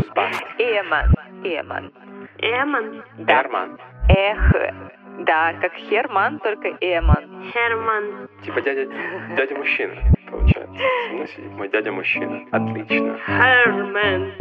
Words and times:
Успах. 0.00 0.32
Эман. 0.58 1.12
Эман. 1.44 1.92
Эмон. 2.38 3.02
Дарман. 3.18 3.78
Эх. 4.08 4.52
Да, 5.26 5.52
как 5.60 5.74
Херман, 5.74 6.38
только 6.38 6.68
Эман. 6.80 7.50
Херман. 7.52 8.28
Типа 8.42 8.62
дядя, 8.62 8.86
дядя 9.36 9.54
мужчина, 9.54 9.94
получается. 10.30 10.74
Со 11.06 11.12
мной 11.12 11.28
сидит 11.28 11.52
мой 11.52 11.68
дядя 11.68 11.92
мужчина. 11.92 12.40
Отлично. 12.50 13.18
Херман. 13.26 14.32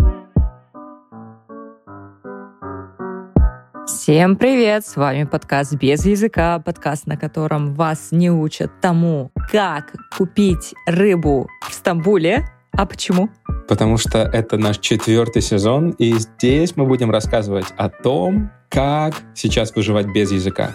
Всем 3.85 4.37
привет! 4.37 4.85
С 4.85 4.95
вами 4.95 5.25
подкаст 5.25 5.75
«Без 5.75 6.05
языка», 6.05 6.59
подкаст, 6.59 7.07
на 7.07 7.17
котором 7.17 7.73
вас 7.73 8.11
не 8.11 8.31
учат 8.31 8.71
тому, 8.81 9.31
как 9.51 9.93
купить 10.15 10.73
рыбу 10.87 11.49
в 11.67 11.73
Стамбуле. 11.73 12.45
А 12.77 12.85
почему? 12.85 13.29
Потому 13.69 13.97
что 13.97 14.23
это 14.23 14.57
наш 14.57 14.79
четвертый 14.79 15.43
сезон, 15.43 15.91
и 15.91 16.13
здесь 16.13 16.75
мы 16.75 16.85
будем 16.85 17.11
рассказывать 17.11 17.67
о 17.77 17.87
том, 17.89 18.49
как 18.67 19.21
сейчас 19.35 19.75
выживать 19.75 20.07
без 20.07 20.31
языка. 20.31 20.73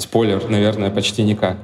Спойлер, 0.00 0.48
наверное, 0.48 0.90
почти 0.90 1.22
никак. 1.22 1.58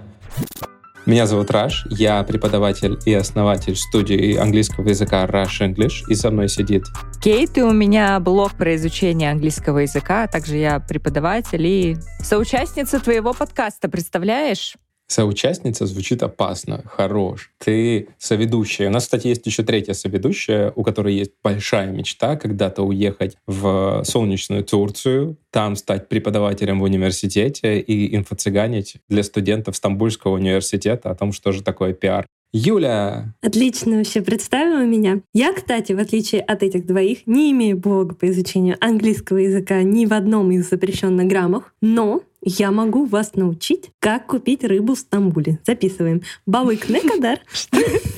Меня 1.06 1.26
зовут 1.26 1.50
Раш, 1.50 1.86
я 1.88 2.22
преподаватель 2.24 2.98
и 3.06 3.14
основатель 3.14 3.74
студии 3.76 4.36
английского 4.36 4.88
языка 4.88 5.24
Rush 5.24 5.60
English, 5.60 6.02
и 6.08 6.14
со 6.14 6.30
мной 6.30 6.48
сидит 6.48 6.84
Кейт, 7.22 7.56
и 7.56 7.62
у 7.62 7.72
меня 7.72 8.20
блог 8.20 8.52
про 8.52 8.74
изучение 8.76 9.30
английского 9.30 9.78
языка, 9.78 10.24
а 10.24 10.28
также 10.28 10.56
я 10.56 10.80
преподаватель 10.80 11.64
и 11.66 11.96
соучастница 12.20 13.00
твоего 13.00 13.32
подкаста, 13.32 13.88
представляешь? 13.88 14.76
Соучастница 15.08 15.86
звучит 15.86 16.22
опасно, 16.22 16.82
хорош. 16.84 17.52
Ты 17.64 18.08
соведущая. 18.18 18.88
У 18.88 18.92
нас, 18.92 19.04
кстати, 19.04 19.28
есть 19.28 19.46
еще 19.46 19.62
третья 19.62 19.92
соведущая, 19.92 20.72
у 20.74 20.82
которой 20.82 21.14
есть 21.14 21.32
большая 21.44 21.92
мечта 21.92 22.36
когда-то 22.36 22.82
уехать 22.82 23.36
в 23.46 24.02
солнечную 24.04 24.64
Турцию, 24.64 25.36
там 25.50 25.76
стать 25.76 26.08
преподавателем 26.08 26.80
в 26.80 26.82
университете 26.82 27.78
и 27.78 28.16
инфо-цыганить 28.16 28.96
для 29.08 29.22
студентов 29.22 29.76
Стамбульского 29.76 30.34
университета 30.34 31.10
о 31.10 31.14
том, 31.14 31.32
что 31.32 31.52
же 31.52 31.62
такое 31.62 31.92
пиар. 31.92 32.26
Юля! 32.52 33.34
Отлично 33.42 33.98
вообще 33.98 34.22
представила 34.22 34.84
меня. 34.84 35.20
Я, 35.34 35.52
кстати, 35.52 35.92
в 35.92 35.98
отличие 35.98 36.40
от 36.40 36.62
этих 36.62 36.86
двоих, 36.86 37.26
не 37.26 37.52
имею 37.52 37.76
блога 37.76 38.14
по 38.14 38.28
изучению 38.30 38.76
английского 38.80 39.38
языка 39.38 39.82
ни 39.82 40.06
в 40.06 40.12
одном 40.12 40.50
из 40.52 40.70
запрещенных 40.70 41.26
граммах, 41.26 41.74
но 41.82 42.22
я 42.48 42.70
могу 42.70 43.06
вас 43.06 43.34
научить, 43.34 43.90
как 43.98 44.28
купить 44.28 44.62
рыбу 44.62 44.94
в 44.94 44.98
Стамбуле. 45.00 45.58
Записываем. 45.66 46.22
Балык 46.46 46.88
не 46.88 47.00
кадар. 47.00 47.40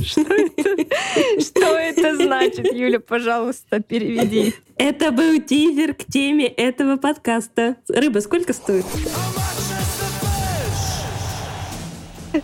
Что 0.03 1.79
это 1.79 2.15
значит, 2.17 2.73
Юля, 2.75 3.01
пожалуйста, 3.01 3.81
переведи. 3.81 4.55
Это 4.77 5.13
был 5.13 5.41
тизер 5.41 5.95
к 5.95 6.05
теме 6.05 6.47
этого 6.47 6.99
подкаста. 6.99 7.77
Рыба 7.89 8.19
сколько 8.19 8.53
стоит? 8.53 8.85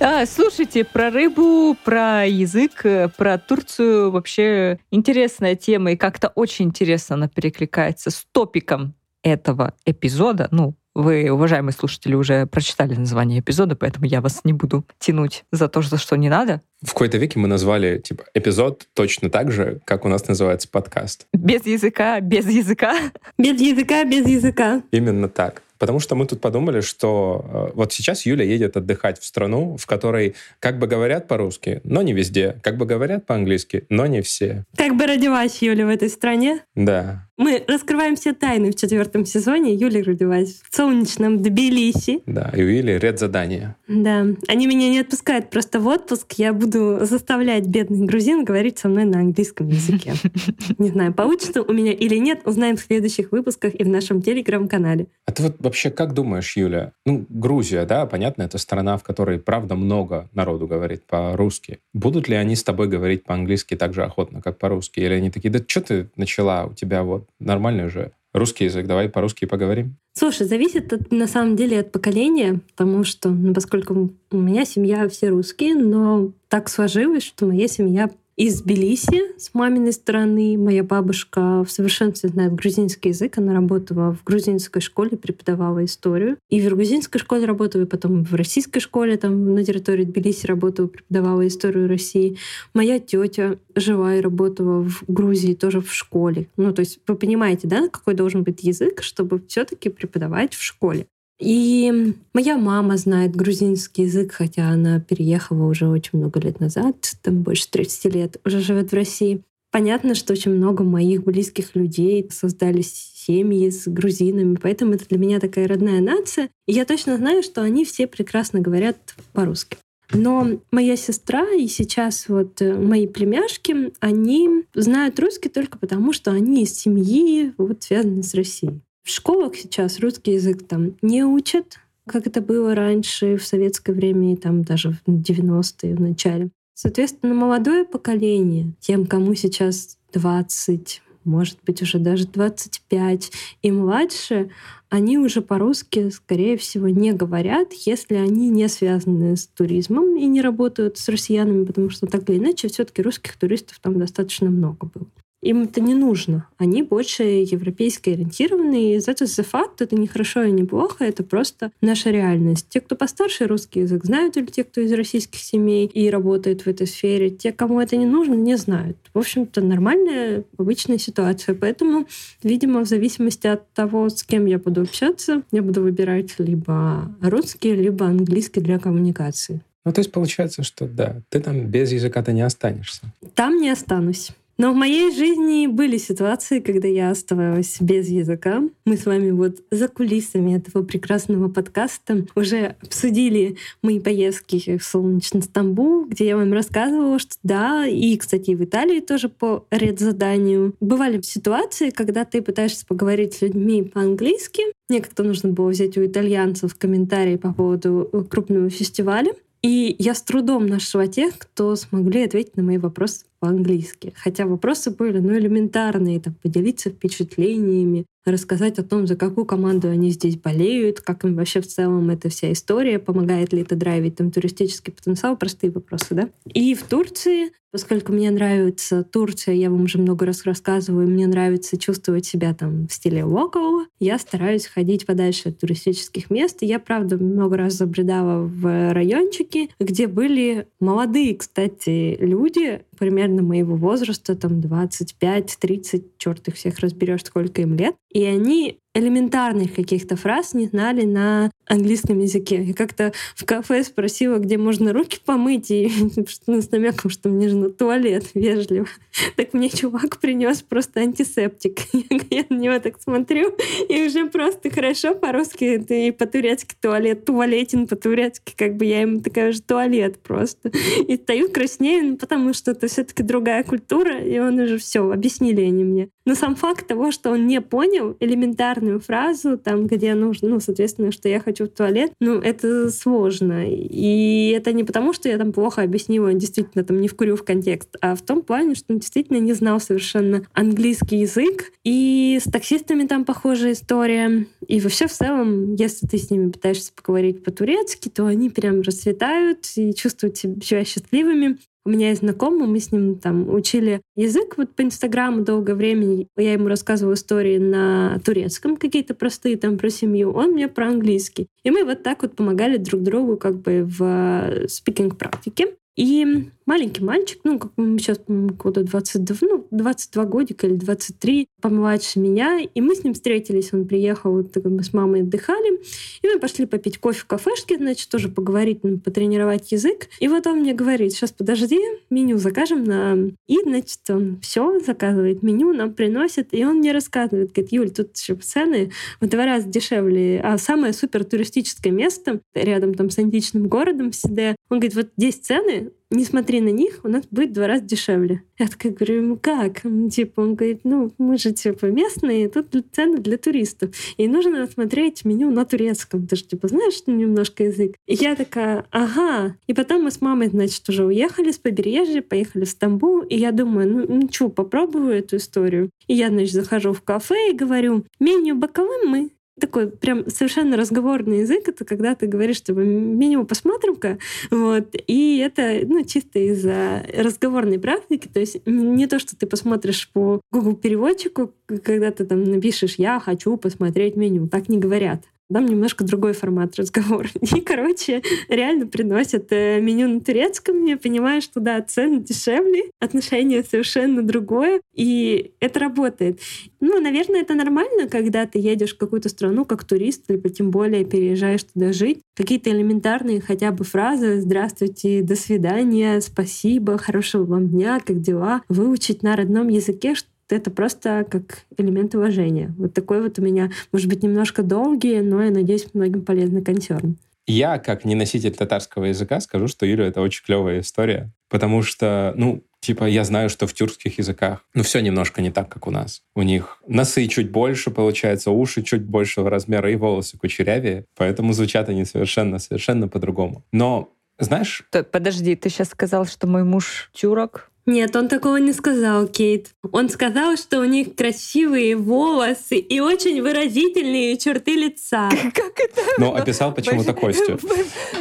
А, 0.00 0.24
слушайте, 0.24 0.84
про 0.84 1.10
рыбу, 1.10 1.76
про 1.84 2.26
язык, 2.26 2.86
про 3.18 3.36
Турцию 3.36 4.10
вообще 4.10 4.78
интересная 4.90 5.54
тема, 5.54 5.92
и 5.92 5.96
как-то 5.96 6.28
очень 6.28 6.64
интересно 6.66 7.16
она 7.16 7.28
перекликается 7.28 8.10
с 8.10 8.24
топиком 8.32 8.94
этого 9.22 9.74
эпизода. 9.84 10.48
Ну, 10.50 10.74
вы, 10.94 11.30
уважаемые 11.30 11.72
слушатели, 11.72 12.14
уже 12.14 12.46
прочитали 12.46 12.94
название 12.94 13.40
эпизода, 13.40 13.76
поэтому 13.76 14.06
я 14.06 14.20
вас 14.20 14.40
не 14.44 14.52
буду 14.52 14.84
тянуть 14.98 15.44
за 15.52 15.68
то, 15.68 15.82
за 15.82 15.98
что 15.98 16.16
не 16.16 16.28
надо. 16.28 16.62
В 16.82 16.92
какой-то 16.92 17.18
веке 17.18 17.38
мы 17.38 17.48
назвали 17.48 17.98
типа 17.98 18.24
эпизод 18.34 18.86
точно 18.94 19.30
так 19.30 19.50
же, 19.50 19.80
как 19.84 20.04
у 20.04 20.08
нас 20.08 20.28
называется 20.28 20.68
подкаст. 20.68 21.26
Без 21.32 21.66
языка, 21.66 22.20
без 22.20 22.46
языка. 22.46 22.94
Без 23.38 23.60
языка, 23.60 24.04
без 24.04 24.26
языка. 24.26 24.82
Именно 24.90 25.28
так. 25.28 25.62
Потому 25.78 25.98
что 25.98 26.14
мы 26.14 26.26
тут 26.26 26.40
подумали, 26.40 26.80
что 26.80 27.44
э, 27.44 27.72
вот 27.74 27.92
сейчас 27.92 28.26
Юля 28.26 28.44
едет 28.44 28.76
отдыхать 28.76 29.18
в 29.18 29.24
страну, 29.24 29.76
в 29.76 29.86
которой 29.86 30.34
как 30.60 30.78
бы 30.78 30.86
говорят 30.86 31.26
по-русски, 31.26 31.80
но 31.84 32.00
не 32.02 32.12
везде, 32.12 32.58
как 32.62 32.76
бы 32.76 32.86
говорят 32.86 33.26
по-английски, 33.26 33.84
но 33.88 34.06
не 34.06 34.22
все. 34.22 34.64
Как 34.76 34.96
бы 34.96 35.06
родилась 35.06 35.60
Юля 35.62 35.86
в 35.86 35.88
этой 35.88 36.08
стране? 36.08 36.60
Да. 36.74 37.23
Мы 37.36 37.64
раскрываем 37.66 38.14
все 38.14 38.32
тайны 38.32 38.70
в 38.70 38.76
четвертом 38.76 39.26
сезоне. 39.26 39.74
Юля 39.74 40.04
родилась 40.04 40.62
в 40.70 40.74
солнечном 40.74 41.42
Тбилиси. 41.42 42.22
Да, 42.26 42.52
и 42.54 42.62
у 42.62 42.66
Юли 42.66 42.96
ряд 42.96 43.18
задания. 43.18 43.76
Да. 43.88 44.26
Они 44.46 44.68
меня 44.68 44.88
не 44.88 45.00
отпускают 45.00 45.50
просто 45.50 45.80
в 45.80 45.86
отпуск. 45.88 46.34
Я 46.34 46.52
буду 46.52 47.04
заставлять 47.04 47.66
бедных 47.66 48.08
грузин 48.08 48.44
говорить 48.44 48.78
со 48.78 48.88
мной 48.88 49.04
на 49.04 49.18
английском 49.18 49.68
языке. 49.68 50.14
Не 50.78 50.90
знаю, 50.90 51.12
получится 51.12 51.62
у 51.62 51.72
меня 51.72 51.92
или 51.92 52.16
нет, 52.16 52.42
узнаем 52.44 52.76
в 52.76 52.80
следующих 52.80 53.32
выпусках 53.32 53.74
и 53.74 53.82
в 53.82 53.88
нашем 53.88 54.22
телеграм-канале. 54.22 55.06
А 55.26 55.32
ты 55.32 55.42
вот 55.42 55.56
вообще 55.58 55.90
как 55.90 56.14
думаешь, 56.14 56.56
Юля? 56.56 56.92
Ну, 57.04 57.26
Грузия, 57.28 57.84
да, 57.84 58.06
понятно, 58.06 58.42
это 58.42 58.58
страна, 58.58 58.96
в 58.96 59.02
которой, 59.02 59.38
правда, 59.38 59.74
много 59.74 60.28
народу 60.34 60.66
говорит 60.66 61.04
по-русски. 61.04 61.80
Будут 61.92 62.28
ли 62.28 62.36
они 62.36 62.54
с 62.54 62.62
тобой 62.62 62.88
говорить 62.88 63.24
по-английски 63.24 63.74
так 63.76 63.92
же 63.92 64.04
охотно, 64.04 64.40
как 64.40 64.58
по-русски? 64.58 65.00
Или 65.00 65.14
они 65.14 65.30
такие, 65.30 65.50
да 65.50 65.60
что 65.66 65.80
ты 65.80 66.10
начала, 66.16 66.66
у 66.66 66.74
тебя 66.74 67.02
вот 67.02 67.23
нормальный 67.38 67.86
уже 67.86 68.12
русский 68.32 68.64
язык, 68.64 68.86
давай 68.86 69.08
по-русски 69.08 69.46
поговорим? 69.46 69.96
Слушай, 70.12 70.46
зависит 70.46 70.92
от, 70.92 71.10
на 71.12 71.26
самом 71.26 71.56
деле 71.56 71.80
от 71.80 71.92
поколения, 71.92 72.60
потому 72.70 73.04
что, 73.04 73.30
ну, 73.30 73.54
поскольку 73.54 74.12
у 74.30 74.36
меня 74.36 74.64
семья 74.64 75.08
все 75.08 75.28
русские, 75.28 75.74
но 75.74 76.32
так 76.48 76.68
сложилось, 76.68 77.22
что 77.22 77.46
моя 77.46 77.68
семья 77.68 78.10
из 78.36 78.62
Тбилиси 78.62 79.38
с 79.38 79.54
маминой 79.54 79.92
стороны. 79.92 80.56
Моя 80.58 80.82
бабушка 80.82 81.64
в 81.64 81.70
совершенстве 81.70 82.30
знает 82.30 82.54
грузинский 82.54 83.10
язык. 83.10 83.38
Она 83.38 83.54
работала 83.54 84.14
в 84.14 84.24
грузинской 84.24 84.82
школе, 84.82 85.16
преподавала 85.16 85.84
историю. 85.84 86.38
И 86.50 86.60
в 86.60 86.68
грузинской 86.74 87.20
школе 87.20 87.44
работала, 87.44 87.82
и 87.82 87.86
потом 87.86 88.24
в 88.24 88.34
российской 88.34 88.80
школе 88.80 89.16
там 89.16 89.54
на 89.54 89.64
территории 89.64 90.04
Тбилиси 90.04 90.46
работала, 90.46 90.86
преподавала 90.86 91.46
историю 91.46 91.88
России. 91.88 92.36
Моя 92.72 92.98
тетя 92.98 93.58
жила 93.74 94.16
и 94.16 94.20
работала 94.20 94.82
в 94.82 95.04
Грузии 95.06 95.54
тоже 95.54 95.80
в 95.80 95.92
школе. 95.92 96.48
Ну, 96.56 96.72
то 96.72 96.80
есть 96.80 97.00
вы 97.06 97.14
понимаете, 97.16 97.68
да, 97.68 97.88
какой 97.88 98.14
должен 98.14 98.42
быть 98.42 98.62
язык, 98.64 99.02
чтобы 99.02 99.42
все-таки 99.46 99.88
преподавать 99.88 100.54
в 100.54 100.62
школе. 100.62 101.06
И 101.40 102.14
моя 102.32 102.56
мама 102.56 102.96
знает 102.96 103.34
грузинский 103.34 104.02
язык, 104.02 104.32
хотя 104.32 104.68
она 104.68 105.00
переехала 105.00 105.64
уже 105.64 105.88
очень 105.88 106.18
много 106.18 106.40
лет 106.40 106.60
назад, 106.60 106.96
там 107.22 107.42
больше 107.42 107.68
30 107.70 108.14
лет, 108.14 108.40
уже 108.44 108.60
живет 108.60 108.92
в 108.92 108.94
России. 108.94 109.42
Понятно, 109.72 110.14
что 110.14 110.32
очень 110.32 110.52
много 110.52 110.84
моих 110.84 111.24
близких 111.24 111.74
людей 111.74 112.28
создали 112.30 112.82
семьи 112.82 113.70
с 113.70 113.88
грузинами, 113.88 114.56
поэтому 114.60 114.92
это 114.92 115.08
для 115.08 115.18
меня 115.18 115.40
такая 115.40 115.66
родная 115.66 116.00
нация. 116.00 116.48
И 116.68 116.72
я 116.72 116.84
точно 116.84 117.16
знаю, 117.16 117.42
что 117.42 117.62
они 117.62 117.84
все 117.84 118.06
прекрасно 118.06 118.60
говорят 118.60 119.16
по-русски. 119.32 119.76
Но 120.12 120.60
моя 120.70 120.96
сестра 120.96 121.44
и 121.50 121.66
сейчас 121.66 122.28
вот 122.28 122.62
э, 122.62 122.74
мои 122.74 123.08
племяшки, 123.08 123.92
они 123.98 124.64
знают 124.74 125.18
русский 125.18 125.48
только 125.48 125.76
потому, 125.78 126.12
что 126.12 126.30
они 126.30 126.62
из 126.62 126.78
семьи, 126.78 127.52
вот 127.58 127.82
связаны 127.82 128.22
с 128.22 128.34
Россией. 128.34 128.80
В 129.04 129.10
школах 129.10 129.54
сейчас 129.54 130.00
русский 130.00 130.32
язык 130.32 130.66
там 130.66 130.96
не 131.02 131.24
учат, 131.24 131.78
как 132.06 132.26
это 132.26 132.40
было 132.40 132.74
раньше 132.74 133.36
в 133.36 133.44
советское 133.44 133.92
время 133.92 134.32
и 134.32 134.36
там 134.36 134.64
даже 134.64 134.92
в 134.92 135.10
90-е 135.10 135.94
в 135.94 136.00
начале. 136.00 136.48
Соответственно, 136.72 137.34
молодое 137.34 137.84
поколение, 137.84 138.72
тем, 138.80 139.04
кому 139.04 139.34
сейчас 139.34 139.98
20, 140.14 141.02
может 141.24 141.58
быть, 141.66 141.82
уже 141.82 141.98
даже 141.98 142.26
25 142.26 143.30
и 143.60 143.70
младше, 143.70 144.50
они 144.88 145.18
уже 145.18 145.42
по-русски, 145.42 146.08
скорее 146.08 146.56
всего, 146.56 146.88
не 146.88 147.12
говорят, 147.12 147.74
если 147.74 148.14
они 148.14 148.48
не 148.48 148.68
связаны 148.68 149.36
с 149.36 149.46
туризмом 149.48 150.16
и 150.16 150.24
не 150.24 150.40
работают 150.40 150.96
с 150.96 151.06
россиянами, 151.10 151.66
потому 151.66 151.90
что 151.90 152.06
так 152.06 152.28
или 152.30 152.38
иначе 152.38 152.68
все-таки 152.68 153.02
русских 153.02 153.36
туристов 153.36 153.78
там 153.80 153.98
достаточно 153.98 154.48
много 154.48 154.86
было. 154.86 155.06
Им 155.44 155.64
это 155.64 155.80
не 155.82 155.94
нужно. 155.94 156.48
Они 156.56 156.82
больше 156.82 157.22
европейски 157.22 158.10
ориентированные. 158.10 158.96
И 158.96 159.00
это 159.06 159.26
за 159.26 159.42
факт, 159.42 159.82
это 159.82 159.94
не 159.94 160.06
хорошо 160.06 160.42
и 160.44 160.50
не 160.50 160.64
плохо, 160.64 161.04
это 161.04 161.22
просто 161.22 161.70
наша 161.82 162.10
реальность. 162.10 162.66
Те, 162.70 162.80
кто 162.80 162.96
постарше 162.96 163.46
русский 163.46 163.80
язык, 163.80 164.04
знают, 164.04 164.38
или 164.38 164.46
те, 164.46 164.64
кто 164.64 164.80
из 164.80 164.92
российских 164.92 165.40
семей 165.40 165.86
и 165.86 166.08
работает 166.08 166.62
в 166.62 166.66
этой 166.66 166.86
сфере. 166.86 167.28
Те, 167.28 167.52
кому 167.52 167.78
это 167.80 167.96
не 167.96 168.06
нужно, 168.06 168.34
не 168.34 168.56
знают. 168.56 168.96
В 169.12 169.18
общем-то, 169.18 169.60
нормальная, 169.60 170.44
обычная 170.56 170.98
ситуация. 170.98 171.54
Поэтому, 171.54 172.06
видимо, 172.42 172.80
в 172.80 172.88
зависимости 172.88 173.46
от 173.46 173.70
того, 173.74 174.08
с 174.08 174.22
кем 174.22 174.46
я 174.46 174.58
буду 174.58 174.80
общаться, 174.80 175.42
я 175.52 175.62
буду 175.62 175.82
выбирать 175.82 176.38
либо 176.38 177.14
русский, 177.20 177.74
либо 177.74 178.06
английский 178.06 178.60
для 178.60 178.78
коммуникации. 178.78 179.60
Ну, 179.84 179.92
то 179.92 180.00
есть 180.00 180.10
получается, 180.10 180.62
что 180.62 180.86
да, 180.86 181.20
ты 181.28 181.40
там 181.40 181.66
без 181.66 181.92
языка-то 181.92 182.32
не 182.32 182.40
останешься. 182.40 183.02
Там 183.34 183.60
не 183.60 183.68
останусь. 183.68 184.30
Но 184.56 184.72
в 184.72 184.76
моей 184.76 185.14
жизни 185.14 185.66
были 185.66 185.96
ситуации, 185.96 186.60
когда 186.60 186.86
я 186.86 187.10
оставалась 187.10 187.76
без 187.80 188.08
языка. 188.08 188.62
Мы 188.84 188.96
с 188.96 189.04
вами 189.04 189.30
вот 189.30 189.56
за 189.70 189.88
кулисами 189.88 190.56
этого 190.56 190.84
прекрасного 190.84 191.48
подкаста 191.48 192.26
уже 192.36 192.76
обсудили 192.82 193.56
мои 193.82 193.98
поездки 193.98 194.78
в 194.78 194.84
солнечный 194.84 195.42
Стамбул, 195.42 196.04
где 196.04 196.26
я 196.26 196.36
вам 196.36 196.52
рассказывала, 196.52 197.18
что 197.18 197.34
да, 197.42 197.86
и, 197.86 198.16
кстати, 198.16 198.52
в 198.52 198.62
Италии 198.62 199.00
тоже 199.00 199.28
по 199.28 199.66
редзаданию. 199.70 200.74
Бывали 200.80 201.20
ситуации, 201.22 201.90
когда 201.90 202.24
ты 202.24 202.40
пытаешься 202.40 202.86
поговорить 202.86 203.34
с 203.34 203.42
людьми 203.42 203.82
по-английски. 203.82 204.62
Мне 204.88 205.00
как-то 205.00 205.22
нужно 205.24 205.50
было 205.50 205.68
взять 205.68 205.96
у 205.96 206.04
итальянцев 206.04 206.76
комментарии 206.76 207.36
по 207.36 207.52
поводу 207.52 208.26
крупного 208.30 208.70
фестиваля. 208.70 209.32
И 209.62 209.96
я 209.98 210.14
с 210.14 210.20
трудом 210.20 210.66
нашла 210.66 211.06
тех, 211.06 211.38
кто 211.38 211.74
смогли 211.74 212.24
ответить 212.24 212.54
на 212.56 212.62
мои 212.62 212.76
вопросы 212.76 213.24
по-английски. 213.44 214.14
Хотя 214.16 214.46
вопросы 214.46 214.90
были 214.90 215.18
ну, 215.18 215.36
элементарные, 215.36 216.18
там, 216.18 216.34
поделиться 216.42 216.88
впечатлениями, 216.88 218.06
рассказать 218.24 218.78
о 218.78 218.82
том, 218.82 219.06
за 219.06 219.16
какую 219.16 219.44
команду 219.44 219.88
они 219.88 220.10
здесь 220.10 220.38
болеют, 220.38 221.02
как 221.02 221.24
им 221.26 221.34
вообще 221.36 221.60
в 221.60 221.66
целом 221.66 222.08
эта 222.08 222.30
вся 222.30 222.50
история, 222.52 222.98
помогает 222.98 223.52
ли 223.52 223.60
это 223.60 223.76
драйвить 223.76 224.16
там 224.16 224.30
туристический 224.30 224.94
потенциал, 224.94 225.36
простые 225.36 225.70
вопросы, 225.70 226.14
да. 226.14 226.30
И 226.46 226.74
в 226.74 226.84
Турции, 226.84 227.52
поскольку 227.74 228.12
мне 228.12 228.30
нравится 228.30 229.02
Турция, 229.02 229.56
я 229.56 229.68
вам 229.68 229.82
уже 229.82 229.98
много 229.98 230.24
раз 230.26 230.44
рассказываю, 230.44 231.08
мне 231.08 231.26
нравится 231.26 231.76
чувствовать 231.76 232.24
себя 232.24 232.54
там 232.54 232.86
в 232.86 232.92
стиле 232.92 233.22
local, 233.22 233.86
я 233.98 234.16
стараюсь 234.20 234.66
ходить 234.66 235.06
подальше 235.06 235.48
от 235.48 235.58
туристических 235.58 236.30
мест. 236.30 236.58
Я, 236.60 236.78
правда, 236.78 237.18
много 237.18 237.56
раз 237.56 237.72
забредала 237.72 238.46
в 238.46 238.92
райончики, 238.92 239.70
где 239.80 240.06
были 240.06 240.68
молодые, 240.78 241.34
кстати, 241.34 242.16
люди, 242.20 242.82
примерно 242.96 243.42
моего 243.42 243.74
возраста, 243.74 244.36
там 244.36 244.60
25-30, 244.60 246.04
черт 246.16 246.46
их 246.46 246.54
всех 246.54 246.78
разберешь, 246.78 247.24
сколько 247.24 247.60
им 247.60 247.74
лет. 247.74 247.96
И 248.12 248.22
они 248.22 248.78
элементарных 248.94 249.74
каких-то 249.74 250.14
фраз 250.14 250.54
не 250.54 250.66
знали 250.66 251.04
на 251.04 251.50
английском 251.66 252.18
языке. 252.20 252.62
Я 252.62 252.74
как-то 252.74 253.12
в 253.34 253.44
кафе 253.44 253.82
спросила, 253.84 254.38
где 254.38 254.58
можно 254.58 254.92
руки 254.92 255.18
помыть, 255.24 255.70
и 255.70 255.90
ну, 256.46 256.60
с 256.60 256.70
намеком, 256.70 257.10
что 257.10 257.28
мне 257.28 257.46
нужно 257.46 257.70
туалет 257.70 258.26
вежливо. 258.34 258.86
Так 259.36 259.54
мне 259.54 259.68
чувак 259.68 260.18
принес 260.20 260.62
просто 260.62 261.00
антисептик. 261.00 261.80
Я 262.30 262.44
на 262.48 262.56
него 262.56 262.78
так 262.78 263.00
смотрю, 263.00 263.56
и 263.88 264.06
уже 264.06 264.26
просто 264.26 264.70
хорошо 264.70 265.14
по-русски 265.14 265.84
и 265.88 266.10
по-турецки 266.10 266.74
туалет, 266.80 267.24
туалетин 267.24 267.86
по-турецки, 267.86 268.54
как 268.56 268.76
бы 268.76 268.84
я 268.84 269.02
ему 269.02 269.20
такая 269.20 269.52
же 269.52 269.62
туалет 269.62 270.18
просто. 270.18 270.70
И 271.06 271.16
стою 271.16 271.48
краснею, 271.48 272.04
ну, 272.04 272.16
потому 272.16 272.52
что 272.52 272.72
это 272.72 272.86
все-таки 272.88 273.22
другая 273.22 273.62
культура, 273.64 274.18
и 274.18 274.38
он 274.38 274.58
уже 274.58 274.78
все, 274.78 275.10
объяснили 275.10 275.62
они 275.62 275.84
мне. 275.84 276.08
Но 276.26 276.34
сам 276.34 276.56
факт 276.56 276.86
того, 276.86 277.12
что 277.12 277.30
он 277.30 277.46
не 277.46 277.60
понял 277.60 278.16
элементарную 278.20 279.00
фразу, 279.00 279.58
там, 279.58 279.86
где 279.86 280.14
нужно, 280.14 280.48
ну, 280.48 280.60
соответственно, 280.60 281.12
что 281.12 281.28
я 281.28 281.38
хочу 281.38 281.66
в 281.66 281.68
туалет, 281.68 282.12
ну, 282.20 282.38
это 282.38 282.90
сложно. 282.90 283.64
И 283.68 284.54
это 284.56 284.72
не 284.72 284.84
потому, 284.84 285.12
что 285.12 285.28
я 285.28 285.36
там 285.36 285.52
плохо 285.52 285.82
объяснила, 285.82 286.32
действительно, 286.32 286.84
там, 286.84 287.00
не 287.00 287.08
вкурю 287.08 287.36
в 287.36 287.44
контекст, 287.44 287.96
а 288.00 288.14
в 288.14 288.22
том 288.22 288.42
плане, 288.42 288.74
что 288.74 288.94
он 288.94 289.00
действительно 289.00 289.38
не 289.38 289.52
знал 289.52 289.80
совершенно 289.80 290.46
английский 290.54 291.18
язык. 291.18 291.72
И 291.84 292.38
с 292.42 292.50
таксистами 292.50 293.06
там 293.06 293.24
похожая 293.24 293.72
история. 293.72 294.46
И 294.66 294.80
вообще 294.80 295.06
в 295.06 295.12
целом, 295.12 295.74
если 295.74 296.06
ты 296.06 296.16
с 296.16 296.30
ними 296.30 296.50
пытаешься 296.50 296.92
поговорить 296.94 297.44
по-турецки, 297.44 298.08
то 298.08 298.26
они 298.26 298.48
прям 298.48 298.80
расцветают 298.80 299.66
и 299.76 299.92
чувствуют 299.94 300.38
себя 300.38 300.84
счастливыми. 300.84 301.58
У 301.86 301.90
меня 301.90 302.08
есть 302.08 302.22
знакомый, 302.22 302.66
мы 302.66 302.80
с 302.80 302.92
ним 302.92 303.18
там 303.18 303.52
учили 303.52 304.00
язык 304.16 304.56
вот 304.56 304.74
по 304.74 304.82
Инстаграму 304.82 305.44
долгое 305.44 305.74
время. 305.74 306.26
Я 306.36 306.54
ему 306.54 306.68
рассказывала 306.68 307.12
истории 307.12 307.58
на 307.58 308.18
турецком, 308.24 308.76
какие-то 308.76 309.14
простые 309.14 309.58
там 309.58 309.76
про 309.76 309.90
семью. 309.90 310.32
Он 310.32 310.52
мне 310.52 310.68
про 310.68 310.88
английский. 310.88 311.48
И 311.62 311.70
мы 311.70 311.84
вот 311.84 312.02
так 312.02 312.22
вот 312.22 312.36
помогали 312.36 312.78
друг 312.78 313.02
другу 313.02 313.36
как 313.36 313.60
бы 313.60 313.84
в 313.84 314.66
спикинг-практике. 314.68 315.76
И 315.96 316.50
маленький 316.66 317.04
мальчик, 317.04 317.40
ну, 317.44 317.58
как 317.58 317.72
сейчас, 317.76 318.18
по-моему, 318.18 318.54
года 318.54 318.82
22, 318.82 319.36
ну, 319.42 319.66
22 319.70 320.24
годика 320.24 320.66
или 320.66 320.74
23, 320.74 321.46
помладше 321.60 322.18
меня, 322.18 322.60
и 322.60 322.80
мы 322.80 322.96
с 322.96 323.04
ним 323.04 323.14
встретились, 323.14 323.72
он 323.72 323.86
приехал, 323.86 324.32
вот, 324.32 324.56
мы 324.64 324.82
с 324.82 324.92
мамой 324.92 325.22
отдыхали, 325.22 325.80
и 326.22 326.26
мы 326.26 326.40
пошли 326.40 326.66
попить 326.66 326.98
кофе 326.98 327.20
в 327.20 327.26
кафешке, 327.26 327.76
значит, 327.76 328.08
тоже 328.08 328.28
поговорить, 328.28 328.80
ну, 328.82 328.98
потренировать 328.98 329.70
язык, 329.70 330.08
и 330.18 330.26
вот 330.26 330.46
он 330.48 330.60
мне 330.60 330.74
говорит, 330.74 331.12
сейчас 331.12 331.30
подожди, 331.30 331.80
меню 332.14 332.38
закажем 332.38 332.84
на... 332.84 333.16
И, 333.46 333.58
значит, 333.62 333.98
он 334.08 334.38
все 334.40 334.78
заказывает 334.80 335.42
меню, 335.42 335.72
нам 335.72 335.92
приносит, 335.92 336.48
и 336.52 336.64
он 336.64 336.76
мне 336.76 336.92
рассказывает, 336.92 337.52
говорит, 337.52 337.72
Юль, 337.72 337.90
тут 337.90 338.16
еще 338.16 338.36
цены 338.36 338.92
в 339.20 339.26
два 339.26 339.44
раза 339.44 339.68
дешевле, 339.68 340.40
а 340.40 340.58
самое 340.58 340.92
супер 340.92 341.24
туристическое 341.24 341.92
место 341.92 342.40
рядом 342.54 342.94
там 342.94 343.10
с 343.10 343.18
античным 343.18 343.68
городом 343.68 344.12
Сиде, 344.12 344.56
он 344.68 344.78
говорит, 344.78 344.94
вот 344.94 345.08
здесь 345.16 345.36
цены 345.36 345.90
не 346.10 346.24
смотри 346.24 346.60
на 346.60 346.68
них, 346.68 347.00
у 347.02 347.08
нас 347.08 347.24
будет 347.30 347.50
в 347.50 347.52
два 347.54 347.66
раза 347.66 347.84
дешевле. 347.84 348.42
Я 348.58 348.68
такая 348.68 348.92
говорю 348.92 349.16
ему, 349.16 349.38
как? 349.40 349.82
Типа, 350.10 350.40
он 350.40 350.54
говорит, 350.54 350.80
ну, 350.84 351.12
мы 351.18 351.38
же, 351.38 351.52
типа, 351.52 351.86
местные, 351.86 352.48
тут 352.48 352.68
цены 352.92 353.18
для 353.18 353.36
туристов. 353.36 353.90
И 354.16 354.28
нужно 354.28 354.66
смотреть 354.66 355.24
меню 355.24 355.50
на 355.50 355.64
турецком. 355.64 356.26
Ты 356.26 356.36
же, 356.36 356.44
типа, 356.44 356.68
знаешь 356.68 357.02
немножко 357.06 357.64
язык? 357.64 357.96
И 358.06 358.14
я 358.14 358.36
такая, 358.36 358.86
ага. 358.90 359.56
И 359.66 359.74
потом 359.74 360.04
мы 360.04 360.10
с 360.10 360.20
мамой, 360.20 360.48
значит, 360.48 360.88
уже 360.88 361.04
уехали 361.04 361.50
с 361.50 361.58
побережья, 361.58 362.22
поехали 362.22 362.64
в 362.64 362.68
Стамбул. 362.68 363.22
И 363.22 363.36
я 363.36 363.50
думаю, 363.50 364.06
ну, 364.08 364.28
что, 364.30 364.48
попробую 364.48 365.14
эту 365.14 365.36
историю. 365.36 365.90
И 366.06 366.14
я, 366.14 366.28
значит, 366.28 366.52
захожу 366.52 366.92
в 366.92 367.02
кафе 367.02 367.50
и 367.50 367.56
говорю, 367.56 368.04
меню 368.20 368.54
боковым 368.54 369.08
мы 369.08 369.30
такой 369.60 369.88
прям 369.90 370.28
совершенно 370.28 370.76
разговорный 370.76 371.40
язык, 371.40 371.68
это 371.68 371.84
когда 371.84 372.14
ты 372.14 372.26
говоришь, 372.26 372.56
что 372.56 372.72
минимум 372.74 373.46
посмотрим-ка, 373.46 374.18
вот, 374.50 374.94
и 375.06 375.38
это, 375.38 375.80
ну, 375.86 376.04
чисто 376.04 376.38
из-за 376.38 377.06
разговорной 377.16 377.78
практики, 377.78 378.28
то 378.32 378.40
есть 378.40 378.60
не 378.66 379.06
то, 379.06 379.18
что 379.18 379.36
ты 379.36 379.46
посмотришь 379.46 380.10
по 380.12 380.40
Google 380.50 380.74
переводчику, 380.74 381.52
когда 381.82 382.10
ты 382.10 382.24
там 382.24 382.44
напишешь 382.44 382.96
«я 382.96 383.20
хочу 383.20 383.56
посмотреть 383.56 384.16
меню», 384.16 384.48
так 384.48 384.68
не 384.68 384.78
говорят. 384.78 385.22
Там 385.52 385.66
немножко 385.66 386.04
другой 386.04 386.32
формат 386.32 386.76
разговора. 386.76 387.28
И, 387.40 387.60
короче, 387.60 388.22
реально 388.48 388.86
приносят 388.86 389.48
э, 389.50 389.80
меню 389.80 390.08
на 390.08 390.20
турецком. 390.20 390.84
Я 390.84 390.96
понимаю, 390.96 391.42
что, 391.42 391.60
да, 391.60 391.80
цены 391.82 392.20
дешевле, 392.20 392.84
отношение 392.98 393.62
совершенно 393.62 394.22
другое, 394.22 394.80
и 394.94 395.52
это 395.60 395.80
работает. 395.80 396.40
Ну, 396.80 397.00
наверное, 397.00 397.42
это 397.42 397.54
нормально, 397.54 398.08
когда 398.08 398.46
ты 398.46 398.58
едешь 398.58 398.94
в 398.94 398.98
какую-то 398.98 399.28
страну 399.28 399.64
как 399.64 399.84
турист, 399.84 400.24
либо 400.28 400.48
тем 400.48 400.70
более 400.70 401.04
переезжаешь 401.04 401.64
туда 401.64 401.92
жить. 401.92 402.20
Какие-то 402.36 402.70
элементарные 402.70 403.40
хотя 403.40 403.70
бы 403.70 403.84
фразы 403.84 404.40
«Здравствуйте», 404.40 405.22
«До 405.22 405.36
свидания», 405.36 406.20
«Спасибо», 406.20 406.98
«Хорошего 406.98 407.44
вам 407.44 407.68
дня», 407.68 408.00
«Как 408.04 408.20
дела?» 408.20 408.62
выучить 408.68 409.22
на 409.22 409.36
родном 409.36 409.68
языке, 409.68 410.14
это 410.48 410.70
просто 410.70 411.26
как 411.30 411.64
элемент 411.76 412.14
уважения. 412.14 412.74
Вот 412.78 412.94
такой 412.94 413.22
вот 413.22 413.38
у 413.38 413.42
меня, 413.42 413.70
может 413.92 414.08
быть, 414.08 414.22
немножко 414.22 414.62
долгий, 414.62 415.20
но 415.20 415.42
я 415.42 415.50
надеюсь, 415.50 415.86
многим 415.94 416.24
полезный 416.24 416.62
консерн. 416.62 417.16
Я, 417.46 417.78
как 417.78 418.04
не 418.04 418.14
носитель 418.14 418.52
татарского 418.52 419.04
языка, 419.04 419.40
скажу, 419.40 419.68
что 419.68 419.84
Юля— 419.84 420.06
это 420.06 420.22
очень 420.22 420.44
клевая 420.44 420.80
история, 420.80 421.30
потому 421.50 421.82
что, 421.82 422.32
ну, 422.36 422.64
типа, 422.80 423.04
я 423.04 423.24
знаю, 423.24 423.50
что 423.50 423.66
в 423.66 423.74
тюркских 423.74 424.18
языках, 424.18 424.64
ну, 424.72 424.82
все 424.82 425.00
немножко 425.00 425.42
не 425.42 425.50
так, 425.50 425.68
как 425.68 425.86
у 425.86 425.90
нас. 425.90 426.22
У 426.34 426.42
них 426.42 426.78
носы 426.86 427.26
чуть 427.26 427.50
больше, 427.50 427.90
получается, 427.90 428.50
уши 428.50 428.82
чуть 428.82 429.02
большего 429.02 429.50
размера 429.50 429.90
и 429.90 429.96
волосы 429.96 430.38
кучерявее, 430.38 431.04
поэтому 431.16 431.52
звучат 431.52 431.90
они 431.90 432.06
совершенно, 432.06 432.58
совершенно 432.58 433.08
по-другому. 433.08 433.62
Но 433.72 434.10
знаешь... 434.38 434.82
Подожди, 434.90 435.54
ты 435.54 435.68
сейчас 435.68 435.88
сказал, 435.90 436.26
что 436.26 436.46
мой 436.46 436.64
муж 436.64 437.10
тюрок? 437.12 437.70
Нет, 437.86 438.16
он 438.16 438.28
такого 438.28 438.56
не 438.56 438.72
сказал, 438.72 439.26
Кейт. 439.28 439.74
Он 439.92 440.08
сказал, 440.08 440.56
что 440.56 440.80
у 440.80 440.84
них 440.84 441.14
красивые 441.14 441.96
волосы 441.96 442.78
и 442.78 443.00
очень 443.00 443.42
выразительные 443.42 444.38
черты 444.38 444.74
лица. 444.74 445.28
Как 445.54 445.78
это? 445.78 446.00
Ну, 446.18 446.34
описал 446.34 446.74
почему-то 446.74 447.12
Костю. 447.12 447.58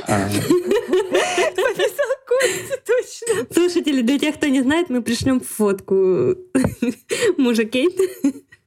А. 0.05 0.25
Описал 0.25 2.13
Костю, 2.27 2.75
точно. 2.86 3.53
Слушатели, 3.53 4.01
для 4.01 4.20
тех, 4.20 4.36
кто 4.36 4.48
не 4.48 4.62
знает, 4.62 4.89
мы 4.89 5.01
пришлем 5.01 5.39
фотку 5.39 6.36
мужа 7.38 7.63
Кейт. 7.63 7.93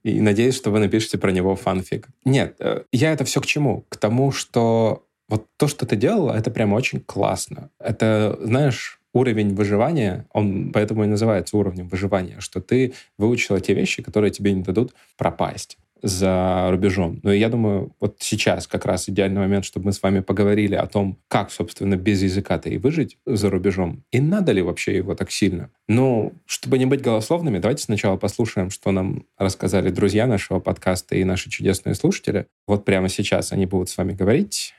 И 0.02 0.20
надеюсь, 0.20 0.54
что 0.54 0.70
вы 0.70 0.78
напишете 0.78 1.18
про 1.18 1.30
него 1.30 1.56
фанфик. 1.56 2.08
Нет, 2.24 2.56
э, 2.60 2.84
я 2.92 3.12
это 3.12 3.24
все 3.24 3.40
к 3.40 3.46
чему? 3.46 3.84
К 3.90 3.96
тому, 3.96 4.32
что 4.32 5.04
вот 5.28 5.46
то, 5.56 5.66
что 5.66 5.84
ты 5.84 5.96
делала, 5.96 6.32
это 6.32 6.50
прям 6.50 6.72
очень 6.72 7.00
классно. 7.00 7.70
Это, 7.78 8.38
знаешь, 8.40 8.95
уровень 9.16 9.54
выживания, 9.54 10.26
он 10.32 10.70
поэтому 10.72 11.04
и 11.04 11.06
называется 11.06 11.56
уровнем 11.56 11.88
выживания, 11.88 12.36
что 12.40 12.60
ты 12.60 12.92
выучила 13.18 13.60
те 13.60 13.74
вещи, 13.74 14.02
которые 14.02 14.30
тебе 14.30 14.52
не 14.52 14.62
дадут 14.62 14.94
пропасть. 15.16 15.78
за 16.02 16.68
рубежом. 16.70 17.20
Но 17.22 17.32
я 17.32 17.48
думаю, 17.48 17.94
вот 18.00 18.16
сейчас 18.20 18.66
как 18.66 18.84
раз 18.84 19.08
идеальный 19.08 19.40
момент, 19.40 19.64
чтобы 19.64 19.86
мы 19.86 19.92
с 19.92 20.02
вами 20.02 20.20
поговорили 20.20 20.74
о 20.74 20.86
том, 20.86 21.18
как, 21.28 21.50
собственно, 21.50 21.96
без 21.96 22.22
языка-то 22.22 22.68
и 22.68 22.78
выжить 22.78 23.18
за 23.26 23.50
рубежом, 23.50 24.02
и 24.10 24.20
надо 24.20 24.52
ли 24.52 24.62
вообще 24.62 24.96
его 24.96 25.14
так 25.14 25.30
сильно. 25.30 25.70
Но 25.88 26.32
чтобы 26.46 26.78
не 26.78 26.86
быть 26.86 27.02
голословными, 27.02 27.58
давайте 27.58 27.84
сначала 27.84 28.16
послушаем, 28.16 28.70
что 28.70 28.90
нам 28.92 29.24
рассказали 29.38 29.90
друзья 29.90 30.26
нашего 30.26 30.60
подкаста 30.60 31.16
и 31.16 31.24
наши 31.24 31.50
чудесные 31.50 31.94
слушатели. 31.94 32.46
Вот 32.66 32.84
прямо 32.84 33.08
сейчас 33.08 33.52
они 33.52 33.66
будут 33.66 33.88
с 33.88 33.96
вами 33.96 34.12
говорить. 34.12 34.74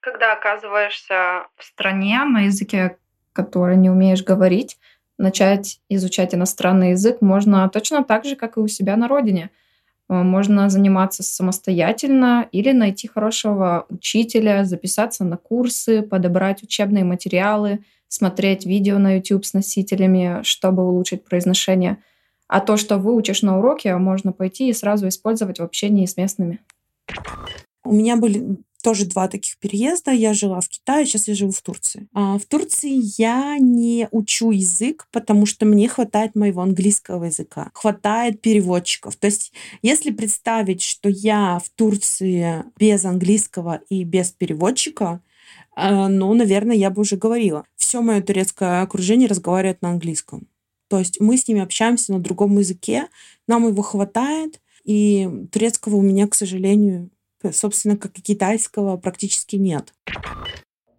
Когда 0.00 0.34
оказываешься 0.34 1.46
в 1.56 1.64
стране 1.64 2.22
на 2.24 2.42
языке, 2.42 2.96
который 3.34 3.76
не 3.76 3.90
умеешь 3.90 4.24
говорить, 4.24 4.78
начать 5.18 5.80
изучать 5.88 6.34
иностранный 6.34 6.90
язык 6.90 7.20
можно 7.20 7.68
точно 7.68 8.02
так 8.02 8.24
же, 8.24 8.36
как 8.36 8.56
и 8.56 8.60
у 8.60 8.68
себя 8.68 8.96
на 8.96 9.08
родине. 9.08 9.50
Э, 10.08 10.22
можно 10.22 10.70
заниматься 10.70 11.22
самостоятельно 11.22 12.48
или 12.52 12.72
найти 12.72 13.08
хорошего 13.08 13.86
учителя, 13.90 14.64
записаться 14.64 15.24
на 15.24 15.36
курсы, 15.36 16.02
подобрать 16.02 16.62
учебные 16.62 17.04
материалы, 17.04 17.84
смотреть 18.08 18.64
видео 18.64 18.98
на 18.98 19.16
YouTube 19.16 19.44
с 19.44 19.54
носителями, 19.54 20.40
чтобы 20.42 20.86
улучшить 20.88 21.24
произношение. 21.24 21.98
А 22.46 22.60
то, 22.60 22.76
что 22.76 22.98
выучишь 22.98 23.42
на 23.42 23.58
уроке, 23.58 23.96
можно 23.96 24.32
пойти 24.32 24.68
и 24.68 24.74
сразу 24.74 25.08
использовать 25.08 25.58
в 25.58 25.62
общении 25.62 26.06
с 26.06 26.16
местными. 26.16 26.60
У 27.84 27.92
меня 27.92 28.16
были 28.16 28.58
тоже 28.84 29.06
два 29.06 29.28
таких 29.28 29.56
переезда. 29.56 30.10
Я 30.10 30.34
жила 30.34 30.60
в 30.60 30.68
Китае, 30.68 31.06
сейчас 31.06 31.26
я 31.26 31.34
живу 31.34 31.52
в 31.52 31.62
Турции. 31.62 32.06
А 32.12 32.38
в 32.38 32.44
Турции 32.44 33.00
я 33.18 33.56
не 33.58 34.08
учу 34.10 34.50
язык, 34.50 35.08
потому 35.10 35.46
что 35.46 35.64
мне 35.64 35.88
хватает 35.88 36.34
моего 36.34 36.60
английского 36.60 37.24
языка, 37.24 37.70
хватает 37.72 38.42
переводчиков. 38.42 39.16
То 39.16 39.26
есть, 39.26 39.54
если 39.80 40.10
представить, 40.10 40.82
что 40.82 41.08
я 41.08 41.60
в 41.64 41.70
Турции 41.70 42.62
без 42.78 43.06
английского 43.06 43.80
и 43.88 44.04
без 44.04 44.32
переводчика, 44.32 45.22
э, 45.76 46.06
ну, 46.08 46.34
наверное, 46.34 46.76
я 46.76 46.90
бы 46.90 47.00
уже 47.00 47.16
говорила. 47.16 47.64
Все 47.76 48.02
мое 48.02 48.20
турецкое 48.20 48.82
окружение 48.82 49.28
разговаривает 49.28 49.80
на 49.80 49.92
английском. 49.92 50.46
То 50.88 50.98
есть 50.98 51.20
мы 51.20 51.38
с 51.38 51.48
ними 51.48 51.62
общаемся 51.62 52.12
на 52.12 52.20
другом 52.20 52.58
языке, 52.58 53.08
нам 53.48 53.66
его 53.66 53.80
хватает, 53.80 54.60
и 54.84 55.26
турецкого 55.50 55.96
у 55.96 56.02
меня, 56.02 56.28
к 56.28 56.34
сожалению, 56.34 57.08
собственно, 57.52 57.96
как 57.96 58.18
и 58.18 58.22
китайского, 58.22 58.96
практически 58.96 59.56
нет. 59.56 59.92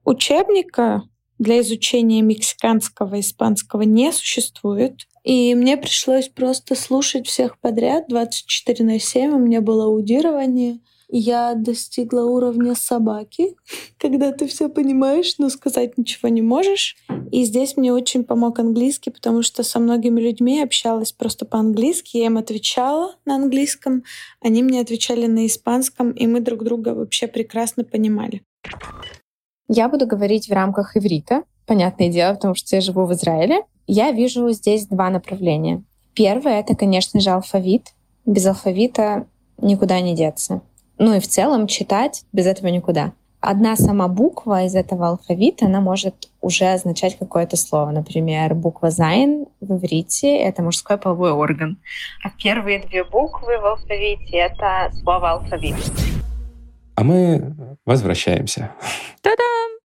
Учебника 0.03 1.03
для 1.39 1.59
изучения 1.61 2.21
мексиканского 2.21 3.15
и 3.15 3.19
испанского 3.21 3.81
не 3.81 4.11
существует. 4.11 5.07
И 5.23 5.55
мне 5.55 5.77
пришлось 5.77 6.29
просто 6.29 6.75
слушать 6.75 7.27
всех 7.27 7.59
подряд 7.59 8.05
24 8.07 8.85
на 8.85 8.99
7. 8.99 9.31
У 9.31 9.39
меня 9.39 9.61
было 9.61 9.85
аудирование— 9.85 10.79
я 11.09 11.53
достигла 11.55 12.21
уровня 12.21 12.75
собаки, 12.75 13.55
когда 13.97 14.31
ты 14.31 14.47
все 14.47 14.69
понимаешь, 14.69 15.35
но 15.37 15.49
сказать 15.49 15.97
ничего 15.97 16.29
не 16.29 16.41
можешь. 16.41 16.97
И 17.31 17.43
здесь 17.43 17.77
мне 17.77 17.93
очень 17.93 18.23
помог 18.23 18.59
английский, 18.59 19.11
потому 19.11 19.41
что 19.41 19.63
со 19.63 19.79
многими 19.79 20.19
людьми 20.21 20.61
общалась 20.61 21.11
просто 21.11 21.45
по-английски. 21.45 22.17
Я 22.17 22.27
им 22.27 22.37
отвечала 22.37 23.15
на 23.25 23.35
английском, 23.35 24.03
они 24.41 24.63
мне 24.63 24.81
отвечали 24.81 25.25
на 25.27 25.45
испанском, 25.45 26.11
и 26.11 26.27
мы 26.27 26.39
друг 26.39 26.63
друга 26.63 26.89
вообще 26.89 27.27
прекрасно 27.27 27.83
понимали. 27.83 28.43
Я 29.67 29.89
буду 29.89 30.05
говорить 30.05 30.47
в 30.47 30.53
рамках 30.53 30.95
иврита, 30.95 31.43
понятное 31.65 32.09
дело, 32.09 32.35
потому 32.35 32.55
что 32.55 32.75
я 32.75 32.81
живу 32.81 33.05
в 33.05 33.13
Израиле. 33.13 33.63
Я 33.87 34.11
вижу 34.11 34.49
здесь 34.51 34.87
два 34.87 35.09
направления. 35.09 35.83
Первое— 36.13 36.59
это, 36.61 36.75
конечно 36.75 37.19
же, 37.19 37.31
алфавит. 37.31 37.93
Без 38.25 38.45
алфавита 38.45 39.27
никуда 39.57 39.99
не 40.01 40.15
деться. 40.15 40.61
Ну 40.97 41.13
и 41.13 41.19
в 41.19 41.27
целом 41.27 41.67
читать 41.67 42.23
без 42.31 42.45
этого 42.45 42.67
никуда. 42.67 43.13
Одна 43.41 43.75
сама 43.75 44.07
буква 44.07 44.63
из 44.63 44.75
этого 44.75 45.09
алфавита, 45.09 45.67
она 45.67 45.79
может 45.79 46.15
уже 46.41 46.65
означать 46.65 47.17
какое-то 47.17 47.57
слово. 47.57 47.91
Например, 47.91 48.55
буква 48.55 48.89
«зайн» 48.89 49.45
в 49.61 49.77
иврите— 49.77 50.35
это 50.39 50.63
мужской 50.63 50.97
половой 50.97 51.31
орган. 51.31 51.77
А 52.23 52.29
первые 52.31 52.79
две 52.79 53.03
буквы 53.03 53.59
в 53.59 53.65
алфавите— 53.65 54.31
это 54.37 54.89
слово 55.03 55.33
«алфавит». 55.33 55.75
А 56.95 57.03
мы 57.03 57.77
возвращаемся. 57.85 58.71
Та-дам! 59.21 59.79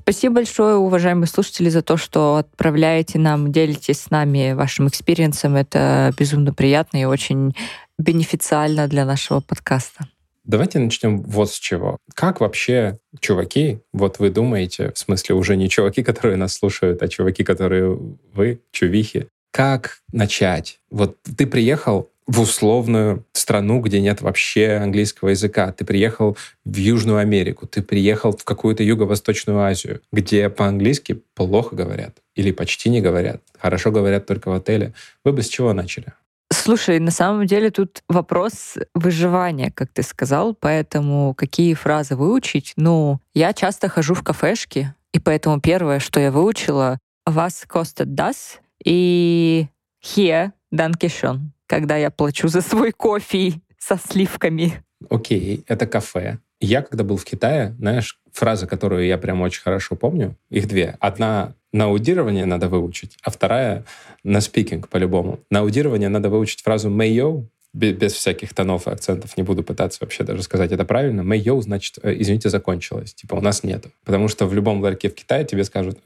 Спасибо 0.00 0.36
большое, 0.36 0.74
уважаемые 0.76 1.28
слушатели, 1.28 1.68
за 1.68 1.82
то, 1.82 1.96
что 1.96 2.36
отправляете 2.36 3.18
нам, 3.18 3.52
делитесь 3.52 4.00
с 4.00 4.10
нами 4.10 4.52
вашим 4.54 4.88
experience 4.88 5.40
ом. 5.40 5.56
Это 5.56 6.12
безумно 6.18 6.52
приятно 6.52 6.96
и 6.98 7.04
очень 7.04 7.54
бенефициально 7.96 8.88
для 8.88 9.04
нашего 9.04 9.40
подкаста. 9.40 10.08
Давайте 10.44 10.78
начнем 10.78 11.22
вот 11.22 11.50
с 11.50 11.58
чего. 11.58 11.98
Как 12.14 12.40
вообще 12.40 12.98
чуваки, 13.20 13.80
вот 13.92 14.18
вы 14.18 14.30
думаете, 14.30 14.92
в 14.94 14.98
смысле 14.98 15.34
уже 15.34 15.56
не 15.56 15.68
чуваки, 15.68 16.02
которые 16.04 16.36
нас 16.36 16.54
слушают, 16.54 17.02
а 17.02 17.08
чуваки, 17.08 17.44
которые 17.44 17.98
вы, 18.32 18.60
чувихи, 18.70 19.28
как 19.50 19.98
начать? 20.12 20.80
Вот 20.90 21.16
ты 21.36 21.46
приехал 21.46 22.10
в 22.26 22.40
условную 22.40 23.24
страну, 23.32 23.80
где 23.80 24.00
нет 24.00 24.20
вообще 24.20 24.80
английского 24.82 25.28
языка. 25.28 25.70
Ты 25.72 25.84
приехал 25.84 26.36
в 26.64 26.76
Южную 26.76 27.18
Америку, 27.18 27.66
ты 27.66 27.82
приехал 27.82 28.36
в 28.36 28.42
какую-то 28.44 28.82
Юго-Восточную 28.82 29.60
Азию, 29.60 30.00
где 30.12 30.48
по-английски 30.48 31.20
плохо 31.34 31.76
говорят 31.76 32.16
или 32.34 32.50
почти 32.50 32.88
не 32.90 33.00
говорят. 33.00 33.42
Хорошо 33.58 33.92
говорят 33.92 34.26
только 34.26 34.48
в 34.48 34.54
отеле. 34.54 34.94
Вы 35.22 35.32
бы 35.32 35.42
с 35.42 35.48
чего 35.48 35.72
начали? 35.72 36.14
Слушай, 36.64 36.98
на 36.98 37.10
самом 37.10 37.44
деле 37.44 37.70
тут 37.70 38.02
вопрос 38.08 38.78
выживания, 38.94 39.70
как 39.70 39.90
ты 39.92 40.02
сказал, 40.02 40.54
поэтому 40.54 41.34
какие 41.34 41.74
фразы 41.74 42.16
выучить? 42.16 42.72
Ну, 42.78 43.20
я 43.34 43.52
часто 43.52 43.90
хожу 43.90 44.14
в 44.14 44.22
кафешки, 44.22 44.94
и 45.12 45.18
поэтому 45.18 45.60
первое, 45.60 45.98
что 45.98 46.20
я 46.20 46.30
выучила, 46.32 46.98
вас 47.26 47.66
костет 47.68 48.08
das 48.08 48.60
и 48.82 49.66
here 50.02 50.52
данкишон, 50.70 51.52
когда 51.66 51.98
я 51.98 52.10
плачу 52.10 52.48
за 52.48 52.62
свой 52.62 52.92
кофе 52.92 53.60
со 53.78 53.98
сливками. 53.98 54.82
Окей, 55.10 55.56
okay, 55.58 55.64
это 55.66 55.86
кафе. 55.86 56.38
Я, 56.60 56.80
когда 56.80 57.04
был 57.04 57.18
в 57.18 57.26
Китае, 57.26 57.74
знаешь, 57.78 58.18
фраза, 58.32 58.66
которую 58.66 59.04
я 59.04 59.18
прям 59.18 59.42
очень 59.42 59.60
хорошо 59.60 59.96
помню, 59.96 60.38
их 60.48 60.66
две. 60.66 60.96
Одна 60.98 61.52
на 61.74 61.86
аудирование 61.86 62.46
надо 62.46 62.68
выучить, 62.68 63.18
а 63.22 63.30
вторая 63.30 63.84
на 64.22 64.40
спикинг 64.40 64.88
по-любому. 64.88 65.40
На 65.50 65.58
аудирование 65.60 66.08
надо 66.08 66.30
выучить 66.30 66.62
фразу 66.62 66.88
«mayo», 66.88 67.46
без 67.72 68.12
всяких 68.12 68.54
тонов 68.54 68.86
и 68.86 68.92
акцентов, 68.92 69.36
не 69.36 69.42
буду 69.42 69.64
пытаться 69.64 69.98
вообще 70.00 70.22
даже 70.22 70.44
сказать 70.44 70.70
это 70.70 70.84
правильно. 70.84 71.22
«Mayo» 71.22 71.60
значит 71.60 71.98
э, 72.02 72.14
«извините, 72.16 72.48
закончилось». 72.48 73.12
Типа 73.14 73.34
у 73.34 73.40
нас 73.40 73.64
нету. 73.64 73.90
Потому 74.04 74.28
что 74.28 74.46
в 74.46 74.54
любом 74.54 74.80
ларьке 74.80 75.10
в 75.10 75.14
Китае 75.16 75.44
тебе 75.44 75.64
скажут 75.64 75.98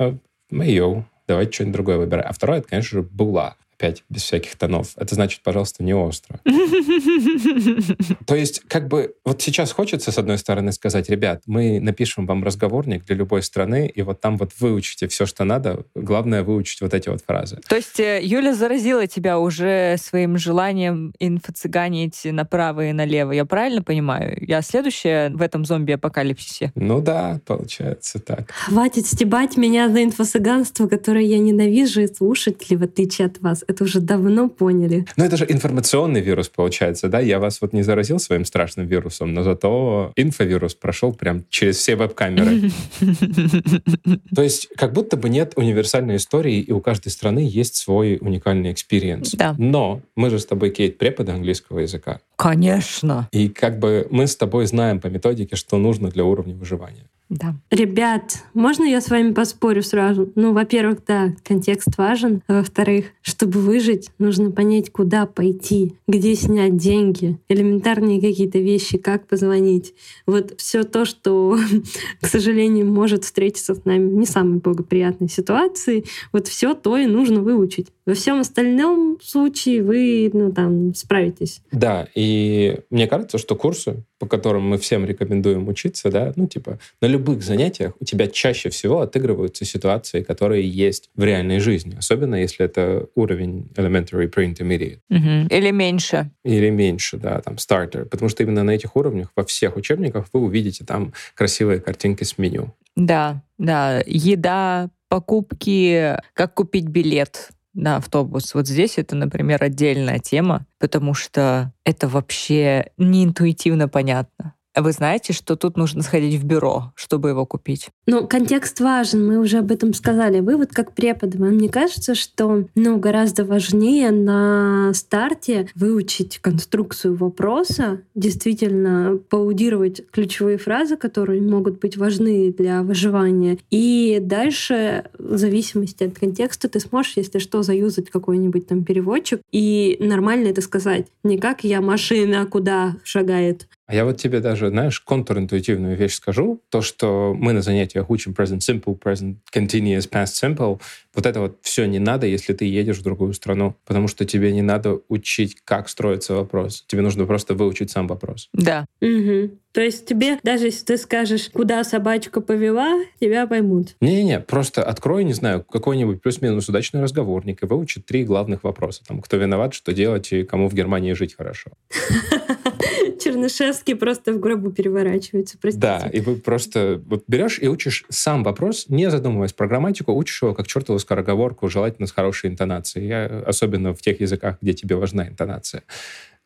«mayo», 0.50 1.02
давайте 1.28 1.52
что-нибудь 1.52 1.74
другое 1.74 1.98
выбирай. 1.98 2.24
А 2.24 2.32
второе, 2.32 2.60
это, 2.60 2.68
конечно 2.68 3.00
же, 3.00 3.02
«була» 3.02 3.56
опять 3.78 4.02
без 4.08 4.22
всяких 4.22 4.56
тонов. 4.56 4.88
Это 4.96 5.14
значит, 5.14 5.42
пожалуйста, 5.42 5.84
не 5.84 5.94
остро. 5.94 6.40
То 8.26 8.34
есть, 8.34 8.62
как 8.66 8.88
бы, 8.88 9.14
вот 9.24 9.40
сейчас 9.40 9.70
хочется, 9.70 10.10
с 10.10 10.18
одной 10.18 10.38
стороны, 10.38 10.72
сказать, 10.72 11.08
ребят, 11.08 11.42
мы 11.46 11.78
напишем 11.80 12.26
вам 12.26 12.42
разговорник 12.42 13.04
для 13.04 13.14
любой 13.14 13.42
страны, 13.42 13.86
и 13.86 14.02
вот 14.02 14.20
там 14.20 14.36
вот 14.36 14.50
выучите 14.58 15.06
все, 15.06 15.26
что 15.26 15.44
надо. 15.44 15.84
Главное 15.94 16.42
выучить 16.42 16.80
вот 16.80 16.92
эти 16.92 17.08
вот 17.08 17.22
фразы. 17.24 17.60
То 17.68 17.76
есть 17.76 18.00
э, 18.00 18.20
Юля 18.22 18.52
заразила 18.54 19.06
тебя 19.06 19.38
уже 19.38 19.96
своим 19.98 20.38
желанием 20.38 21.14
инфо-цыганить 21.20 22.32
направо 22.32 22.86
и 22.86 22.92
налево. 22.92 23.30
Я 23.30 23.44
правильно 23.44 23.82
понимаю? 23.82 24.38
Я 24.40 24.62
следующая 24.62 25.30
в 25.30 25.40
этом 25.40 25.64
зомби-апокалипсисе? 25.64 26.72
Ну 26.74 27.00
да, 27.00 27.40
получается 27.46 28.18
так. 28.18 28.50
Хватит 28.50 29.06
стебать 29.06 29.56
меня 29.56 29.88
за 29.88 30.02
инфо-цыганство, 30.02 30.88
которое 30.88 31.24
я 31.24 31.38
ненавижу, 31.38 32.00
и 32.00 32.06
слушатели, 32.08 32.74
в 32.74 32.82
отличие 32.82 33.26
от 33.26 33.40
вас 33.40 33.62
это 33.68 33.84
уже 33.84 34.00
давно 34.00 34.48
поняли. 34.48 35.04
Но 35.16 35.24
это 35.24 35.36
же 35.36 35.44
информационный 35.46 36.22
вирус, 36.22 36.48
получается, 36.48 37.08
да? 37.08 37.20
Я 37.20 37.38
вас 37.38 37.60
вот 37.60 37.74
не 37.74 37.82
заразил 37.82 38.18
своим 38.18 38.46
страшным 38.46 38.86
вирусом, 38.86 39.34
но 39.34 39.42
зато 39.42 40.12
инфовирус 40.16 40.74
прошел 40.74 41.12
прям 41.12 41.44
через 41.50 41.76
все 41.76 41.94
веб-камеры. 41.94 42.70
То 44.34 44.42
есть 44.42 44.68
как 44.76 44.94
будто 44.94 45.18
бы 45.18 45.28
нет 45.28 45.52
универсальной 45.56 46.16
истории, 46.16 46.60
и 46.60 46.72
у 46.72 46.80
каждой 46.80 47.10
страны 47.10 47.40
есть 47.40 47.76
свой 47.76 48.16
уникальный 48.20 48.72
experience. 48.72 49.32
Да. 49.32 49.54
Но 49.58 50.00
мы 50.16 50.30
же 50.30 50.38
с 50.38 50.46
тобой, 50.46 50.70
Кейт, 50.70 50.96
преподы 50.96 51.32
английского 51.32 51.80
языка. 51.80 52.20
Конечно. 52.36 53.28
И 53.32 53.50
как 53.50 53.78
бы 53.78 54.06
мы 54.10 54.26
с 54.26 54.36
тобой 54.36 54.66
знаем 54.66 54.98
по 54.98 55.08
методике, 55.08 55.56
что 55.56 55.76
нужно 55.76 56.08
для 56.08 56.24
уровня 56.24 56.54
выживания. 56.54 57.04
Да. 57.28 57.56
Ребят, 57.70 58.44
можно 58.54 58.84
я 58.84 59.02
с 59.02 59.10
вами 59.10 59.32
поспорю 59.32 59.82
сразу? 59.82 60.32
Ну, 60.34 60.54
во-первых, 60.54 61.00
да, 61.06 61.34
контекст 61.44 61.98
важен. 61.98 62.42
А 62.46 62.54
во-вторых, 62.54 63.06
чтобы 63.20 63.60
выжить, 63.60 64.10
нужно 64.18 64.50
понять, 64.50 64.90
куда 64.90 65.26
пойти, 65.26 65.94
где 66.06 66.34
снять 66.34 66.76
деньги, 66.76 67.38
элементарные 67.50 68.20
какие-то 68.20 68.58
вещи, 68.58 68.96
как 68.96 69.26
позвонить. 69.26 69.94
Вот 70.26 70.54
все 70.58 70.84
то, 70.84 71.04
что, 71.04 71.58
к 72.22 72.26
сожалению, 72.26 72.86
может 72.86 73.24
встретиться 73.24 73.74
с 73.74 73.84
нами 73.84 74.08
в 74.08 74.14
не 74.14 74.26
самой 74.26 74.60
благоприятной 74.60 75.28
ситуации, 75.28 76.04
вот 76.32 76.48
все 76.48 76.72
то 76.72 76.96
и 76.96 77.06
нужно 77.06 77.42
выучить. 77.42 77.88
Во 78.08 78.14
всем 78.14 78.40
остальном 78.40 79.18
случае 79.22 79.82
вы 79.82 80.30
ну, 80.32 80.50
там, 80.50 80.94
справитесь. 80.94 81.60
Да, 81.72 82.08
и 82.14 82.78
мне 82.88 83.06
кажется, 83.06 83.36
что 83.36 83.54
курсы, 83.54 84.02
по 84.18 84.26
которым 84.26 84.66
мы 84.66 84.78
всем 84.78 85.04
рекомендуем 85.04 85.68
учиться, 85.68 86.10
да, 86.10 86.32
ну, 86.34 86.46
типа, 86.46 86.78
на 87.02 87.06
любых 87.06 87.42
занятиях 87.42 87.92
у 88.00 88.06
тебя 88.06 88.26
чаще 88.26 88.70
всего 88.70 89.02
отыгрываются 89.02 89.66
ситуации, 89.66 90.22
которые 90.22 90.66
есть 90.66 91.10
в 91.16 91.22
реальной 91.22 91.58
жизни, 91.58 91.96
особенно 91.98 92.36
если 92.36 92.64
это 92.64 93.08
уровень 93.14 93.68
elementary 93.76 94.32
pre-intermediate. 94.32 95.00
Угу. 95.10 95.54
Или 95.54 95.70
меньше. 95.70 96.30
Или 96.46 96.70
меньше, 96.70 97.18
да, 97.18 97.42
там, 97.42 97.56
starter. 97.56 98.06
Потому 98.06 98.30
что 98.30 98.42
именно 98.42 98.64
на 98.64 98.70
этих 98.70 98.96
уровнях 98.96 99.32
во 99.36 99.44
всех 99.44 99.76
учебниках 99.76 100.28
вы 100.32 100.40
увидите 100.40 100.82
там 100.82 101.12
красивые 101.34 101.80
картинки 101.80 102.24
с 102.24 102.38
меню. 102.38 102.74
Да, 102.96 103.42
да. 103.58 104.02
Еда, 104.06 104.88
покупки, 105.10 106.16
как 106.32 106.54
купить 106.54 106.86
билет, 106.86 107.50
на 107.78 107.96
автобус. 107.96 108.54
Вот 108.54 108.66
здесь 108.66 108.98
это, 108.98 109.14
например, 109.14 109.62
отдельная 109.62 110.18
тема, 110.18 110.66
потому 110.78 111.14
что 111.14 111.72
это 111.84 112.08
вообще 112.08 112.90
не 112.98 113.24
интуитивно 113.24 113.88
понятно. 113.88 114.54
Вы 114.80 114.92
знаете, 114.92 115.32
что 115.32 115.56
тут 115.56 115.76
нужно 115.76 116.02
сходить 116.02 116.40
в 116.40 116.44
бюро, 116.44 116.92
чтобы 116.94 117.30
его 117.30 117.46
купить? 117.46 117.88
Ну, 118.06 118.26
контекст 118.26 118.80
важен, 118.80 119.26
мы 119.26 119.38
уже 119.38 119.58
об 119.58 119.70
этом 119.70 119.92
сказали. 119.94 120.40
Вы 120.40 120.56
вот 120.56 120.70
как 120.70 120.92
преподы, 120.92 121.38
мне 121.38 121.68
кажется, 121.68 122.14
что 122.14 122.66
ну, 122.74 122.98
гораздо 122.98 123.44
важнее 123.44 124.10
на 124.10 124.92
старте 124.94 125.68
выучить 125.74 126.38
конструкцию 126.38 127.16
вопроса, 127.16 128.00
действительно 128.14 129.18
поудировать 129.28 130.02
ключевые 130.10 130.58
фразы, 130.58 130.96
которые 130.96 131.42
могут 131.42 131.80
быть 131.80 131.96
важны 131.96 132.52
для 132.52 132.82
выживания. 132.82 133.58
И 133.70 134.18
дальше, 134.20 135.04
в 135.18 135.36
зависимости 135.36 136.04
от 136.04 136.18
контекста, 136.18 136.68
ты 136.68 136.80
сможешь, 136.80 137.16
если 137.16 137.38
что, 137.38 137.62
заюзать 137.62 138.10
какой-нибудь 138.10 138.66
там 138.66 138.84
переводчик 138.84 139.40
и 139.52 139.96
нормально 140.00 140.48
это 140.48 140.60
сказать. 140.60 141.06
Не 141.24 141.38
как 141.38 141.64
«я 141.64 141.80
машина, 141.80 142.46
куда 142.46 142.96
шагает», 143.04 143.68
а 143.88 143.94
я 143.94 144.04
вот 144.04 144.18
тебе 144.18 144.40
даже, 144.40 144.68
знаешь, 144.68 145.00
контринтуитивную 145.00 145.96
вещь 145.96 146.12
скажу. 146.12 146.62
То, 146.68 146.82
что 146.82 147.34
мы 147.34 147.54
на 147.54 147.62
занятиях 147.62 148.10
учим 148.10 148.32
present 148.32 148.58
simple, 148.58 149.00
present 149.00 149.36
continuous, 149.50 150.06
past 150.10 150.34
simple, 150.34 150.78
вот 151.14 151.24
это 151.24 151.40
вот 151.40 151.58
все 151.62 151.86
не 151.86 151.98
надо, 151.98 152.26
если 152.26 152.52
ты 152.52 152.66
едешь 152.66 152.98
в 152.98 153.02
другую 153.02 153.32
страну. 153.32 153.76
Потому 153.86 154.06
что 154.06 154.26
тебе 154.26 154.52
не 154.52 154.60
надо 154.60 155.00
учить, 155.08 155.56
как 155.64 155.88
строится 155.88 156.34
вопрос. 156.34 156.84
Тебе 156.86 157.00
нужно 157.00 157.24
просто 157.24 157.54
выучить 157.54 157.90
сам 157.90 158.06
вопрос. 158.08 158.50
Да. 158.52 158.84
Угу. 159.00 159.56
То 159.72 159.80
есть 159.80 160.04
тебе, 160.04 160.38
даже 160.42 160.66
если 160.66 160.84
ты 160.84 160.98
скажешь, 160.98 161.48
куда 161.48 161.82
собачка 161.82 162.42
повела, 162.42 163.02
тебя 163.20 163.46
поймут. 163.46 163.96
Не-не-не, 164.02 164.40
просто 164.40 164.82
открой, 164.82 165.24
не 165.24 165.32
знаю, 165.32 165.64
какой-нибудь 165.64 166.20
плюс-минус 166.20 166.68
удачный 166.68 167.00
разговорник 167.00 167.62
и 167.62 167.66
выучи 167.66 168.02
три 168.02 168.24
главных 168.24 168.64
вопроса. 168.64 169.02
Там, 169.06 169.22
кто 169.22 169.38
виноват, 169.38 169.72
что 169.72 169.94
делать 169.94 170.30
и 170.32 170.44
кому 170.44 170.68
в 170.68 170.74
Германии 170.74 171.14
жить 171.14 171.36
хорошо. 171.36 171.70
Чернышевский 173.18 173.94
просто 173.94 174.32
в 174.32 174.40
гробу 174.40 174.70
переворачивается, 174.70 175.58
простите. 175.60 175.80
Да, 175.80 176.08
и 176.12 176.20
вы 176.20 176.36
просто 176.36 177.02
вот 177.06 177.24
берешь 177.28 177.58
и 177.60 177.68
учишь 177.68 178.04
сам 178.08 178.42
вопрос, 178.42 178.86
не 178.88 179.10
задумываясь 179.10 179.52
про 179.52 179.66
грамматику, 179.66 180.12
учишь 180.12 180.42
его 180.42 180.54
как 180.54 180.66
чертову 180.66 180.98
скороговорку, 180.98 181.68
желательно 181.68 182.06
с 182.06 182.12
хорошей 182.12 182.50
интонацией, 182.50 183.06
Я, 183.08 183.42
особенно 183.46 183.94
в 183.94 184.00
тех 184.00 184.20
языках, 184.20 184.58
где 184.60 184.72
тебе 184.72 184.96
важна 184.96 185.28
интонация. 185.28 185.82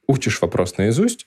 Учишь 0.07 0.41
вопрос 0.43 0.77
наизусть, 0.79 1.27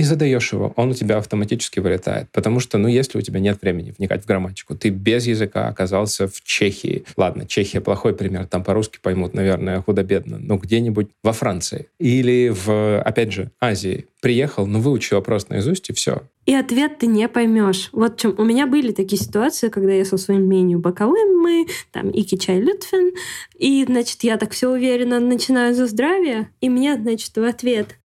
и 0.00 0.02
задаешь 0.02 0.50
его, 0.54 0.72
он 0.76 0.90
у 0.90 0.94
тебя 0.94 1.18
автоматически 1.18 1.78
вылетает. 1.78 2.28
Потому 2.32 2.58
что, 2.58 2.78
ну, 2.78 2.88
если 2.88 3.18
у 3.18 3.20
тебя 3.20 3.38
нет 3.38 3.60
времени 3.60 3.94
вникать 3.96 4.22
в 4.22 4.26
грамматику, 4.26 4.74
ты 4.74 4.88
без 4.88 5.26
языка 5.26 5.68
оказался 5.68 6.26
в 6.26 6.42
Чехии. 6.42 7.04
Ладно, 7.18 7.46
Чехия 7.46 7.82
плохой 7.82 8.14
пример, 8.14 8.46
там 8.46 8.64
по-русски 8.64 8.98
поймут, 9.02 9.34
наверное, 9.34 9.82
худо-бедно, 9.82 10.38
но 10.38 10.56
где-нибудь 10.56 11.08
во 11.22 11.34
Франции. 11.34 11.88
Или 11.98 12.48
в, 12.48 13.02
опять 13.02 13.32
же, 13.32 13.50
Азии. 13.60 14.06
Приехал, 14.22 14.66
ну, 14.66 14.80
выучил 14.80 15.16
вопрос 15.16 15.50
наизусть, 15.50 15.90
и 15.90 15.92
все. 15.92 16.22
И 16.46 16.54
ответ 16.54 16.98
ты 16.98 17.06
не 17.06 17.28
поймешь. 17.28 17.90
Вот 17.92 18.18
чем. 18.18 18.34
У 18.38 18.44
меня 18.44 18.66
были 18.66 18.92
такие 18.92 19.20
ситуации, 19.20 19.68
когда 19.68 19.92
я 19.92 20.06
со 20.06 20.16
своим 20.16 20.48
меню 20.48 20.78
боковым 20.78 21.42
мы, 21.42 21.66
там, 21.92 22.08
ики 22.08 22.36
чай 22.36 22.58
лютфен, 22.58 23.12
и, 23.58 23.84
значит, 23.84 24.22
я 24.22 24.38
так 24.38 24.52
все 24.52 24.70
уверенно 24.70 25.20
начинаю 25.20 25.74
за 25.74 25.86
здравие, 25.86 26.50
и 26.62 26.70
мне, 26.70 26.96
значит, 26.96 27.36
в 27.36 27.44
ответ 27.44 27.98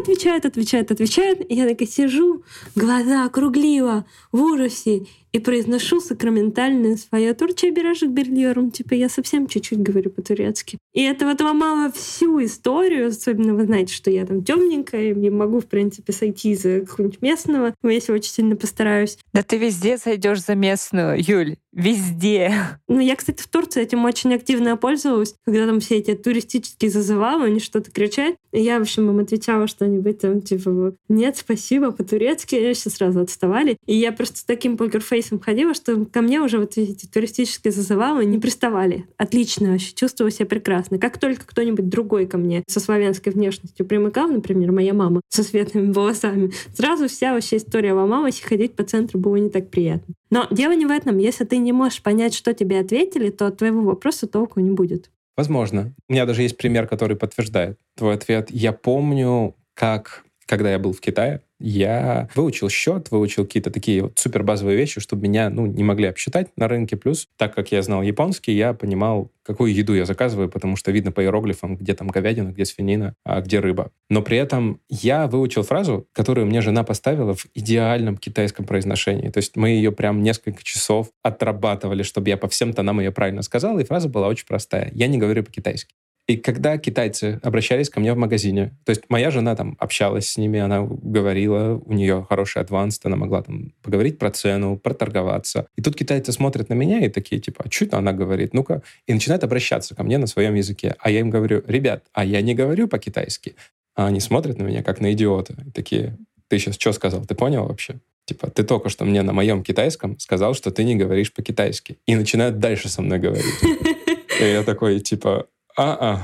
отвечает, 0.00 0.46
отвечает, 0.46 0.90
отвечает. 0.90 1.50
И 1.50 1.54
я 1.54 1.68
такая 1.68 1.88
сижу, 1.88 2.42
глаза 2.74 3.24
округлила, 3.24 4.04
в 4.32 4.40
ужасе 4.40 5.06
и 5.36 5.38
произношу 5.38 6.00
сакраментальное 6.00 6.96
свое 6.96 7.34
турча 7.34 7.70
биражик 7.70 8.08
берлиорум. 8.08 8.70
Типа 8.70 8.94
я 8.94 9.10
совсем 9.10 9.46
чуть-чуть 9.46 9.82
говорю 9.82 10.08
по-турецки. 10.08 10.78
И 10.94 11.02
это 11.02 11.26
вот 11.26 11.42
ломало 11.42 11.92
всю 11.92 12.42
историю. 12.42 13.08
Особенно 13.08 13.54
вы 13.54 13.64
знаете, 13.64 13.92
что 13.92 14.10
я 14.10 14.24
там 14.24 14.42
темненькая, 14.42 15.12
и 15.12 15.30
могу, 15.30 15.60
в 15.60 15.66
принципе, 15.66 16.14
сойти 16.14 16.54
за 16.54 16.80
какого-нибудь 16.80 17.20
местного, 17.20 17.74
если 17.82 18.12
очень 18.12 18.30
сильно 18.30 18.56
постараюсь. 18.56 19.18
Да 19.34 19.42
ты 19.42 19.58
везде 19.58 19.98
сойдешь 19.98 20.42
за 20.42 20.54
местную, 20.54 21.22
Юль. 21.22 21.56
Везде. 21.76 22.54
Ну, 22.88 23.00
я, 23.00 23.14
кстати, 23.16 23.42
в 23.42 23.48
Турции 23.48 23.82
этим 23.82 24.06
очень 24.06 24.32
активно 24.32 24.78
пользовалась, 24.78 25.34
когда 25.44 25.66
там 25.66 25.80
все 25.80 25.96
эти 25.96 26.14
туристические 26.14 26.90
зазывалы, 26.90 27.44
они 27.44 27.60
что-то 27.60 27.90
кричат. 27.90 28.36
И 28.52 28.62
я, 28.62 28.78
в 28.78 28.82
общем, 28.82 29.10
им 29.10 29.18
отвечала 29.18 29.66
что-нибудь 29.66 30.20
там, 30.20 30.40
типа, 30.40 30.94
нет, 31.10 31.36
спасибо, 31.36 31.90
по-турецки. 31.90 32.54
Они 32.54 32.72
все 32.72 32.88
сразу 32.88 33.20
отставали. 33.20 33.76
И 33.84 33.94
я 33.94 34.12
просто 34.12 34.38
с 34.38 34.44
таким 34.44 34.78
покерфейсом 34.78 35.25
ходила, 35.40 35.74
что 35.74 36.04
ко 36.06 36.22
мне 36.22 36.40
уже 36.40 36.58
вот 36.58 36.76
эти 36.76 37.06
туристические 37.06 37.72
зазывалы 37.72 38.24
не 38.24 38.38
приставали. 38.38 39.06
Отлично 39.16 39.72
вообще, 39.72 39.94
чувствовала 39.94 40.30
себя 40.30 40.46
прекрасно. 40.46 40.98
Как 40.98 41.18
только 41.18 41.46
кто-нибудь 41.46 41.88
другой 41.88 42.26
ко 42.26 42.38
мне 42.38 42.62
со 42.66 42.80
славянской 42.80 43.32
внешностью 43.32 43.86
примыкал, 43.86 44.28
например, 44.28 44.72
моя 44.72 44.94
мама 44.94 45.20
со 45.28 45.42
светлыми 45.42 45.92
волосами, 45.92 46.52
сразу 46.74 47.08
вся 47.08 47.32
вообще 47.34 47.56
история 47.56 47.92
ломалась, 47.92 48.40
и 48.40 48.44
ходить 48.44 48.74
по 48.74 48.84
центру 48.84 49.18
было 49.18 49.36
не 49.36 49.50
так 49.50 49.70
приятно. 49.70 50.14
Но 50.30 50.46
дело 50.50 50.74
не 50.74 50.86
в 50.86 50.90
этом. 50.90 51.18
Если 51.18 51.44
ты 51.44 51.58
не 51.58 51.72
можешь 51.72 52.02
понять, 52.02 52.34
что 52.34 52.52
тебе 52.54 52.80
ответили, 52.80 53.30
то 53.30 53.46
от 53.46 53.58
твоего 53.58 53.82
вопроса 53.82 54.26
толку 54.26 54.60
не 54.60 54.70
будет. 54.70 55.10
Возможно. 55.36 55.94
У 56.08 56.12
меня 56.12 56.24
даже 56.24 56.42
есть 56.42 56.56
пример, 56.56 56.86
который 56.86 57.16
подтверждает 57.16 57.78
твой 57.94 58.14
ответ. 58.14 58.48
Я 58.50 58.72
помню, 58.72 59.54
как, 59.74 60.24
когда 60.46 60.70
я 60.70 60.78
был 60.78 60.92
в 60.92 61.00
Китае, 61.00 61.40
я 61.58 62.28
выучил 62.34 62.68
счет, 62.68 63.10
выучил 63.10 63.44
какие-то 63.44 63.70
такие 63.70 64.02
вот 64.02 64.18
супер 64.18 64.42
базовые 64.42 64.76
вещи, 64.76 65.00
чтобы 65.00 65.22
меня 65.22 65.50
ну, 65.50 65.66
не 65.66 65.84
могли 65.84 66.06
обсчитать 66.06 66.48
на 66.56 66.68
рынке. 66.68 66.96
Плюс, 66.96 67.28
так 67.36 67.54
как 67.54 67.72
я 67.72 67.82
знал 67.82 68.02
японский, 68.02 68.52
я 68.52 68.74
понимал, 68.74 69.30
какую 69.42 69.74
еду 69.74 69.94
я 69.94 70.04
заказываю, 70.04 70.50
потому 70.50 70.76
что 70.76 70.92
видно 70.92 71.12
по 71.12 71.22
иероглифам, 71.22 71.76
где 71.76 71.94
там 71.94 72.08
говядина, 72.08 72.50
где 72.50 72.64
свинина, 72.64 73.14
а 73.24 73.40
где 73.40 73.60
рыба. 73.60 73.90
Но 74.10 74.22
при 74.22 74.36
этом 74.36 74.80
я 74.88 75.26
выучил 75.26 75.62
фразу, 75.62 76.06
которую 76.12 76.46
мне 76.46 76.60
жена 76.60 76.84
поставила 76.84 77.34
в 77.34 77.46
идеальном 77.54 78.18
китайском 78.18 78.66
произношении. 78.66 79.28
То 79.28 79.38
есть 79.38 79.56
мы 79.56 79.70
ее 79.70 79.92
прям 79.92 80.22
несколько 80.22 80.62
часов 80.62 81.08
отрабатывали, 81.22 82.02
чтобы 82.02 82.28
я 82.28 82.36
по 82.36 82.48
всем 82.48 82.72
тонам 82.72 83.00
ее 83.00 83.12
правильно 83.12 83.42
сказал, 83.42 83.78
и 83.78 83.84
фраза 83.84 84.08
была 84.08 84.28
очень 84.28 84.46
простая. 84.46 84.90
Я 84.92 85.06
не 85.08 85.18
говорю 85.18 85.42
по-китайски. 85.42 85.94
И 86.26 86.36
когда 86.36 86.76
китайцы 86.76 87.38
обращались 87.42 87.88
ко 87.88 88.00
мне 88.00 88.12
в 88.12 88.16
магазине, 88.16 88.76
то 88.84 88.90
есть 88.90 89.02
моя 89.08 89.30
жена 89.30 89.54
там 89.54 89.76
общалась 89.78 90.28
с 90.28 90.36
ними, 90.36 90.58
она 90.58 90.82
говорила, 90.82 91.80
у 91.84 91.92
нее 91.92 92.26
хороший 92.28 92.62
адванс, 92.62 93.00
она 93.04 93.16
могла 93.16 93.42
там 93.42 93.72
поговорить 93.82 94.18
про 94.18 94.32
цену, 94.32 94.76
проторговаться. 94.76 95.68
И 95.76 95.82
тут 95.82 95.94
китайцы 95.94 96.32
смотрят 96.32 96.68
на 96.68 96.74
меня 96.74 96.98
и 97.04 97.08
такие, 97.08 97.40
типа, 97.40 97.64
а 97.64 97.70
что 97.70 97.84
это 97.84 97.98
она 97.98 98.12
говорит? 98.12 98.54
Ну-ка. 98.54 98.82
И 99.06 99.14
начинают 99.14 99.44
обращаться 99.44 99.94
ко 99.94 100.02
мне 100.02 100.18
на 100.18 100.26
своем 100.26 100.54
языке. 100.54 100.96
А 100.98 101.10
я 101.10 101.20
им 101.20 101.30
говорю, 101.30 101.62
ребят, 101.68 102.04
а 102.12 102.24
я 102.24 102.42
не 102.42 102.54
говорю 102.56 102.88
по-китайски. 102.88 103.54
А 103.94 104.06
они 104.06 104.18
смотрят 104.18 104.58
на 104.58 104.64
меня 104.64 104.82
как 104.82 105.00
на 105.00 105.12
идиота. 105.12 105.54
И 105.64 105.70
такие, 105.70 106.18
ты 106.48 106.58
сейчас 106.58 106.74
что 106.74 106.92
сказал? 106.92 107.24
Ты 107.24 107.36
понял 107.36 107.66
вообще? 107.66 108.00
Типа, 108.24 108.50
ты 108.50 108.64
только 108.64 108.88
что 108.88 109.04
мне 109.04 109.22
на 109.22 109.32
моем 109.32 109.62
китайском 109.62 110.18
сказал, 110.18 110.54
что 110.54 110.72
ты 110.72 110.82
не 110.82 110.96
говоришь 110.96 111.32
по-китайски. 111.32 111.98
И 112.06 112.16
начинают 112.16 112.58
дальше 112.58 112.88
со 112.88 113.00
мной 113.00 113.20
говорить. 113.20 113.44
И 114.40 114.44
я 114.44 114.64
такой, 114.64 114.98
типа, 115.00 115.46
а-а. 115.76 116.20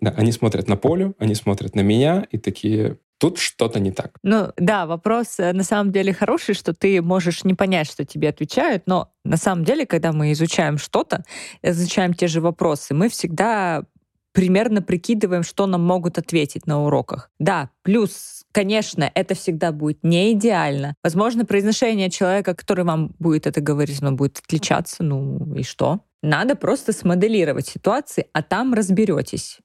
Да, 0.00 0.14
они 0.16 0.32
смотрят 0.32 0.68
на 0.68 0.76
полю, 0.76 1.14
они 1.18 1.34
смотрят 1.34 1.74
на 1.74 1.80
меня 1.80 2.26
и 2.30 2.38
такие, 2.38 2.98
тут 3.18 3.38
что-то 3.38 3.80
не 3.80 3.90
так. 3.90 4.18
Ну 4.22 4.52
да, 4.56 4.86
вопрос 4.86 5.38
э, 5.38 5.52
на 5.52 5.62
самом 5.62 5.92
деле 5.92 6.12
хороший, 6.12 6.54
что 6.54 6.74
ты 6.74 7.00
можешь 7.00 7.44
не 7.44 7.54
понять, 7.54 7.90
что 7.90 8.04
тебе 8.04 8.28
отвечают, 8.28 8.84
но 8.86 9.10
на 9.24 9.36
самом 9.36 9.64
деле, 9.64 9.86
когда 9.86 10.12
мы 10.12 10.32
изучаем 10.32 10.78
что-то, 10.78 11.24
изучаем 11.62 12.14
те 12.14 12.26
же 12.26 12.40
вопросы, 12.40 12.94
мы 12.94 13.08
всегда 13.08 13.84
примерно 14.32 14.82
прикидываем, 14.82 15.44
что 15.44 15.66
нам 15.66 15.82
могут 15.82 16.18
ответить 16.18 16.66
на 16.66 16.84
уроках. 16.84 17.30
Да, 17.38 17.70
плюс, 17.82 18.44
конечно, 18.52 19.10
это 19.14 19.34
всегда 19.34 19.70
будет 19.70 20.02
не 20.02 20.32
идеально. 20.32 20.96
Возможно, 21.04 21.46
произношение 21.46 22.10
человека, 22.10 22.54
который 22.54 22.84
вам 22.84 23.14
будет 23.20 23.46
это 23.46 23.60
говорить, 23.60 24.02
оно 24.02 24.12
будет 24.12 24.40
отличаться, 24.44 25.04
ну 25.04 25.54
и 25.54 25.62
что? 25.62 26.00
Надо 26.24 26.56
просто 26.56 26.94
смоделировать 26.94 27.66
ситуации, 27.66 28.28
а 28.32 28.42
там 28.42 28.72
разберетесь. 28.72 29.58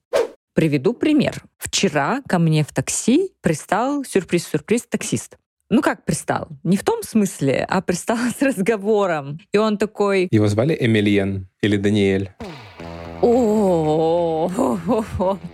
Приведу 0.52 0.92
пример. 0.92 1.42
Вчера 1.56 2.20
ко 2.28 2.38
мне 2.38 2.64
в 2.64 2.74
такси 2.74 3.32
пристал 3.40 4.04
сюрприз-сюрприз 4.04 4.82
таксист. 4.86 5.38
Ну 5.70 5.80
как 5.80 6.04
пристал? 6.04 6.48
Не 6.62 6.76
в 6.76 6.84
том 6.84 7.02
смысле, 7.02 7.66
а 7.66 7.80
пристал 7.80 8.18
с 8.38 8.42
разговором. 8.42 9.40
И 9.52 9.56
он 9.56 9.78
такой... 9.78 10.28
Его 10.30 10.48
звали 10.48 10.76
Эмильен 10.78 11.48
или 11.62 11.78
Даниэль? 11.78 12.30
О, 13.22 14.50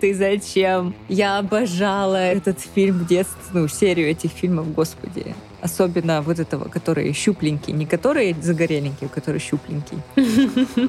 ты 0.00 0.12
зачем? 0.12 0.92
Я 1.08 1.38
обожала 1.38 2.16
этот 2.16 2.58
фильм 2.58 2.98
в 2.98 3.06
детстве, 3.06 3.36
ну, 3.52 3.68
серию 3.68 4.08
этих 4.08 4.32
фильмов, 4.32 4.74
господи. 4.74 5.36
Особенно 5.60 6.22
вот 6.22 6.38
этого, 6.38 6.68
которые 6.68 7.12
щупленькие. 7.12 7.76
Не 7.76 7.86
которые 7.86 8.34
загореленькие, 8.40 9.08
а 9.10 9.14
которые 9.14 9.40
щупленькие. 9.40 10.00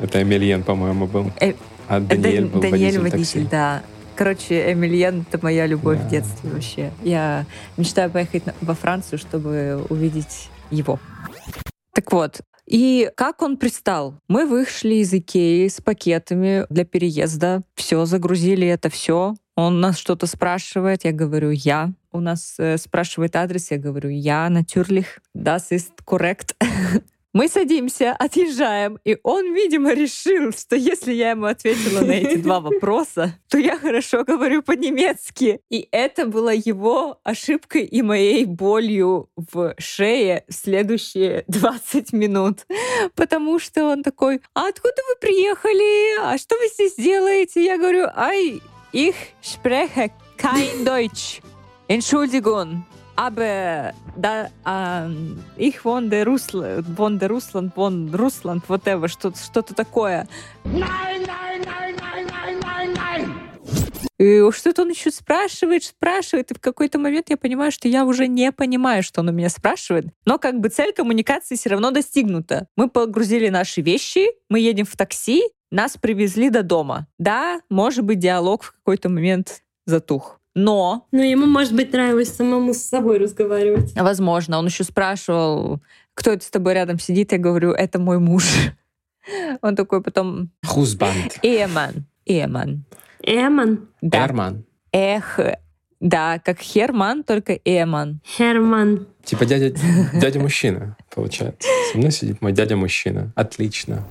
Это 0.00 0.22
Эмильен, 0.22 0.62
по-моему, 0.62 1.06
был. 1.06 1.30
Э, 1.40 1.52
А 1.88 2.00
Даниэль 2.00 2.46
был 2.46 2.60
Даниэль 2.60 2.98
водитель 2.98 3.46
да. 3.48 3.82
Короче, 4.16 4.72
Эмильен— 4.72 5.26
это 5.30 5.38
моя 5.42 5.66
любовь 5.66 5.98
в 5.98 6.08
детстве 6.08 6.50
вообще. 6.50 6.90
Я 7.02 7.44
мечтаю 7.76 8.10
поехать 8.10 8.44
во 8.62 8.74
Францию, 8.74 9.18
чтобы 9.18 9.84
увидеть 9.90 10.48
его. 10.70 10.98
Так 11.92 12.10
вот, 12.12 12.40
и 12.66 13.10
как 13.14 13.42
он 13.42 13.56
пристал? 13.58 14.14
Мы 14.26 14.46
вышли 14.46 14.96
из 14.96 15.12
Икеи 15.12 15.68
с 15.68 15.80
пакетами 15.80 16.66
для 16.68 16.84
переезда. 16.84 17.62
Все, 17.74 18.06
загрузили 18.06 18.66
это 18.66 18.88
все. 18.88 19.34
Он 19.54 19.80
нас 19.80 19.96
что-то 19.98 20.26
спрашивает, 20.26 21.04
я 21.04 21.12
говорю 21.12 21.50
«я». 21.50 21.92
У 22.16 22.20
нас 22.20 22.54
э, 22.58 22.78
спрашивает 22.78 23.36
адрес, 23.36 23.70
я 23.70 23.76
говорю 23.76 24.08
«я, 24.08 24.48
natürlich, 24.48 25.06
das 25.34 25.70
ist 25.70 25.92
korrekt». 26.06 26.54
Мы 27.34 27.48
садимся, 27.48 28.14
отъезжаем, 28.18 28.98
и 29.04 29.18
он, 29.22 29.52
видимо, 29.52 29.92
решил, 29.92 30.52
что 30.52 30.74
если 30.74 31.12
я 31.12 31.32
ему 31.32 31.44
ответила 31.44 32.00
на 32.00 32.12
эти 32.12 32.38
два 32.38 32.60
вопроса, 32.70 33.38
то 33.50 33.58
я 33.58 33.78
хорошо 33.78 34.24
говорю 34.24 34.62
по-немецки. 34.62 35.60
И 35.68 35.86
это 35.90 36.24
была 36.24 36.52
его 36.52 37.20
ошибкой 37.22 37.84
и 37.84 38.00
моей 38.00 38.46
болью 38.46 39.28
в 39.36 39.74
шее 39.76 40.44
в 40.48 40.54
следующие 40.54 41.44
20 41.48 42.14
минут. 42.14 42.64
Потому 43.14 43.58
что 43.58 43.84
он 43.84 44.02
такой, 44.02 44.40
а 44.54 44.68
откуда 44.68 45.02
вы 45.06 45.20
приехали? 45.20 46.18
А 46.22 46.38
что 46.38 46.56
вы 46.56 46.68
здесь 46.68 46.94
делаете? 46.94 47.62
Я 47.62 47.76
говорю, 47.76 48.06
ай, 48.16 48.62
ich 48.94 49.14
spreche 49.42 50.10
kein 50.38 50.86
Deutsch. 50.86 51.42
Entschuldigung. 51.88 52.84
Aber 53.16 53.94
да, 54.16 54.50
ähm, 54.66 55.42
ich 55.56 55.82
wohne 55.84 56.26
Русланд, 56.26 56.86
wohne 56.98 57.28
Русланд, 57.28 57.76
wohne 57.76 58.12
Русланд, 58.12 58.68
whatever, 58.68 59.08
что-то, 59.08 59.38
что-то 59.38 59.74
такое. 59.74 60.28
И 64.18 64.50
что-то 64.50 64.82
он 64.82 64.90
еще 64.90 65.10
спрашивает, 65.10 65.84
спрашивает, 65.84 66.50
и 66.50 66.54
в 66.54 66.60
какой-то 66.60 66.98
момент 66.98 67.28
я 67.28 67.36
понимаю, 67.36 67.70
что 67.70 67.88
я 67.88 68.04
уже 68.04 68.28
не 68.28 68.50
понимаю, 68.50 69.02
что 69.02 69.20
он 69.20 69.28
у 69.28 69.32
меня 69.32 69.50
спрашивает. 69.50 70.06
Но 70.24 70.38
как 70.38 70.60
бы 70.60 70.68
цель 70.68 70.92
коммуникации 70.92 71.56
все 71.56 71.70
равно 71.70 71.90
достигнута. 71.90 72.66
Мы 72.76 72.88
погрузили 72.88 73.48
наши 73.48 73.80
вещи, 73.80 74.26
мы 74.48 74.60
едем 74.60 74.86
в 74.86 74.96
такси, 74.96 75.42
нас 75.70 75.96
привезли 75.96 76.48
до 76.48 76.62
дома. 76.62 77.06
Да, 77.18 77.60
может 77.68 78.04
быть, 78.04 78.18
диалог 78.18 78.62
в 78.62 78.72
какой-то 78.72 79.08
момент 79.08 79.62
затух. 79.84 80.35
Но 80.56 81.06
Ну, 81.12 81.22
ему, 81.22 81.44
может 81.44 81.74
быть, 81.74 81.92
нравилось 81.92 82.34
самому 82.34 82.72
с 82.72 82.78
собой 82.78 83.18
разговаривать. 83.18 83.92
Возможно. 83.94 84.58
Он 84.58 84.64
еще 84.64 84.84
спрашивал, 84.84 85.82
кто 86.14 86.32
это 86.32 86.42
с 86.46 86.50
тобой 86.50 86.72
рядом 86.72 86.98
сидит. 86.98 87.32
Я 87.32 87.38
говорю, 87.38 87.72
это 87.72 87.98
мой 87.98 88.18
муж. 88.18 88.44
Он 89.60 89.76
такой 89.76 90.02
потом... 90.02 90.50
Хузбанд. 90.64 91.38
Эман. 91.42 92.06
Эман. 92.24 92.86
Эман. 93.22 93.88
Да. 94.00 94.24
Эрман. 94.24 94.64
Эх. 94.92 95.38
Да, 96.00 96.38
как 96.38 96.60
Херман, 96.60 97.22
только 97.22 97.52
Эман. 97.64 98.22
Херман. 98.24 99.08
Типа 99.24 99.44
дядя, 99.44 99.74
дядя 100.14 100.40
мужчина, 100.40 100.96
получается. 101.14 101.68
Со 101.92 101.98
мной 101.98 102.12
сидит 102.12 102.40
мой 102.40 102.52
дядя 102.52 102.76
мужчина. 102.76 103.30
Отлично. 103.34 104.04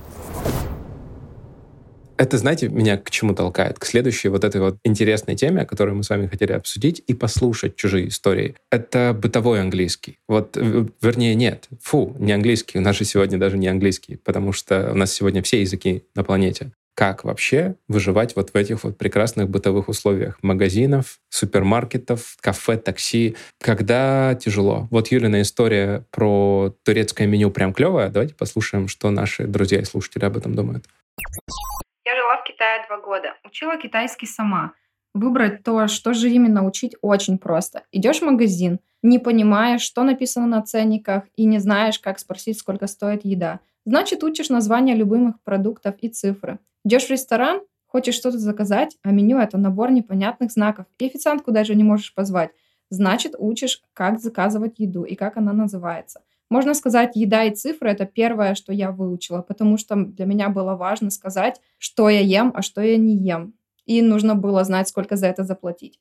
Это, 2.18 2.38
знаете, 2.38 2.68
меня 2.68 2.96
к 2.96 3.10
чему 3.10 3.34
толкает? 3.34 3.78
К 3.78 3.84
следующей 3.84 4.28
вот 4.28 4.44
этой 4.44 4.60
вот 4.60 4.78
интересной 4.84 5.36
теме, 5.36 5.66
которую 5.66 5.96
мы 5.96 6.02
с 6.02 6.10
вами 6.10 6.26
хотели 6.26 6.52
обсудить 6.52 7.02
и 7.06 7.14
послушать 7.14 7.76
чужие 7.76 8.08
истории. 8.08 8.56
Это 8.70 9.16
бытовой 9.20 9.60
английский. 9.60 10.18
Вот, 10.26 10.56
в- 10.56 10.88
вернее, 11.02 11.34
нет. 11.34 11.68
Фу, 11.82 12.16
не 12.18 12.32
английский. 12.32 12.78
У 12.78 12.80
нас 12.80 12.96
же 12.96 13.04
сегодня 13.04 13.38
даже 13.38 13.58
не 13.58 13.68
английский, 13.68 14.16
потому 14.16 14.52
что 14.52 14.92
у 14.92 14.94
нас 14.94 15.12
сегодня 15.12 15.42
все 15.42 15.60
языки 15.60 16.04
на 16.14 16.24
планете. 16.24 16.72
Как 16.94 17.24
вообще 17.24 17.74
выживать 17.88 18.34
вот 18.36 18.50
в 18.54 18.56
этих 18.56 18.84
вот 18.84 18.96
прекрасных 18.96 19.50
бытовых 19.50 19.90
условиях 19.90 20.38
магазинов, 20.40 21.18
супермаркетов, 21.28 22.38
кафе, 22.40 22.78
такси, 22.78 23.36
когда 23.60 24.34
тяжело. 24.34 24.88
Вот 24.90 25.08
Юлина 25.08 25.42
история 25.42 26.06
про 26.10 26.74
турецкое 26.84 27.26
меню 27.26 27.50
прям 27.50 27.74
клевая. 27.74 28.08
Давайте 28.08 28.34
послушаем, 28.34 28.88
что 28.88 29.10
наши 29.10 29.46
друзья 29.46 29.80
и 29.80 29.84
слушатели 29.84 30.24
об 30.24 30.38
этом 30.38 30.54
думают. 30.54 30.86
Китае 32.76 32.86
два 32.88 32.98
года. 32.98 33.34
Учила 33.44 33.76
китайский 33.78 34.26
сама. 34.26 34.72
Выбрать 35.14 35.62
то, 35.62 35.86
что 35.88 36.12
же 36.12 36.28
именно 36.30 36.66
учить, 36.66 36.94
очень 37.00 37.38
просто. 37.38 37.84
Идешь 37.90 38.18
в 38.18 38.24
магазин, 38.24 38.80
не 39.02 39.18
понимаешь, 39.18 39.80
что 39.80 40.02
написано 40.02 40.46
на 40.46 40.62
ценниках, 40.62 41.24
и 41.36 41.46
не 41.46 41.58
знаешь, 41.58 41.98
как 41.98 42.18
спросить, 42.18 42.58
сколько 42.58 42.86
стоит 42.86 43.24
еда. 43.24 43.60
Значит, 43.86 44.22
учишь 44.24 44.50
названия 44.50 44.94
любимых 44.94 45.40
продуктов 45.42 45.94
и 46.00 46.08
цифры. 46.08 46.58
Идешь 46.84 47.06
в 47.06 47.10
ресторан, 47.10 47.60
хочешь 47.86 48.14
что-то 48.14 48.38
заказать, 48.38 48.98
а 49.02 49.10
меню 49.10 49.38
это 49.38 49.56
набор 49.56 49.90
непонятных 49.90 50.52
знаков, 50.52 50.84
и 50.98 51.06
официантку 51.06 51.52
даже 51.52 51.74
не 51.74 51.84
можешь 51.84 52.14
позвать. 52.14 52.50
Значит, 52.90 53.34
учишь, 53.38 53.82
как 53.94 54.20
заказывать 54.20 54.78
еду 54.78 55.04
и 55.04 55.14
как 55.14 55.38
она 55.38 55.54
называется. 55.54 56.20
Можно 56.50 56.74
сказать, 56.74 57.16
еда 57.16 57.44
и 57.44 57.54
цифры– 57.54 57.90
это 57.90 58.06
первое, 58.06 58.54
что 58.54 58.72
я 58.72 58.92
выучила, 58.92 59.42
потому 59.42 59.78
что 59.78 59.96
для 59.96 60.26
меня 60.26 60.48
было 60.48 60.76
важно 60.76 61.10
сказать, 61.10 61.60
что 61.78 62.08
я 62.08 62.20
ем, 62.20 62.52
а 62.54 62.62
что 62.62 62.80
я 62.80 62.96
не 62.96 63.16
ем. 63.16 63.54
И 63.84 64.02
нужно 64.02 64.34
было 64.34 64.64
знать, 64.64 64.88
сколько 64.88 65.16
за 65.16 65.26
это 65.26 65.44
заплатить. 65.44 65.98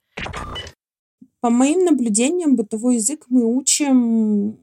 По 1.39 1.49
моим 1.49 1.85
наблюдениям, 1.85 2.55
бытовой 2.55 2.95
язык 2.95 3.25
мы 3.29 3.45
учим 3.45 4.57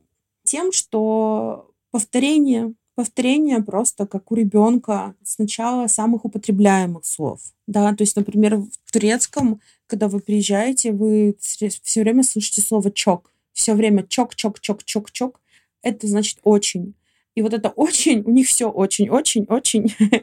тем, 0.45 0.73
что 0.73 1.73
повторение, 1.91 2.75
повторение 2.95 3.63
просто 3.63 4.07
как 4.07 4.33
у 4.33 4.35
ребенка 4.35 5.15
сначала 5.25 5.87
самых 5.87 6.25
употребляемых 6.25 7.05
слов. 7.05 7.41
Да, 7.67 7.95
то 7.95 8.03
есть, 8.03 8.17
например, 8.17 8.57
в 8.57 8.93
турецком, 8.93 9.61
когда 9.87 10.09
вы 10.09 10.21
приезжаете, 10.21 10.93
вы 10.93 11.37
все 11.39 12.01
время 12.01 12.23
слышите 12.23 12.61
слово 12.61 12.91
чок. 12.91 13.33
Все 13.53 13.75
время 13.75 14.05
чок, 14.07 14.35
чок, 14.35 14.61
чок, 14.61 14.83
чок, 14.85 15.11
чок. 15.11 15.41
Это 15.83 16.07
значит 16.07 16.39
очень. 16.43 16.95
И 17.35 17.43
вот 17.43 17.55
это 17.55 17.71
очень, 17.71 18.23
у 18.23 18.31
них 18.31 18.47
все 18.49 18.71
очень, 18.71 19.09
очень, 19.09 19.47
очень. 19.49 19.95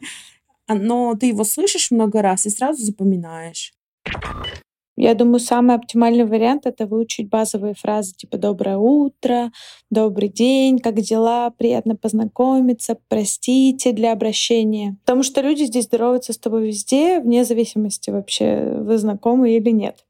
Но 0.68 1.16
ты 1.16 1.28
его 1.28 1.44
слышишь 1.44 1.92
много 1.92 2.22
раз 2.22 2.46
и 2.46 2.50
сразу 2.50 2.84
запоминаешь. 2.84 3.74
Я 5.02 5.14
думаю, 5.14 5.40
самый 5.40 5.78
оптимальный 5.78 6.26
вариант— 6.26 6.64
это 6.66 6.86
выучить 6.86 7.30
базовые 7.30 7.74
фразы 7.74 8.14
типа 8.16 8.38
«доброе 8.38 8.76
утро», 8.76 9.50
«добрый 9.90 10.28
день», 10.28 10.78
«как 10.78 10.96
дела», 10.96 11.52
«приятно 11.52 11.96
познакомиться», 11.96 12.98
«простите» 13.08 13.94
для 13.94 14.12
обращения. 14.12 14.98
Потому 15.06 15.24
что 15.24 15.40
люди 15.40 15.64
здесь 15.64 15.86
здороваются 15.86 16.34
с 16.34 16.38
тобой 16.38 16.68
везде, 16.68 17.22
вне 17.22 17.46
зависимости 17.46 18.10
вообще, 18.10 18.74
вы 18.76 18.98
знакомы 18.98 19.56
или 19.56 19.70
нет. 19.70 20.06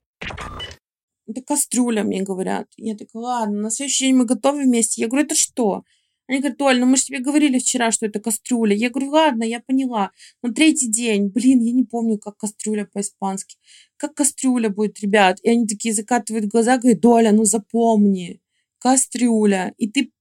Это 1.29 1.43
кастрюля, 1.43 2.03
мне 2.03 2.23
говорят. 2.23 2.67
Я 2.75 2.95
такая, 2.95 3.21
ладно, 3.21 3.61
на 3.61 3.69
следующий 3.69 4.05
день 4.05 4.15
мы 4.15 4.25
готовим 4.25 4.63
вместе. 4.63 5.01
Я 5.01 5.07
говорю, 5.07 5.25
это 5.25 5.35
что? 5.35 5.83
Они 6.27 6.39
говорят, 6.39 6.59
Оль, 6.61 6.79
ну 6.79 6.87
мы 6.87 6.97
же 6.97 7.03
тебе 7.03 7.19
говорили 7.19 7.59
вчера, 7.59 7.91
что 7.91 8.07
это 8.07 8.19
кастрюля. 8.19 8.75
Я 8.75 8.89
говорю, 8.89 9.11
ладно, 9.11 9.43
я 9.43 9.59
поняла. 9.59 10.09
На 10.41 10.51
третий 10.51 10.89
день, 10.89 11.27
блин, 11.27 11.59
я 11.61 11.71
не 11.71 11.83
помню, 11.83 12.17
как 12.17 12.37
кастрюля 12.37 12.89
по-испански. 12.91 13.57
Как 13.95 14.15
кастрюля 14.15 14.69
будет, 14.69 14.99
ребят? 15.01 15.37
И 15.43 15.49
они 15.49 15.67
такие 15.67 15.93
закатывают 15.93 16.45
глаза, 16.45 16.77
говорят, 16.77 16.99
Доля, 16.99 17.31
ну 17.31 17.45
запомни, 17.45 18.41
кастрюля. 18.79 19.75
И 19.77 19.87
ты 19.87 20.11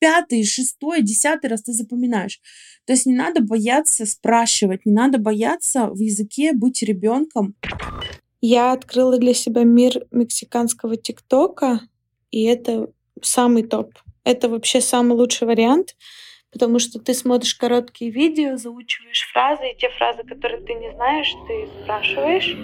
пятый, 0.00 0.44
шестой, 0.44 1.02
десятый 1.02 1.48
раз 1.48 1.62
ты 1.62 1.72
запоминаешь. 1.72 2.40
То 2.86 2.92
есть 2.92 3.06
не 3.06 3.14
надо 3.14 3.40
бояться 3.40 4.04
спрашивать, 4.04 4.84
не 4.84 4.92
надо 4.92 5.18
бояться 5.18 5.90
в 5.90 6.00
языке 6.00 6.52
быть 6.52 6.82
ребенком. 6.82 7.54
Я 8.48 8.74
открыла 8.74 9.18
для 9.18 9.34
себя 9.34 9.64
мир 9.64 10.06
мексиканского 10.12 10.96
ТикТока, 10.96 11.80
и 12.30 12.44
это 12.44 12.86
самый 13.20 13.64
топ. 13.64 13.94
Это 14.22 14.48
вообще 14.48 14.80
самый 14.80 15.14
лучший 15.14 15.48
вариант, 15.48 15.96
потому 16.52 16.78
что 16.78 17.00
ты 17.00 17.12
смотришь 17.12 17.56
короткие 17.56 18.12
видео, 18.12 18.56
заучиваешь 18.56 19.28
фразы, 19.32 19.72
и 19.72 19.76
те 19.76 19.88
фразы, 19.98 20.22
которые 20.22 20.60
ты 20.60 20.74
не 20.74 20.92
знаешь, 20.92 21.34
ты 21.48 21.68
спрашиваешь. 21.82 22.56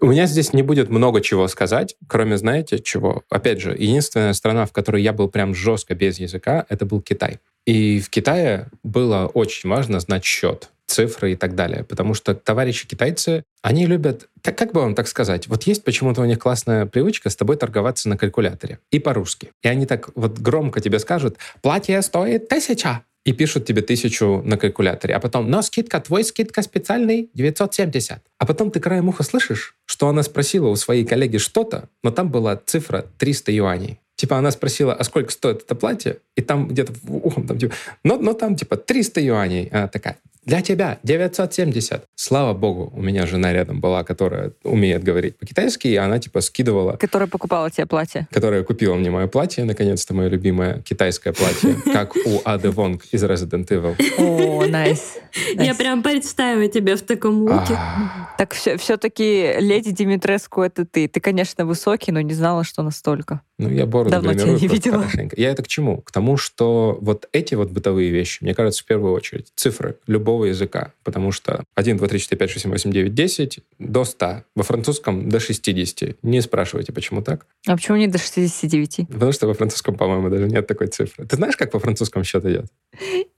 У 0.00 0.06
меня 0.06 0.26
здесь 0.26 0.52
не 0.52 0.62
будет 0.62 0.90
много 0.90 1.22
чего 1.22 1.48
сказать, 1.48 1.96
кроме, 2.06 2.36
знаете, 2.36 2.78
чего? 2.78 3.24
Опять 3.30 3.60
же, 3.60 3.72
единственная 3.72 4.32
страна, 4.32 4.64
в 4.64 4.72
которой 4.72 5.02
я 5.02 5.12
был 5.12 5.28
прям 5.28 5.56
жестко 5.56 5.96
без 5.96 6.20
языка, 6.20 6.64
это 6.68 6.86
был 6.86 7.00
Китай. 7.00 7.40
И 7.66 7.98
в 7.98 8.10
Китае 8.10 8.68
было 8.84 9.26
очень 9.34 9.68
важно 9.68 9.98
знать 9.98 10.24
счет, 10.24 10.70
цифры 10.88 11.32
и 11.32 11.36
так 11.36 11.54
далее, 11.54 11.84
потому 11.84 12.14
что 12.14 12.34
товарищи 12.34 12.88
китайцы, 12.88 13.44
они 13.62 13.86
любят, 13.86 14.28
так 14.42 14.58
как 14.58 14.72
бы 14.72 14.80
вам 14.80 14.94
так 14.94 15.06
сказать, 15.06 15.46
вот 15.46 15.64
есть 15.64 15.84
почему-то 15.84 16.22
у 16.22 16.24
них 16.24 16.38
классная 16.38 16.86
привычка 16.86 17.30
с 17.30 17.36
тобой 17.36 17.56
торговаться 17.56 18.08
на 18.08 18.16
калькуляторе 18.16 18.80
и 18.90 18.98
по-русски. 18.98 19.52
И 19.62 19.68
они 19.68 19.86
так 19.86 20.10
вот 20.14 20.38
громко 20.38 20.80
тебе 20.80 20.98
скажут, 20.98 21.36
платье 21.62 22.00
стоит 22.02 22.48
тысяча, 22.48 23.04
и 23.24 23.32
пишут 23.32 23.66
тебе 23.66 23.82
тысячу 23.82 24.40
на 24.42 24.56
калькуляторе, 24.56 25.14
а 25.14 25.20
потом, 25.20 25.50
но 25.50 25.60
скидка, 25.60 26.00
твой 26.00 26.24
скидка 26.24 26.62
специальный 26.62 27.28
970. 27.34 28.22
А 28.38 28.46
потом 28.46 28.70
ты 28.70 28.80
краем 28.80 29.08
уха 29.08 29.22
слышишь, 29.22 29.74
что 29.84 30.08
она 30.08 30.22
спросила 30.22 30.68
у 30.68 30.76
своей 30.76 31.04
коллеги 31.04 31.36
что-то, 31.36 31.90
но 32.02 32.10
там 32.10 32.30
была 32.30 32.56
цифра 32.56 33.04
300 33.18 33.52
юаней. 33.52 34.00
Типа 34.16 34.38
она 34.38 34.50
спросила, 34.50 34.94
а 34.94 35.04
сколько 35.04 35.30
стоит 35.30 35.62
это 35.62 35.74
платье? 35.74 36.18
И 36.36 36.40
там 36.40 36.68
где-то 36.68 36.92
ухом 37.06 37.46
там 37.46 37.58
типа, 37.58 37.74
но, 38.02 38.16
но 38.16 38.32
там 38.32 38.56
типа 38.56 38.76
300 38.76 39.20
юаней. 39.20 39.68
Она 39.68 39.88
такая, 39.88 40.16
для 40.48 40.62
тебя 40.62 40.98
970. 41.02 42.04
Слава 42.14 42.54
богу, 42.54 42.90
у 42.96 43.02
меня 43.02 43.26
жена 43.26 43.52
рядом 43.52 43.80
была, 43.80 44.02
которая 44.02 44.52
умеет 44.64 45.04
говорить 45.04 45.36
по-китайски, 45.36 45.88
и 45.88 45.96
она 45.96 46.18
типа 46.18 46.40
скидывала... 46.40 46.92
Которая 46.96 47.28
покупала 47.28 47.70
тебе 47.70 47.86
платье. 47.86 48.26
Которая 48.32 48.64
купила 48.64 48.94
мне 48.94 49.10
мое 49.10 49.26
платье, 49.26 49.64
наконец-то 49.64 50.14
мое 50.14 50.28
любимое 50.28 50.80
китайское 50.80 51.34
платье, 51.34 51.76
как 51.92 52.16
у 52.16 52.40
Ады 52.46 52.70
Вонг 52.70 53.04
из 53.12 53.22
Resident 53.22 53.68
Evil. 53.68 53.94
О, 54.16 54.64
найс. 54.66 55.18
Я 55.52 55.74
прям 55.74 56.02
представила 56.02 56.66
тебя 56.66 56.96
в 56.96 57.02
таком 57.02 57.42
луке. 57.42 57.74
А, 57.74 58.34
Так 58.38 58.54
все-таки 58.54 59.52
леди 59.58 59.90
Димитреску 59.90 60.62
это 60.62 60.86
ты. 60.86 61.08
Ты, 61.08 61.20
конечно, 61.20 61.66
высокий, 61.66 62.10
но 62.10 62.22
не 62.22 62.32
знала, 62.32 62.64
что 62.64 62.82
настолько. 62.82 63.42
Ну, 63.58 63.68
я 63.70 63.86
бороду 63.86 64.10
Давно 64.10 64.34
тебя 64.34 64.52
не 64.52 64.68
видела. 64.68 64.98
хорошенько. 65.02 65.34
Я 65.40 65.50
это 65.50 65.64
к 65.64 65.68
чему? 65.68 66.00
К 66.02 66.12
тому, 66.12 66.36
что 66.36 66.96
вот 67.00 67.28
эти 67.32 67.56
вот 67.56 67.70
бытовые 67.70 68.10
вещи, 68.10 68.42
мне 68.44 68.54
кажется, 68.54 68.84
в 68.84 68.86
первую 68.86 69.12
очередь, 69.12 69.48
цифры 69.56 69.96
любого 70.06 70.44
языка. 70.44 70.92
Потому 71.02 71.32
что 71.32 71.64
1, 71.74 71.96
2, 71.96 72.06
3, 72.08 72.18
4, 72.20 72.38
5, 72.38 72.50
6, 72.50 72.62
7, 72.62 72.70
8, 72.70 72.92
9, 72.92 73.14
10 73.14 73.58
до 73.80 74.04
100. 74.04 74.44
Во 74.54 74.62
французском 74.62 75.28
до 75.28 75.40
60. 75.40 76.16
Не 76.22 76.40
спрашивайте, 76.40 76.92
почему 76.92 77.20
так. 77.22 77.46
А 77.66 77.74
почему 77.76 77.96
не 77.96 78.06
до 78.06 78.18
69? 78.18 79.08
Потому 79.08 79.32
что 79.32 79.48
во 79.48 79.54
французском, 79.54 79.96
по-моему, 79.96 80.30
даже 80.30 80.46
нет 80.46 80.66
такой 80.68 80.86
цифры. 80.86 81.26
Ты 81.26 81.34
знаешь, 81.34 81.56
как 81.56 81.72
по 81.72 81.80
французскому 81.80 82.24
счет 82.24 82.44
идет? 82.44 82.66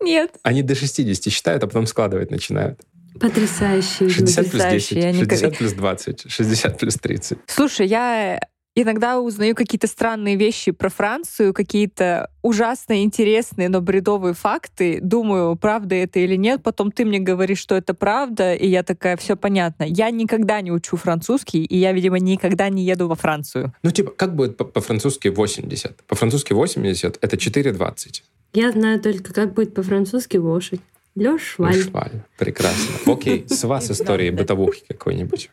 Нет. 0.02 0.32
Они 0.42 0.62
до 0.62 0.74
60 0.74 1.32
считают, 1.32 1.64
а 1.64 1.66
потом 1.66 1.86
складывать 1.86 2.30
начинают. 2.30 2.78
Потрясающие 3.18 4.08
люди. 4.08 4.14
60 4.18 4.50
плюс 4.50 4.52
10, 4.52 4.52
Потрясающе, 4.52 5.00
я 5.00 5.12
никак- 5.12 5.30
60 5.38 5.58
плюс 5.58 5.72
20, 5.72 6.30
60 6.30 6.78
плюс 6.78 6.94
30. 6.96 7.38
Слушай, 7.46 7.86
я 7.88 8.40
иногда 8.74 9.20
узнаю 9.20 9.54
какие-то 9.54 9.86
странные 9.86 10.36
вещи 10.36 10.70
про 10.72 10.88
Францию, 10.88 11.52
какие-то 11.52 12.30
ужасно 12.42 13.02
интересные, 13.02 13.68
но 13.68 13.80
бредовые 13.80 14.34
факты. 14.34 15.00
Думаю, 15.02 15.56
правда 15.56 15.94
это 15.94 16.20
или 16.20 16.36
нет. 16.36 16.62
Потом 16.62 16.90
ты 16.92 17.04
мне 17.04 17.18
говоришь, 17.18 17.58
что 17.58 17.74
это 17.74 17.94
правда, 17.94 18.54
и 18.54 18.66
я 18.68 18.82
такая, 18.82 19.16
все 19.16 19.36
понятно. 19.36 19.84
Я 19.84 20.10
никогда 20.10 20.60
не 20.60 20.72
учу 20.72 20.96
французский, 20.96 21.64
и 21.64 21.76
я, 21.76 21.92
видимо, 21.92 22.18
никогда 22.18 22.68
не 22.68 22.84
еду 22.84 23.08
во 23.08 23.14
Францию. 23.16 23.72
Ну, 23.82 23.90
типа, 23.90 24.12
как 24.12 24.34
будет 24.34 24.56
по- 24.56 24.64
по-французски 24.64 25.28
80? 25.28 26.02
По-французски 26.04 26.52
80— 26.52 27.18
это 27.20 27.36
4,20. 27.36 28.22
Я 28.52 28.72
знаю 28.72 29.00
только, 29.00 29.32
как 29.32 29.54
будет 29.54 29.74
по-французски 29.74 30.36
лошадь. 30.36 30.80
Лёш 31.16 31.42
Шваль. 31.42 31.74
Шваль. 31.74 32.22
Прекрасно. 32.38 32.94
Окей, 33.12 33.44
с 33.48 33.64
вас 33.64 33.90
истории 33.90 34.30
бытовухи 34.30 34.82
какой-нибудь. 34.88 35.50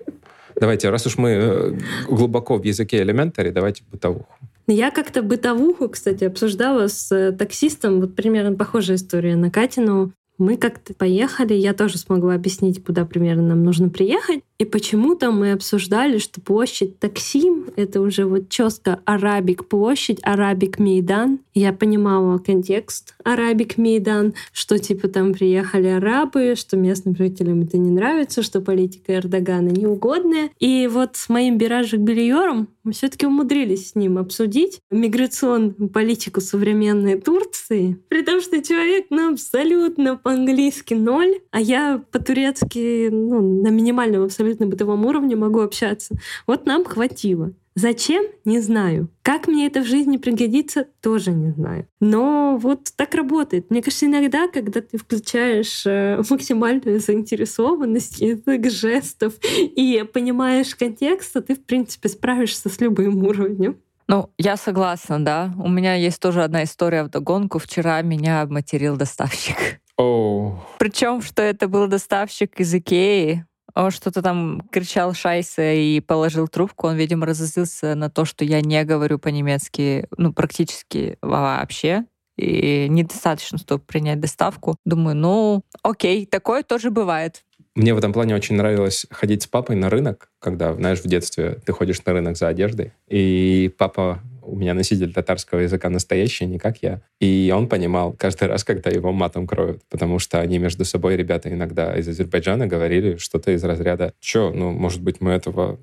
Давайте, 0.59 0.89
раз 0.89 1.05
уж 1.05 1.17
мы 1.17 1.29
э, 1.29 1.77
глубоко 2.09 2.57
в 2.57 2.63
языке 2.63 3.01
элементари, 3.01 3.51
давайте 3.51 3.83
бытовуху. 3.91 4.33
Я 4.67 4.91
как-то 4.91 5.21
бытовуху, 5.21 5.87
кстати, 5.89 6.25
обсуждала 6.25 6.87
с 6.87 7.11
э, 7.11 7.31
таксистом. 7.31 8.01
Вот 8.01 8.15
примерно 8.15 8.55
похожая 8.55 8.97
история 8.97 9.35
на 9.35 9.49
Катину. 9.49 10.11
Мы 10.37 10.57
как-то 10.57 10.93
поехали, 10.93 11.53
я 11.53 11.73
тоже 11.73 11.97
смогла 11.97 12.35
объяснить, 12.35 12.83
куда 12.83 13.05
примерно 13.05 13.49
нам 13.49 13.63
нужно 13.63 13.89
приехать. 13.89 14.41
И 14.59 14.65
почему-то 14.65 15.31
мы 15.31 15.51
обсуждали, 15.51 16.17
что 16.17 16.41
площадь 16.41 16.99
Таксим— 16.99 17.67
это 17.75 18.01
уже 18.01 18.25
вот 18.25 18.49
четко 18.49 18.99
Арабик 19.05 19.67
площадь, 19.67 20.19
Арабик 20.23 20.79
Мейдан. 20.79 21.39
Я 21.53 21.73
понимала 21.73 22.39
контекст 22.39 23.15
Арабик 23.23 23.77
Мейдан, 23.77 24.33
что 24.51 24.79
типа 24.79 25.09
там 25.09 25.33
приехали 25.33 25.87
арабы, 25.87 26.55
что 26.55 26.75
местным 26.75 27.15
жителям 27.15 27.61
это 27.61 27.77
не 27.77 27.91
нравится, 27.91 28.41
что 28.41 28.61
политика 28.61 29.15
Эрдогана 29.15 29.69
неугодная. 29.69 30.49
И 30.59 30.87
вот 30.91 31.17
с 31.17 31.29
моим 31.29 31.59
Биражик 31.59 31.99
Бельером 31.99 32.67
мы 32.83 32.93
все 32.93 33.09
таки 33.09 33.27
умудрились 33.27 33.89
с 33.89 33.95
ним 33.95 34.17
обсудить 34.17 34.79
миграционную 34.89 35.89
политику 35.89 36.41
современной 36.41 37.19
Турции, 37.19 37.99
при 38.07 38.23
том, 38.23 38.41
что 38.41 38.63
человек 38.63 39.07
ну, 39.09 39.33
абсолютно 39.33 40.15
по-английски 40.15 40.93
ноль, 40.93 41.39
а 41.51 41.59
я 41.59 42.01
по-турецки 42.11 43.09
ну, 43.11 43.61
на 43.61 43.67
минимальном 43.69 44.23
абсолютно 44.23 44.46
бытовом 44.55 45.05
уровне 45.05 45.35
могу 45.35 45.61
общаться. 45.61 46.15
Вот 46.45 46.65
нам 46.65 46.85
хватило. 46.85 47.53
Зачем? 47.75 48.25
Не 48.43 48.59
знаю. 48.59 49.07
Как 49.21 49.47
мне 49.47 49.67
это 49.67 49.81
в 49.81 49.85
жизни 49.85 50.17
пригодится, 50.17 50.87
тоже 50.99 51.31
не 51.31 51.51
знаю. 51.51 51.87
Но 51.99 52.57
вот 52.59 52.89
так 52.95 53.13
работает. 53.13 53.69
Мне 53.69 53.83
кажется, 53.83 54.07
иногда, 54.07 54.47
когда 54.47 54.81
ты 54.81 54.97
включаешь 54.97 55.83
э, 55.85 56.19
максимальную 56.27 56.99
заинтересованность, 56.99 58.19
язык 58.19 58.71
жестов 58.71 59.35
и 59.43 60.03
понимаешь 60.11 60.73
контекст, 60.73 61.33
то 61.33 61.41
ты, 61.41 61.53
в 61.53 61.63
принципе, 61.63 62.09
справишься 62.09 62.67
с 62.69 62.81
любым 62.81 63.23
уровнем. 63.23 63.77
Ну, 64.07 64.31
я 64.39 64.57
согласна, 64.57 65.23
да. 65.23 65.53
У 65.59 65.69
меня 65.69 65.93
есть 65.93 66.19
тоже 66.19 66.43
одна 66.43 66.63
история 66.63 67.03
в 67.03 67.09
догонку. 67.09 67.59
Вчера 67.59 68.01
меня 68.01 68.41
обматерил 68.41 68.97
доставщик. 68.97 69.79
О, 69.97 70.63
Причем, 70.79 71.21
что 71.21 71.41
это 71.41 71.67
был 71.67 71.87
доставщик 71.87 72.59
из 72.59 72.73
Икеи. 72.73 73.45
Он 73.77 73.91
что-то 73.91 74.23
там 74.23 74.61
кричал 74.71 75.13
шайса 75.13 75.73
и 75.73 75.99
положил 75.99 76.47
трубку. 76.47 76.87
Он, 76.87 76.95
видимо, 76.95 77.27
разозлился 77.27 77.93
на 77.93 78.09
то, 78.09 78.25
что 78.25 78.43
я 78.43 78.59
не 78.61 78.83
говорю 78.83 79.19
по-немецки, 79.19 80.07
ну, 80.17 80.33
практически 80.33 81.19
вообще. 81.21 82.05
И 82.37 82.87
недостаточно, 82.89 83.59
чтобы 83.59 83.83
принять 83.83 84.19
доставку. 84.19 84.77
Думаю, 84.83 85.15
ну, 85.15 85.63
окей, 85.83 86.25
такое 86.25 86.63
тоже 86.63 86.89
бывает. 86.89 87.43
Мне 87.77 87.93
в 87.93 87.99
этом 87.99 88.11
плане 88.11 88.33
очень 88.33 88.55
нравилось 88.55 89.05
ходить 89.11 89.43
с 89.43 89.47
папой 89.47 89.75
на 89.75 89.91
рынок, 89.91 90.31
когда, 90.39 90.73
знаешь, 90.73 90.99
в 90.99 91.05
детстве 91.05 91.59
ты 91.63 91.73
ходишь 91.73 92.03
на 92.03 92.13
рынок 92.13 92.35
за 92.35 92.47
одеждой, 92.47 92.93
и 93.07 93.71
папа 93.77 94.19
у 94.41 94.55
меня 94.55 94.73
носитель 94.73 95.13
татарского 95.13 95.59
языка 95.59 95.87
настоящий, 95.91 96.47
не 96.47 96.57
как 96.57 96.81
я. 96.81 97.01
И 97.19 97.53
он 97.55 97.69
понимал 97.69 98.13
каждый 98.13 98.47
раз, 98.47 98.63
когда 98.63 98.89
его 98.89 99.11
матом 99.11 99.45
кроют, 99.45 99.83
потому 99.91 100.17
что 100.17 100.39
они 100.39 100.57
между 100.57 100.85
собой, 100.85 101.17
ребята, 101.17 101.53
иногда 101.53 101.95
из 101.95 102.07
Азербайджана 102.07 102.65
говорили 102.65 103.17
что-то 103.17 103.51
из 103.51 103.63
разряда 103.63 104.11
«Чё, 104.19 104.51
ну, 104.51 104.71
может 104.71 105.03
быть, 105.03 105.21
мы 105.21 105.29
этого 105.29 105.77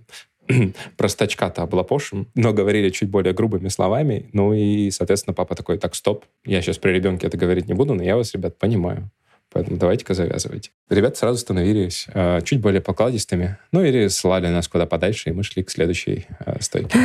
простачка-то 0.96 1.62
облапошим, 1.62 2.26
но 2.34 2.52
говорили 2.52 2.90
чуть 2.90 3.08
более 3.08 3.34
грубыми 3.34 3.68
словами. 3.68 4.28
Ну 4.32 4.52
и, 4.52 4.90
соответственно, 4.90 5.34
папа 5.34 5.54
такой, 5.54 5.78
так, 5.78 5.94
стоп, 5.94 6.24
я 6.44 6.60
сейчас 6.60 6.78
при 6.78 6.90
ребенке 6.90 7.28
это 7.28 7.36
говорить 7.36 7.68
не 7.68 7.74
буду, 7.74 7.94
но 7.94 8.02
я 8.02 8.16
вас, 8.16 8.34
ребят, 8.34 8.58
понимаю. 8.58 9.12
Поэтому 9.54 9.76
давайте-ка 9.76 10.14
завязывайте. 10.14 10.70
Ребята 10.90 11.16
сразу 11.16 11.38
становились 11.38 12.06
э, 12.12 12.40
чуть 12.42 12.60
более 12.60 12.80
покладистыми, 12.80 13.56
ну 13.70 13.84
или 13.84 14.08
слали 14.08 14.48
нас 14.48 14.66
куда 14.66 14.84
подальше, 14.84 15.30
и 15.30 15.32
мы 15.32 15.44
шли 15.44 15.62
к 15.62 15.70
следующей 15.70 16.26
э, 16.44 16.56
стойке. 16.60 16.98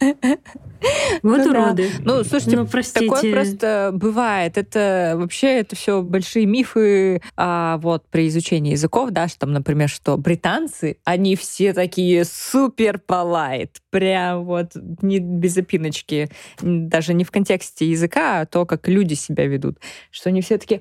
Вот 1.22 1.38
Ну 1.38 1.50
уроды. 1.50 1.90
Ну, 2.04 2.22
слушайте, 2.22 2.56
Ну, 2.56 2.66
простите. 2.66 3.06
такое 3.08 3.32
просто 3.32 3.90
бывает. 3.92 4.56
Это 4.56 5.14
вообще 5.16 5.58
это 5.58 5.74
все 5.74 6.02
большие 6.02 6.46
мифы 6.46 7.20
а, 7.36 7.78
вот 7.78 8.04
при 8.08 8.28
изучении 8.28 8.70
языков, 8.72 9.10
да, 9.10 9.26
что 9.26 9.40
там, 9.40 9.52
например, 9.52 9.88
что 9.88 10.16
британцы, 10.16 10.98
они 11.04 11.34
все 11.34 11.72
такие 11.72 12.24
супер 12.24 13.00
полайт, 13.00 13.78
прям 13.90 14.44
вот 14.44 14.70
не 15.02 15.18
без 15.18 15.56
опиночки, 15.56 16.30
даже 16.60 17.12
не 17.12 17.24
в 17.24 17.32
контексте 17.32 17.90
языка, 17.90 18.42
а 18.42 18.46
то, 18.46 18.64
как 18.64 18.86
люди 18.86 19.14
себя 19.14 19.46
ведут, 19.46 19.78
что 20.12 20.28
они 20.28 20.42
все 20.42 20.58
такие, 20.58 20.80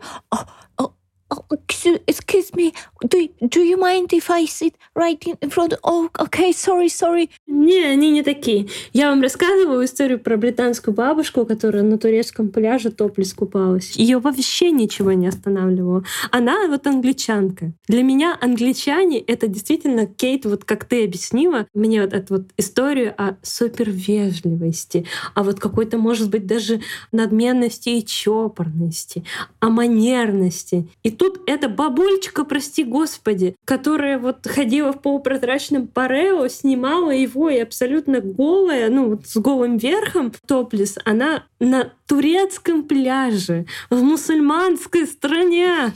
«О, 1.29 1.35
о, 1.35 1.45
о, 1.49 1.55
excuse 1.67 2.01
excuse 2.07 2.53
me, 2.55 2.73
do, 3.03 3.29
do 3.41 3.61
you 3.61 3.77
mind 3.77 4.11
if 4.13 4.29
I 4.29 4.45
sit 4.45 4.75
right 4.95 5.21
in 5.41 5.49
front? 5.49 5.73
Oh, 5.83 6.09
okay, 6.19 6.51
sorry, 6.51 6.89
sorry. 6.89 7.29
Не, 7.47 7.83
они 7.83 8.11
не 8.11 8.23
такие. 8.23 8.67
Я 8.93 9.09
вам 9.09 9.21
рассказываю 9.21 9.83
историю 9.85 10.19
про 10.19 10.37
британскую 10.37 10.93
бабушку, 10.93 11.45
которая 11.45 11.83
на 11.83 11.97
турецком 11.97 12.49
пляже 12.49 12.91
топлес 12.91 13.33
купалась. 13.33 13.95
Ее 13.95 14.19
вообще 14.19 14.71
ничего 14.71 15.13
не 15.13 15.27
останавливало. 15.27 16.03
Она 16.31 16.67
вот 16.67 16.87
англичанка. 16.87 17.73
Для 17.87 18.03
меня 18.03 18.37
англичане— 18.39 19.19
это 19.27 19.47
действительно, 19.47 20.05
Кейт, 20.05 20.45
вот 20.45 20.63
как 20.63 20.85
ты 20.85 21.03
объяснила, 21.03 21.67
мне 21.73 22.01
вот 22.01 22.13
эту 22.13 22.35
вот 22.35 22.47
историю 22.57 23.13
о 23.17 23.37
супервежливости, 23.43 25.05
о 25.35 25.43
вот 25.43 25.59
какой-то, 25.59 25.97
может 25.97 26.29
быть, 26.29 26.45
даже 26.45 26.81
надменности 27.11 27.89
и 27.89 28.05
чопорности, 28.05 29.23
о 29.59 29.69
манерности. 29.69 30.87
И 31.03 31.11
тут 31.17 31.41
эта 31.47 31.69
бабульчика, 31.69 32.43
прости 32.43 32.83
господи, 32.83 33.55
которая 33.65 34.19
вот 34.19 34.45
ходила 34.47 34.93
в 34.93 35.01
полупрозрачном 35.01 35.87
парео, 35.87 36.47
снимала 36.47 37.11
его 37.11 37.49
и 37.49 37.59
абсолютно 37.59 38.21
голая, 38.21 38.89
ну, 38.89 39.09
вот 39.11 39.27
с 39.27 39.35
голым 39.37 39.77
верхом, 39.77 40.31
топлес, 40.45 40.97
она 41.05 41.43
на 41.59 41.93
турецком 42.07 42.83
пляже, 42.83 43.65
в 43.89 44.01
мусульманской 44.01 45.05
стране. 45.05 45.93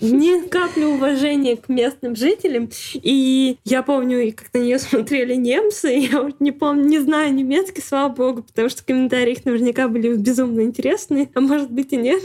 Ни 0.00 0.48
капли 0.48 0.84
уважения 0.84 1.56
к 1.56 1.68
местным 1.68 2.16
жителям. 2.16 2.70
И 2.94 3.58
я 3.64 3.82
помню, 3.82 4.32
как 4.32 4.54
на 4.54 4.58
нее 4.58 4.78
смотрели 4.78 5.34
немцы, 5.34 5.88
я 6.12 6.22
вот 6.22 6.40
не 6.40 6.52
помню, 6.52 6.84
не 6.84 6.98
знаю 7.00 7.34
немецкий, 7.34 7.82
слава 7.82 8.12
богу, 8.12 8.42
потому 8.42 8.68
что 8.68 8.84
комментарии 8.84 9.32
их 9.32 9.44
наверняка 9.44 9.88
были 9.88 10.14
безумно 10.16 10.62
интересные, 10.62 11.30
а 11.34 11.40
может 11.40 11.70
быть 11.70 11.92
и 11.92 11.96
нет. 11.96 12.22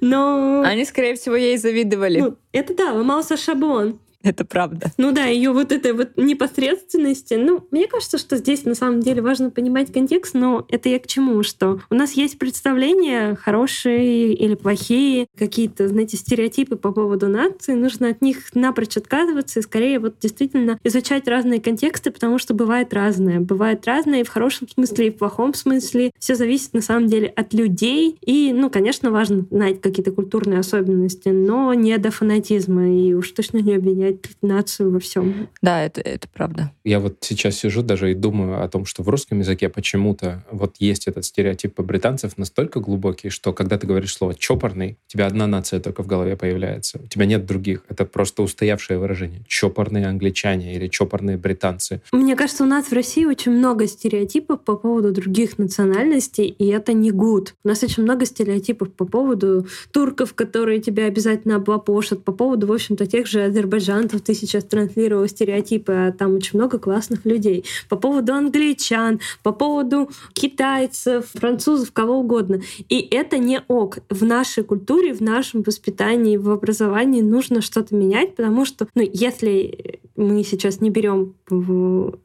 Но... 0.00 0.62
Они, 0.64 0.84
скорее 0.84 1.16
всего, 1.16 1.36
ей 1.36 1.58
завидовали. 1.58 2.20
Ну, 2.20 2.36
это 2.52 2.74
да, 2.74 2.92
ломался 2.92 3.36
шаблон. 3.36 3.98
Это 4.22 4.44
правда. 4.44 4.92
Ну 4.98 5.12
да, 5.12 5.26
ее 5.26 5.52
вот 5.52 5.72
этой 5.72 5.92
вот 5.92 6.16
непосредственности. 6.16 7.34
Ну, 7.34 7.66
мне 7.70 7.86
кажется, 7.86 8.18
что 8.18 8.36
здесь 8.36 8.64
на 8.64 8.74
самом 8.74 9.00
деле 9.00 9.22
важно 9.22 9.50
понимать 9.50 9.92
контекст, 9.92 10.34
но 10.34 10.66
это 10.68 10.88
я 10.88 10.98
к 10.98 11.06
чему? 11.06 11.42
Что 11.42 11.80
у 11.90 11.94
нас 11.94 12.12
есть 12.12 12.38
представления 12.38 13.34
хорошие 13.34 14.34
или 14.34 14.54
плохие, 14.54 15.26
какие-то, 15.38 15.88
знаете, 15.88 16.16
стереотипы 16.16 16.76
по 16.76 16.92
поводу 16.92 17.28
нации. 17.28 17.72
Нужно 17.72 18.08
от 18.08 18.20
них 18.20 18.54
напрочь 18.54 18.96
отказываться 18.96 19.60
и 19.60 19.62
скорее 19.62 19.98
вот 19.98 20.16
действительно 20.20 20.78
изучать 20.84 21.26
разные 21.26 21.60
контексты, 21.60 22.10
потому 22.10 22.38
что 22.38 22.52
бывает 22.52 22.92
разное. 22.92 23.40
Бывает 23.40 23.86
разное 23.86 24.20
и 24.20 24.24
в 24.24 24.28
хорошем 24.28 24.68
смысле, 24.68 25.08
и 25.08 25.10
в 25.10 25.16
плохом 25.16 25.54
смысле. 25.54 26.10
Все 26.18 26.34
зависит 26.34 26.74
на 26.74 26.82
самом 26.82 27.06
деле 27.06 27.28
от 27.28 27.54
людей. 27.54 28.18
И, 28.20 28.52
ну, 28.52 28.68
конечно, 28.68 29.10
важно 29.10 29.46
знать 29.50 29.80
какие-то 29.80 30.12
культурные 30.12 30.58
особенности, 30.58 31.28
но 31.30 31.72
не 31.72 31.96
до 31.96 32.10
фанатизма 32.10 32.90
и 32.90 33.14
уж 33.14 33.30
точно 33.30 33.58
не 33.58 33.74
обвинять 33.74 34.09
обвинять 34.10 34.42
нацию 34.42 34.90
во 34.90 35.00
всем. 35.00 35.48
Да, 35.62 35.82
это, 35.82 36.00
это 36.00 36.28
правда. 36.32 36.72
Я 36.84 37.00
вот 37.00 37.18
сейчас 37.20 37.56
сижу 37.56 37.82
даже 37.82 38.10
и 38.10 38.14
думаю 38.14 38.62
о 38.62 38.68
том, 38.68 38.84
что 38.84 39.02
в 39.02 39.08
русском 39.08 39.38
языке 39.38 39.68
почему-то 39.68 40.44
вот 40.50 40.76
есть 40.78 41.06
этот 41.06 41.24
стереотип 41.24 41.74
по 41.74 41.82
британцев 41.82 42.36
настолько 42.38 42.80
глубокий, 42.80 43.30
что 43.30 43.52
когда 43.52 43.78
ты 43.78 43.86
говоришь 43.86 44.14
слово 44.14 44.34
«чопорный», 44.34 44.98
у 45.08 45.12
тебя 45.12 45.26
одна 45.26 45.46
нация 45.46 45.80
только 45.80 46.02
в 46.02 46.06
голове 46.06 46.36
появляется. 46.36 47.00
У 47.02 47.06
тебя 47.06 47.26
нет 47.26 47.46
других. 47.46 47.84
Это 47.88 48.04
просто 48.04 48.42
устоявшее 48.42 48.98
выражение. 48.98 49.42
Чопорные 49.46 50.06
англичане 50.06 50.74
или 50.74 50.88
чопорные 50.88 51.36
британцы. 51.36 52.00
Мне 52.12 52.36
кажется, 52.36 52.64
у 52.64 52.66
нас 52.66 52.86
в 52.86 52.92
России 52.92 53.24
очень 53.24 53.52
много 53.52 53.86
стереотипов 53.86 54.60
по 54.60 54.76
поводу 54.76 55.12
других 55.12 55.58
национальностей, 55.58 56.46
и 56.46 56.66
это 56.68 56.92
не 56.92 57.10
гуд. 57.10 57.54
У 57.64 57.68
нас 57.68 57.82
очень 57.82 58.02
много 58.02 58.26
стереотипов 58.26 58.92
по 58.92 59.04
поводу 59.04 59.66
турков, 59.92 60.34
которые 60.34 60.80
тебя 60.80 61.06
обязательно 61.06 61.56
облапошат, 61.56 62.24
по 62.24 62.32
поводу, 62.32 62.66
в 62.66 62.72
общем-то, 62.72 63.06
тех 63.06 63.26
же 63.26 63.42
азербайджанцев, 63.44 63.99
мигрантов 64.00 64.22
ты 64.22 64.34
сейчас 64.34 64.64
транслировал 64.64 65.26
стереотипы, 65.28 65.92
а 65.92 66.12
там 66.12 66.34
очень 66.34 66.58
много 66.58 66.78
классных 66.78 67.24
людей. 67.24 67.64
По 67.88 67.96
поводу 67.96 68.32
англичан, 68.32 69.20
по 69.42 69.52
поводу 69.52 70.10
китайцев, 70.32 71.26
французов, 71.34 71.92
кого 71.92 72.18
угодно. 72.18 72.62
И 72.88 72.98
это 73.10 73.38
не 73.38 73.60
ок. 73.68 73.98
В 74.08 74.24
нашей 74.24 74.64
культуре, 74.64 75.12
в 75.12 75.20
нашем 75.20 75.62
воспитании, 75.62 76.36
в 76.36 76.50
образовании 76.50 77.20
нужно 77.20 77.60
что-то 77.60 77.94
менять, 77.94 78.36
потому 78.36 78.64
что, 78.64 78.88
ну, 78.94 79.08
если 79.12 80.02
мы 80.16 80.44
сейчас 80.44 80.80
не 80.80 80.90
берем 80.90 81.34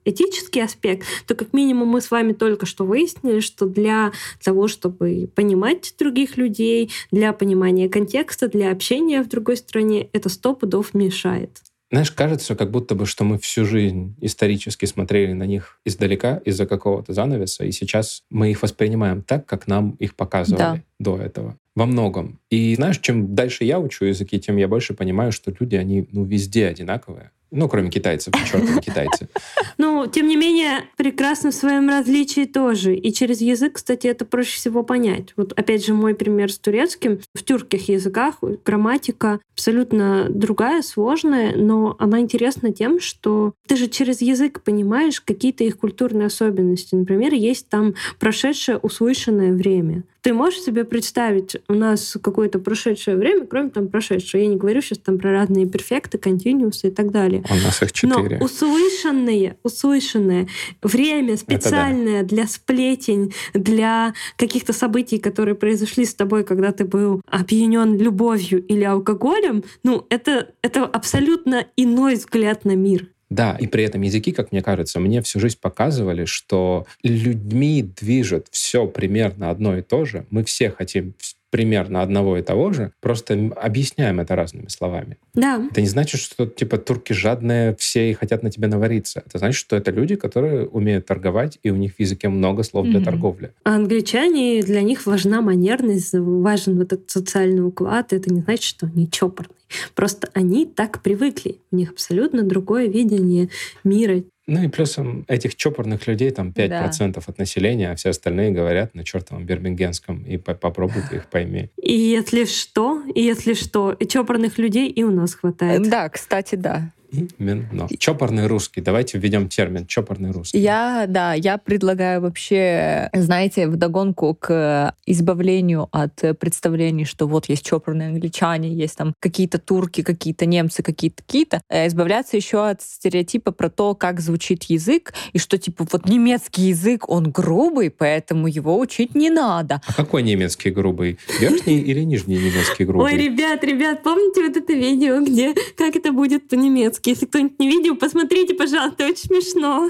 этический 0.05 0.61
аспект, 0.61 1.05
то 1.27 1.35
как 1.35 1.53
минимум 1.53 1.89
мы 1.89 2.01
с 2.01 2.11
вами 2.11 2.33
только 2.33 2.65
что 2.65 2.85
выяснили, 2.85 3.39
что 3.39 3.65
для 3.65 4.11
того, 4.43 4.67
чтобы 4.67 5.29
понимать 5.33 5.93
других 5.97 6.37
людей, 6.37 6.91
для 7.11 7.33
понимания 7.33 7.89
контекста, 7.89 8.47
для 8.47 8.71
общения 8.71 9.23
в 9.23 9.29
другой 9.29 9.57
стране, 9.57 10.09
это 10.13 10.29
сто 10.29 10.53
пудов 10.53 10.93
мешает. 10.93 11.64
Знаешь, 11.95 12.11
кажется, 12.11 12.57
как 12.57 12.71
будто 12.71 12.93
бы, 12.93 13.05
что 13.05 13.23
мы 13.23 13.39
всю 13.39 13.63
жизнь 13.63 14.17
исторически 14.19 14.83
смотрели 14.83 15.31
на 15.31 15.45
них 15.45 15.79
издалека 15.85 16.41
из-за 16.43 16.65
какого-то 16.65 17.13
занавеса, 17.13 17.63
и 17.63 17.71
сейчас 17.71 18.23
мы 18.29 18.51
их 18.51 18.63
воспринимаем 18.63 19.21
так, 19.21 19.45
как 19.45 19.65
нам 19.65 19.91
их 19.91 20.17
показывали 20.17 20.59
да. 20.59 20.81
до 20.99 21.17
этого. 21.17 21.57
Во 21.73 21.85
многом. 21.85 22.41
И 22.49 22.75
знаешь, 22.75 22.99
чем 22.99 23.33
дальше 23.33 23.63
я 23.63 23.79
учу 23.79 24.03
языки, 24.03 24.37
тем 24.41 24.57
я 24.57 24.67
больше 24.67 24.93
понимаю, 24.93 25.31
что 25.31 25.53
люди, 25.57 25.77
они 25.77 26.05
ну, 26.11 26.25
везде 26.25 26.67
одинаковые. 26.67 27.31
Ну, 27.51 27.69
кроме 27.69 27.89
китайцев, 27.89 28.33
чертовы 28.49 28.81
китайцы. 28.81 29.27
Ну, 29.77 30.07
тем 30.07 30.27
не 30.27 30.35
менее, 30.35 30.85
прекрасно 30.95 31.51
в 31.51 31.55
своем 31.55 31.89
различии 31.89 32.45
тоже. 32.45 32.95
И 32.95 33.11
через 33.13 33.41
язык, 33.41 33.73
кстати, 33.73 34.07
это 34.07 34.25
проще 34.25 34.57
всего 34.57 34.83
понять. 34.83 35.33
Вот 35.35 35.51
опять 35.57 35.85
же 35.85 35.93
мой 35.93 36.15
пример 36.15 36.51
с 36.51 36.57
турецким. 36.57 37.19
В 37.33 37.43
тюркских 37.43 37.89
языках 37.89 38.35
грамматика 38.65 39.39
абсолютно 39.53 40.27
другая, 40.29 40.81
сложная, 40.81 41.55
но 41.55 41.95
она 41.99 42.19
интересна 42.19 42.71
тем, 42.71 42.99
что 42.99 43.53
ты 43.67 43.75
же 43.75 43.87
через 43.87 44.21
язык 44.21 44.61
понимаешь 44.61 45.21
какие-то 45.21 45.63
их 45.63 45.77
культурные 45.77 46.27
особенности. 46.27 46.95
Например, 46.95 47.33
есть 47.33 47.67
там 47.69 47.95
прошедшее 48.19 48.77
услышанное 48.77 49.53
время. 49.53 50.03
Ты 50.25 50.33
можешь 50.33 50.61
себе 50.61 50.85
представить 50.85 51.57
у 51.67 51.75
нас 51.75 52.17
какое-то 52.19 52.57
прошедшее 52.57 53.15
время, 53.15 53.45
кроме 53.45 53.69
там 53.69 53.89
прошедшего? 53.89 54.41
Я 54.41 54.47
не 54.47 54.55
говорю 54.55 54.81
сейчас 54.81 54.97
там 54.97 55.19
про 55.19 55.31
разные 55.31 55.67
перфекты, 55.67 56.17
континуусы 56.17 56.87
и 56.87 56.89
так 56.89 57.11
далее. 57.11 57.43
У 57.47 57.53
нас 57.63 57.83
их 57.83 57.91
четыре. 57.91 58.39
Но 58.39 58.45
услышанные, 58.45 59.57
услышанное 59.61 60.47
время 60.81 61.37
специальное 61.37 62.23
да. 62.23 62.27
для 62.27 62.47
сплетень, 62.47 63.35
для 63.53 64.15
каких-то 64.35 64.73
событий, 64.73 65.19
которые 65.19 65.53
произошли 65.53 66.05
с 66.05 66.15
тобой, 66.15 66.43
когда 66.43 66.71
ты 66.71 66.85
был 66.85 67.21
опьянен 67.29 67.95
любовью 67.95 68.65
или 68.65 68.83
алкоголем, 68.83 69.63
ну, 69.83 70.07
это, 70.09 70.53
это 70.63 70.85
абсолютно 70.85 71.67
иной 71.77 72.15
взгляд 72.15 72.65
на 72.65 72.75
мир. 72.75 73.11
Да, 73.29 73.57
и 73.59 73.65
при 73.65 73.83
этом 73.83 74.01
языки, 74.01 74.31
как 74.31 74.51
мне 74.51 74.61
кажется, 74.61 74.99
мне 74.99 75.21
всю 75.21 75.39
жизнь 75.39 75.57
показывали, 75.59 76.25
что 76.25 76.85
людьми 77.03 77.81
движет 77.81 78.47
все 78.51 78.85
примерно 78.87 79.49
одно 79.49 79.77
и 79.77 79.81
то 79.81 80.05
же. 80.05 80.27
Мы 80.29 80.43
все 80.43 80.69
хотим 80.69 81.15
примерно 81.55 82.01
одного 82.01 82.37
и 82.37 82.41
того 82.41 82.73
же, 82.73 82.91
просто 82.99 83.49
объясняем 83.55 84.19
это 84.19 84.35
разными 84.35 84.67
словами. 84.67 85.17
Да. 85.33 85.65
Это 85.71 85.79
не 85.79 85.87
значит, 85.87 86.19
что 86.19 86.45
типа 86.47 86.77
турки 86.77 87.13
жадные 87.13 87.73
все 87.79 88.11
и 88.11 88.13
хотят 88.13 88.43
на 88.43 88.51
тебя 88.51 88.67
навариться. 88.67 89.23
Это 89.25 89.37
значит, 89.37 89.57
что 89.57 89.77
это 89.77 89.89
люди, 89.89 90.17
которые 90.17 90.67
умеют 90.67 91.05
торговать, 91.05 91.57
и 91.63 91.69
у 91.69 91.77
них 91.77 91.93
в 91.95 91.99
языке 92.01 92.27
много 92.27 92.63
слов 92.63 92.87
для 92.87 92.99
mm-hmm. 92.99 93.03
торговли. 93.05 93.53
А 93.63 93.75
англичане, 93.75 94.63
для 94.63 94.81
них 94.81 95.05
важна 95.05 95.39
манерность, 95.39 96.11
важен 96.11 96.77
вот 96.77 96.91
этот 96.91 97.09
социальный 97.09 97.65
уклад. 97.65 98.11
Это 98.11 98.33
не 98.33 98.41
значит, 98.41 98.63
что 98.63 98.87
они 98.87 99.09
чопорные. 99.09 99.55
Просто 99.93 100.29
они 100.33 100.65
так 100.65 101.01
привыкли. 101.01 101.61
У 101.71 101.77
них 101.77 101.91
абсолютно 101.91 102.43
другое 102.43 102.87
видение 102.87 103.47
мира. 103.85 104.23
Ну 104.47 104.63
и 104.63 104.67
плюсом 104.67 105.25
этих 105.27 105.55
чопорных 105.55 106.05
людей 106.07 106.29
там 106.29 106.49
5% 106.49 107.13
да. 107.13 107.21
от 107.25 107.37
населения, 107.37 107.91
а 107.91 107.95
все 107.95 108.09
остальные 108.09 108.51
говорят 108.51 108.93
на 108.93 109.03
чертовом 109.03 109.45
бирмингенском, 109.45 110.23
и 110.23 110.37
по 110.37 110.53
попробуй 110.53 111.01
ты 111.09 111.17
их 111.17 111.27
пойми. 111.27 111.69
И 111.81 111.93
если 111.93 112.45
что, 112.45 113.01
и 113.13 113.21
если 113.21 113.53
что, 113.53 113.95
чопорных 114.07 114.57
людей 114.57 114.89
и 114.89 115.03
у 115.03 115.11
нас 115.11 115.33
хватает. 115.33 115.89
Да, 115.89 116.09
кстати, 116.09 116.55
да. 116.55 116.91
Именно. 117.11 117.87
Чопорный 117.97 118.47
русский. 118.47 118.81
Давайте 118.81 119.17
введем 119.17 119.49
термин 119.49 119.85
чопорный 119.87 120.31
русский. 120.31 120.59
Я, 120.59 121.05
да, 121.07 121.33
я 121.33 121.57
предлагаю 121.57 122.21
вообще, 122.21 123.09
знаете, 123.13 123.67
вдогонку 123.67 124.35
к 124.35 124.93
избавлению 125.05 125.87
от 125.91 126.21
представлений, 126.39 127.05
что 127.05 127.27
вот 127.27 127.49
есть 127.49 127.65
чопорные 127.65 128.09
англичане, 128.09 128.73
есть 128.73 128.97
там 128.97 129.13
какие-то 129.19 129.59
турки, 129.59 130.01
какие-то 130.01 130.45
немцы, 130.45 130.83
какие-то 130.83 131.23
какие-то, 131.23 131.61
э, 131.69 131.87
избавляться 131.87 132.37
еще 132.37 132.67
от 132.67 132.81
стереотипа 132.81 133.51
про 133.51 133.69
то, 133.69 133.95
как 133.95 134.19
звучит 134.19 134.63
язык, 134.63 135.13
и 135.33 135.39
что 135.39 135.57
типа 135.57 135.85
вот 135.91 136.07
немецкий 136.07 136.63
язык, 136.63 137.09
он 137.09 137.31
грубый, 137.31 137.89
поэтому 137.89 138.47
его 138.47 138.79
учить 138.79 139.15
не 139.15 139.29
надо. 139.29 139.81
А 139.87 139.93
какой 139.93 140.23
немецкий 140.23 140.71
грубый? 140.71 141.19
Верхний 141.39 141.79
или 141.79 142.01
нижний 142.01 142.37
немецкий 142.37 142.85
грубый? 142.85 143.13
Ой, 143.13 143.17
ребят, 143.17 143.63
ребят, 143.63 144.03
помните 144.03 144.41
вот 144.41 144.57
это 144.57 144.73
видео, 144.73 145.21
где 145.21 145.53
как 145.77 145.95
это 145.95 146.11
будет 146.11 146.47
по-немецки? 146.47 146.94
По 147.03 147.09
Если 147.09 147.25
кто-нибудь 147.25 147.59
не 147.59 147.67
видел, 147.67 147.95
посмотрите, 147.95 148.53
пожалуйста, 148.53 149.05
очень 149.05 149.27
смешно. 149.27 149.89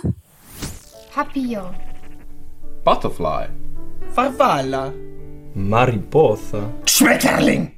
Papillon. 1.16 1.74
Butterfly. 2.86 3.50
Farfalla. 4.16 4.94
Mariposa. 5.56 6.70
Schmetterling. 6.86 7.70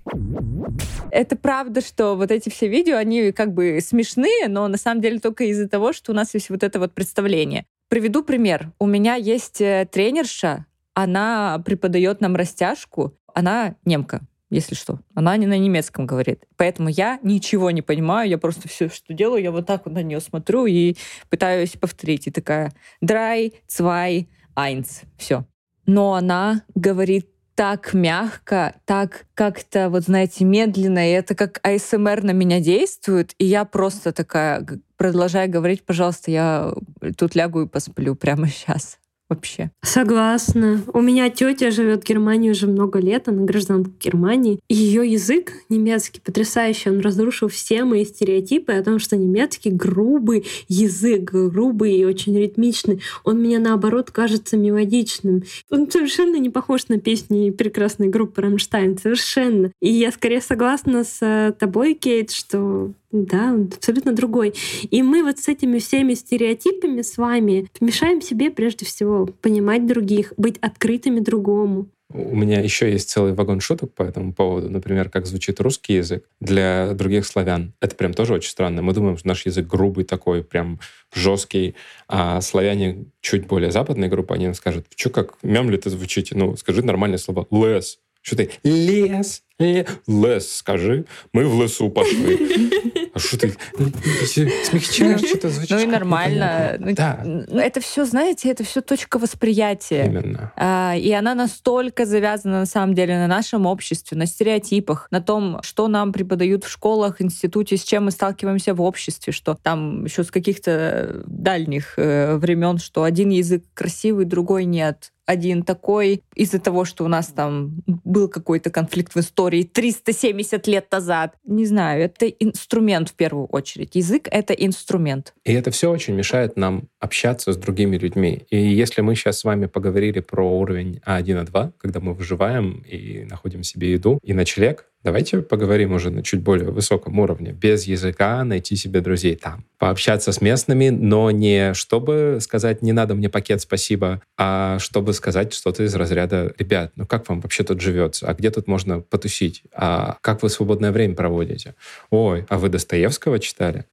Это 1.12 1.36
правда, 1.36 1.82
что 1.82 2.16
вот 2.16 2.32
эти 2.32 2.50
все 2.50 2.68
видео, 2.68 2.98
они 2.98 3.32
как 3.32 3.54
бы 3.54 3.80
смешные, 3.82 4.48
но 4.48 4.68
на 4.68 4.78
самом 4.78 5.02
деле 5.02 5.20
только 5.20 5.44
из-за 5.46 5.70
того, 5.70 5.94
что 5.94 6.12
у 6.12 6.16
нас 6.16 6.34
есть 6.34 6.50
вот 6.50 6.64
это 6.64 6.80
вот 6.80 6.94
представление. 6.94 7.66
Приведу 7.88 8.24
пример. 8.24 8.72
У 8.80 8.88
меня 8.88 9.16
есть 9.16 9.62
э, 9.62 9.88
тренерша, 9.92 10.66
она 10.94 11.62
преподает 11.64 12.20
нам 12.20 12.36
растяжку, 12.36 13.16
она 13.34 13.76
немка 13.86 14.22
если 14.50 14.76
что. 14.76 15.00
Она 15.14 15.36
не 15.38 15.46
на 15.46 15.58
немецком 15.58 16.06
говорит. 16.06 16.46
Поэтому 16.56 16.90
я 16.90 17.20
ничего 17.24 17.72
не 17.72 17.82
понимаю, 17.82 18.30
я 18.30 18.38
просто 18.38 18.68
все, 18.68 18.90
что 18.90 19.14
делаю, 19.14 19.44
я 19.44 19.52
вот 19.52 19.66
так 19.66 19.86
вот 19.86 19.94
на 19.94 20.04
нее 20.04 20.22
смотрю 20.22 20.66
и 20.66 20.96
пытаюсь 21.30 21.72
повторить. 21.72 22.28
И 22.28 22.32
такая 22.32 22.74
драй, 23.02 23.54
цвай, 23.68 24.30
айнц. 24.56 25.02
Все. 25.18 25.46
Но 25.86 26.14
она 26.14 26.64
говорит 26.76 27.30
так 27.56 27.96
мягко, 27.96 28.76
так 28.86 29.26
как-то, 29.34 29.90
вот 29.90 30.04
знаете, 30.04 30.46
медленно, 30.46 31.10
и 31.10 31.14
это 31.14 31.34
как 31.34 31.60
АСМР 31.64 32.22
на 32.22 32.32
меня 32.32 32.60
действует, 32.60 33.34
и 33.40 33.46
я 33.46 33.66
просто 33.66 34.12
такая, 34.12 34.64
продолжаю 34.96 35.50
говорить, 35.50 35.84
пожалуйста, 35.84 36.30
я 36.30 36.72
тут 37.18 37.34
лягу 37.34 37.64
и 37.64 37.68
посплю 37.68 38.14
прямо 38.14 38.48
сейчас. 38.48 39.00
Вообще. 39.30 39.72
Согласна. 39.82 40.82
У 40.94 41.02
меня 41.02 41.30
тетя 41.30 41.72
живет 41.72 42.04
в 42.04 42.08
Германии 42.08 42.50
уже 42.50 42.68
много 42.68 43.00
лет, 43.00 43.28
она 43.28 43.44
гражданка 43.44 43.92
Германии. 44.00 44.60
И 44.68 44.76
ее 44.76 45.10
язык 45.10 45.54
немецкий 45.70 46.22
потрясающий. 46.22 46.90
Он 46.90 47.00
разрушил 47.00 47.48
все 47.48 47.84
мои 47.84 48.06
стереотипы 48.06 48.74
о 48.74 48.84
том, 48.84 49.00
что 49.00 49.18
немецкий 49.18 49.70
грубый 49.72 50.46
язык, 50.68 51.32
грубый 51.32 51.96
и 51.98 52.06
очень 52.06 52.38
ритмичный. 52.38 53.02
Он 53.24 53.40
мне, 53.40 53.60
наоборот, 53.60 54.12
кажется 54.12 54.58
мелодичным. 54.58 55.44
Он 55.70 55.90
совершенно 55.90 56.38
не 56.38 56.50
похож 56.50 56.88
на 56.88 57.00
песни 57.00 57.50
прекрасной 57.50 58.08
группы 58.08 58.42
«Рамштайн». 58.42 58.98
Совершенно. 58.98 59.72
И 59.82 59.90
я 59.90 60.12
скорее 60.12 60.42
согласна 60.42 61.04
с 61.04 61.56
тобой, 61.60 61.94
Кейт, 61.94 62.32
что 62.32 62.92
да, 63.12 63.56
абсолютно 63.74 64.14
другой. 64.14 64.54
И 64.90 65.02
мы 65.02 65.24
вот 65.24 65.40
с 65.40 65.48
этими 65.48 65.80
всеми 65.80 66.14
стереотипами 66.14 67.02
с 67.02 67.18
вами 67.18 67.70
мешаем 67.80 68.22
себе 68.22 68.52
прежде 68.52 68.86
всего 68.86 69.28
понимать 69.42 69.86
других, 69.88 70.34
быть 70.38 70.58
открытыми 70.60 71.20
другому. 71.20 71.88
У 72.10 72.36
меня 72.36 72.62
еще 72.62 72.90
есть 72.90 73.10
целый 73.10 73.34
вагон 73.34 73.60
шуток 73.60 73.94
по 73.94 74.04
этому 74.04 74.34
поводу. 74.34 74.70
Например, 74.70 75.10
как 75.10 75.26
звучит 75.26 75.60
русский 75.60 75.96
язык 75.96 76.26
для 76.40 76.94
других 76.94 77.26
славян. 77.26 77.74
Это 77.82 77.96
прям 77.96 78.14
тоже 78.14 78.34
очень 78.34 78.50
странно. 78.50 78.82
Мы 78.82 78.94
думаем, 78.94 79.18
что 79.18 79.28
наш 79.28 79.46
язык 79.46 79.68
грубый 79.68 80.06
такой, 80.06 80.42
прям 80.42 80.80
жесткий, 81.14 81.76
а 82.08 82.40
славяне 82.40 83.08
чуть 83.20 83.48
более 83.48 83.72
западная 83.72 84.08
группа, 84.08 84.36
они 84.36 84.54
скажут, 84.54 84.86
что 84.96 85.10
как 85.10 85.36
мямли 85.44 85.76
ты 85.76 85.90
звучите? 85.90 86.36
Ну, 86.36 86.56
скажи 86.56 86.82
нормальное 86.82 87.18
слово 87.18 87.46
«лес». 87.52 88.00
Что 88.28 88.36
ты? 88.36 88.50
Лес. 88.64 89.42
Лес, 89.58 90.56
скажи. 90.58 91.06
Мы 91.32 91.48
в 91.48 91.62
лесу 91.62 91.90
пошли. 91.90 93.07
А 93.18 93.20
что 93.20 93.36
ты 93.40 93.58
смягчаешь, 93.74 95.22
что-то 95.22 95.50
звучит? 95.50 95.72
Ну 95.72 95.80
и 95.80 95.86
нормально. 95.88 96.76
Ну, 96.78 96.94
да. 96.94 97.26
Это 97.52 97.82
все, 97.82 98.06
знаете, 98.06 98.52
это 98.52 98.64
все 98.64 98.82
точка 98.82 99.18
восприятия. 99.18 100.06
Именно. 100.06 100.52
А, 100.56 100.94
и 100.96 101.12
она 101.12 101.34
настолько 101.34 102.06
завязана 102.06 102.60
на 102.60 102.66
самом 102.68 102.94
деле 102.94 103.18
на 103.18 103.26
нашем 103.26 103.66
обществе, 103.66 104.16
на 104.18 104.28
стереотипах, 104.28 105.08
на 105.10 105.20
том, 105.20 105.60
что 105.64 105.88
нам 105.88 106.14
преподают 106.14 106.64
в 106.64 106.70
школах, 106.70 107.20
институте, 107.20 107.76
с 107.78 107.84
чем 107.84 108.06
мы 108.06 108.12
сталкиваемся 108.12 108.76
в 108.76 108.82
обществе, 108.84 109.34
что 109.34 109.56
там 109.56 110.06
еще 110.06 110.24
с 110.24 110.30
каких-то 110.30 111.24
дальних 111.26 111.96
э, 111.98 112.36
времен, 112.38 112.78
что 112.78 113.02
один 113.02 113.30
язык 113.30 113.64
красивый, 113.74 114.26
другой 114.26 114.66
нет 114.66 115.12
один 115.28 115.64
такой 115.64 116.24
из-за 116.36 116.58
того, 116.58 116.86
что 116.86 117.04
у 117.04 117.10
нас 117.10 117.28
там 117.28 117.84
был 117.86 118.30
какой-то 118.30 118.70
конфликт 118.70 119.14
в 119.14 119.20
истории 119.20 119.64
370 119.64 120.66
лет 120.68 120.90
назад. 120.90 121.36
Не 121.46 121.66
знаю, 121.66 122.04
это 122.04 122.28
инструмент 122.28 123.07
в 123.08 123.14
первую 123.14 123.48
очередь. 123.48 123.96
Язык— 123.96 124.28
это 124.32 124.54
инструмент. 124.54 125.34
И 125.44 125.54
это 125.54 125.72
все 125.72 125.90
очень 125.90 126.16
мешает 126.16 126.58
нам 126.58 126.90
общаться 127.00 127.52
с 127.52 127.58
другими 127.58 127.98
людьми. 127.98 128.46
И 128.50 128.58
если 128.58 129.02
мы 129.02 129.16
сейчас 129.16 129.40
с 129.40 129.44
вами 129.44 129.66
поговорили 129.66 130.20
про 130.20 130.44
уровень 130.44 131.02
А1, 131.06 131.46
А2, 131.46 131.74
когда 131.78 132.00
мы 132.00 132.14
выживаем 132.14 132.84
и 132.88 133.26
находим 133.26 133.64
себе 133.64 133.92
еду 133.92 134.20
и 134.24 134.34
ночлег, 134.34 134.86
Давайте 135.08 135.42
поговорим 135.42 135.94
уже 135.94 136.10
на 136.10 136.22
чуть 136.22 136.42
более 136.42 136.70
высоком 136.70 137.18
уровне. 137.20 137.54
Без 137.54 137.86
языка 137.86 138.44
найти 138.44 138.76
себе 138.76 139.00
друзей 139.00 139.38
там. 139.38 139.64
Пообщаться 139.78 140.34
с 140.34 140.42
местными, 140.42 140.90
но 140.90 141.32
не 141.32 141.74
чтобы 141.76 142.40
сказать 142.42 142.82
«не 142.82 142.92
надо 142.92 143.16
мне 143.16 143.30
пакет, 143.30 143.62
спасибо», 143.62 144.22
а 144.38 144.80
чтобы 144.80 145.14
сказать 145.14 145.54
что-то 145.54 145.84
из 145.84 145.96
разряда 145.96 146.54
«ребят, 146.58 146.92
ну 146.98 147.06
как 147.08 147.30
вам 147.30 147.40
вообще 147.40 147.64
тут 147.64 147.80
живется? 147.80 148.28
А 148.28 148.34
где 148.34 148.52
тут 148.52 148.68
можно 148.68 149.00
потусить? 149.00 149.64
А 149.74 150.18
как 150.20 150.44
вы 150.44 150.50
свободное 150.50 150.92
время 150.92 151.16
проводите? 151.16 151.76
Ой, 152.10 152.46
а 152.50 152.58
вы 152.58 152.68
Достоевского 152.68 153.40
читали? 153.40 153.86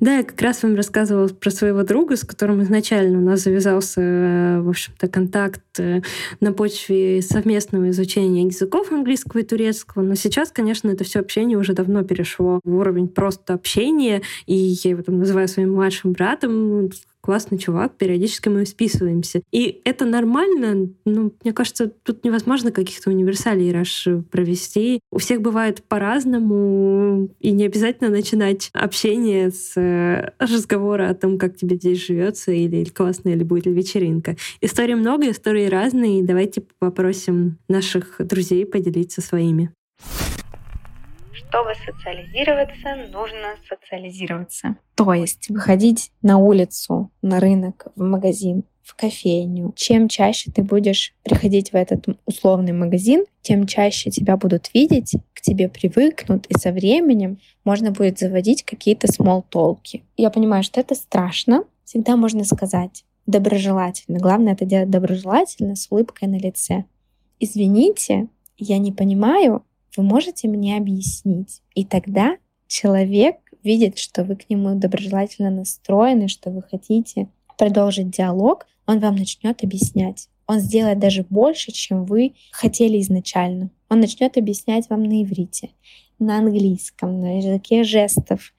Да, 0.00 0.16
я 0.16 0.24
как 0.24 0.40
раз 0.40 0.62
вам 0.62 0.76
рассказывала 0.76 1.28
про 1.28 1.50
своего 1.50 1.82
друга, 1.82 2.16
с 2.16 2.24
которым 2.24 2.62
изначально 2.62 3.18
у 3.18 3.22
нас 3.22 3.40
завязался, 3.40 4.00
э, 4.00 4.60
в 4.60 4.68
общем-то, 4.70 5.08
контакт 5.08 5.60
на 6.40 6.52
почве 6.52 7.22
совместного 7.22 7.90
изучения 7.90 8.44
языков 8.44 8.92
английского 8.92 9.40
и 9.40 9.44
турецкого. 9.44 10.02
Но 10.02 10.14
сейчас, 10.14 10.50
конечно, 10.50 10.90
это 10.90 11.04
все 11.04 11.20
общение 11.20 11.58
уже 11.58 11.72
давно 11.72 12.02
перешло 12.02 12.60
в 12.64 12.76
уровень 12.76 13.08
просто 13.08 13.54
общения, 13.54 14.22
и 14.46 14.54
я 14.54 14.90
его 14.90 15.02
там 15.02 15.18
называю 15.18 15.48
своим 15.48 15.72
младшим 15.74 16.12
братом, 16.12 16.90
классный 17.24 17.56
чувак, 17.56 17.96
периодически 17.96 18.50
мы 18.50 18.66
списываемся. 18.66 19.40
И 19.50 19.80
это 19.86 20.04
нормально, 20.04 20.90
ну, 21.06 21.32
мне 21.42 21.54
кажется, 21.54 21.88
тут 21.88 22.22
невозможно 22.22 22.70
каких-то 22.70 23.08
универсалей 23.08 23.72
раш 23.72 24.06
провести. 24.30 25.00
У 25.10 25.16
всех 25.16 25.40
бывает 25.40 25.82
по-разному, 25.84 27.30
и 27.40 27.52
не 27.52 27.64
обязательно 27.64 28.10
начинать 28.10 28.68
общение 28.74 29.50
с 29.50 29.72
э, 29.74 30.32
разговора 30.38 31.08
о 31.08 31.14
том, 31.14 31.38
как 31.38 31.56
тебе 31.56 31.76
здесь 31.76 32.04
живется, 32.06 32.52
или, 32.52 32.84
классно, 32.84 33.30
или 33.30 33.42
будет 33.42 33.64
ли 33.64 33.72
вечеринка. 33.72 34.36
Историй 34.60 34.94
много, 34.94 35.30
истории 35.30 35.66
разные, 35.66 36.22
давайте 36.22 36.62
попросим 36.78 37.56
наших 37.68 38.16
друзей 38.18 38.66
поделиться 38.66 39.22
своими. 39.22 39.72
Чтобы 41.54 41.72
социализироваться, 41.86 42.96
нужно 43.12 43.54
социализироваться. 43.68 44.74
То 44.96 45.14
есть 45.14 45.48
выходить 45.48 46.10
на 46.20 46.38
улицу, 46.38 47.12
на 47.22 47.38
рынок, 47.38 47.86
в 47.94 48.02
магазин, 48.02 48.64
в 48.82 48.96
кофейню. 48.96 49.72
Чем 49.76 50.08
чаще 50.08 50.50
ты 50.50 50.64
будешь 50.64 51.14
приходить 51.22 51.70
в 51.70 51.76
этот 51.76 52.06
условный 52.26 52.72
магазин, 52.72 53.24
тем 53.42 53.68
чаще 53.68 54.10
тебя 54.10 54.36
будут 54.36 54.68
видеть, 54.74 55.12
к 55.32 55.42
тебе 55.42 55.68
привыкнут, 55.68 56.46
и 56.46 56.58
со 56.58 56.72
временем 56.72 57.38
можно 57.64 57.92
будет 57.92 58.18
заводить 58.18 58.64
какие-то 58.64 59.06
смолтолки. 59.06 60.02
Я 60.16 60.30
понимаю, 60.30 60.64
что 60.64 60.80
это 60.80 60.96
страшно. 60.96 61.62
Всегда 61.84 62.16
можно 62.16 62.42
сказать 62.42 63.04
доброжелательно. 63.26 64.18
Главное 64.18 64.54
это 64.54 64.64
делать 64.64 64.90
доброжелательно, 64.90 65.76
с 65.76 65.86
улыбкой 65.88 66.26
на 66.26 66.36
лице. 66.36 66.84
Извините, 67.38 68.26
я 68.58 68.78
не 68.78 68.90
понимаю, 68.90 69.62
вы 69.96 70.02
можете 70.02 70.48
мне 70.48 70.76
объяснить? 70.76 71.62
И 71.74 71.84
тогда 71.84 72.36
человек 72.66 73.36
видит, 73.62 73.98
что 73.98 74.24
вы 74.24 74.36
к 74.36 74.48
нему 74.50 74.74
доброжелательно 74.74 75.50
настроены, 75.50 76.28
что 76.28 76.50
вы 76.50 76.62
хотите 76.62 77.28
продолжить 77.56 78.10
диалог, 78.10 78.66
он 78.86 79.00
вам 79.00 79.16
начнет 79.16 79.62
объяснять. 79.62 80.28
Он 80.46 80.60
сделает 80.60 80.98
даже 80.98 81.24
больше, 81.28 81.72
чем 81.72 82.04
вы 82.04 82.34
хотели 82.52 83.00
изначально. 83.00 83.70
Он 83.88 84.00
начнет 84.00 84.36
объяснять 84.36 84.90
вам 84.90 85.04
на 85.04 85.22
иврите, 85.22 85.70
на 86.18 86.38
английском, 86.38 87.20
на 87.20 87.38
языке 87.38 87.84
жестов. 87.84 88.52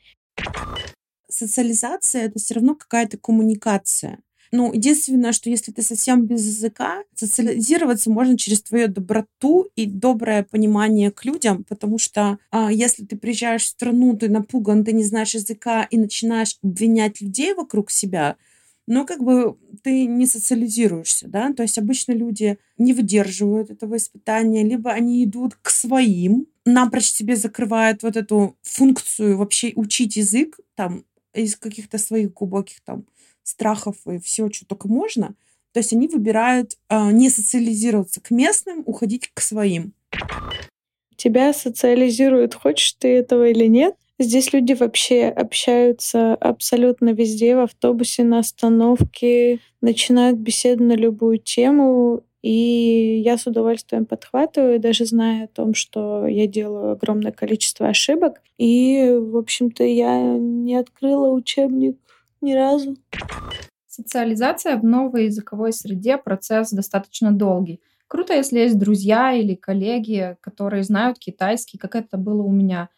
Социализация— 1.29 2.23
это 2.25 2.39
все 2.39 2.55
равно 2.55 2.75
какая-то 2.75 3.17
коммуникация. 3.17 4.19
Ну, 4.51 4.71
единственное, 4.73 5.31
что 5.31 5.49
если 5.49 5.71
ты 5.71 5.81
совсем 5.81 6.25
без 6.25 6.45
языка, 6.45 7.03
социализироваться 7.15 8.09
можно 8.09 8.37
через 8.37 8.61
твою 8.61 8.87
доброту 8.87 9.69
и 9.75 9.85
доброе 9.85 10.43
понимание 10.43 11.11
к 11.11 11.25
людям, 11.25 11.63
потому 11.63 11.97
что 11.97 12.37
а, 12.51 12.71
если 12.71 13.05
ты 13.05 13.17
приезжаешь 13.17 13.63
в 13.63 13.67
страну, 13.67 14.15
ты 14.15 14.29
напуган, 14.29 14.83
ты 14.83 14.93
не 14.93 15.03
знаешь 15.03 15.33
языка 15.33 15.83
и 15.83 15.97
начинаешь 15.97 16.57
обвинять 16.63 17.21
людей 17.21 17.53
вокруг 17.53 17.91
себя, 17.91 18.37
ну, 18.87 19.05
как 19.05 19.23
бы 19.23 19.57
ты 19.83 20.05
не 20.05 20.27
социализируешься, 20.27 21.27
да, 21.27 21.51
то 21.53 21.63
есть 21.63 21.77
обычно 21.77 22.11
люди 22.11 22.57
не 22.77 22.93
выдерживают 22.93 23.71
этого 23.71 23.97
испытания, 23.97 24.63
либо 24.63 24.91
они 24.91 25.23
идут 25.23 25.55
к 25.61 25.69
своим, 25.69 26.47
напрочь 26.65 27.05
себе 27.11 27.35
закрывают 27.35 28.03
вот 28.03 28.15
эту 28.15 28.55
функцию 28.61 29.37
вообще 29.37 29.73
учить 29.75 30.17
язык, 30.17 30.59
там, 30.75 31.03
из 31.33 31.55
каких-то 31.55 31.97
своих 31.97 32.33
глубоких 32.33 32.81
там 32.81 33.05
страхов 33.45 33.95
и 34.07 34.19
все, 34.19 34.49
что 34.51 34.65
только 34.65 34.87
можно. 34.87 35.35
То 35.71 35.79
есть 35.79 35.93
они 35.93 36.07
выбирают 36.07 36.73
э, 36.89 37.11
не 37.11 37.29
социализироваться 37.29 38.21
к 38.21 38.31
местным, 38.31 38.83
уходить 38.85 39.29
к 39.33 39.41
своим. 39.41 39.93
Тебя 41.15 41.53
социализируют, 41.53 42.55
хочешь 42.55 42.93
ты 42.93 43.09
этого 43.09 43.49
или 43.49 43.65
нет. 43.65 43.95
Здесь 44.17 44.53
люди 44.53 44.73
вообще 44.73 45.25
общаются 45.25 46.35
абсолютно 46.35 47.09
везде, 47.09 47.55
в 47.55 47.59
автобусе, 47.59 48.23
на 48.23 48.39
остановке, 48.39 49.59
начинают 49.81 50.37
беседу 50.37 50.85
на 50.85 50.93
любую 50.93 51.37
тему, 51.39 52.23
и 52.41 53.21
я 53.25 53.37
с 53.37 53.47
удовольствием 53.47 54.05
подхватываю, 54.05 54.79
даже 54.79 55.05
зная 55.05 55.45
о 55.45 55.47
том, 55.47 55.73
что 55.73 56.27
я 56.27 56.47
делаю 56.47 56.91
огромное 56.91 57.31
количество 57.31 57.87
ошибок. 57.87 58.41
И, 58.57 59.17
в 59.19 59.35
общем-то, 59.35 59.83
я 59.83 60.37
не 60.37 60.75
открыла 60.75 61.33
учебник 61.33 61.97
ни 62.45 62.53
разу. 62.53 62.95
Социализация 63.87 64.77
в 64.77 64.83
новой 64.83 65.25
языковой 65.25 65.73
среде 65.73 66.17
процесс 66.17 66.71
достаточно 66.71 67.31
долгий. 67.31 67.81
Круто, 68.07 68.33
если 68.33 68.59
есть 68.59 68.77
друзья 68.77 69.33
или 69.33 69.55
коллеги, 69.55 70.37
которые 70.41 70.83
знают 70.83 71.17
китайский, 71.17 71.77
как 71.77 71.95
это 71.95 72.17
было 72.17 72.43
у 72.43 72.51
меня. 72.51 72.89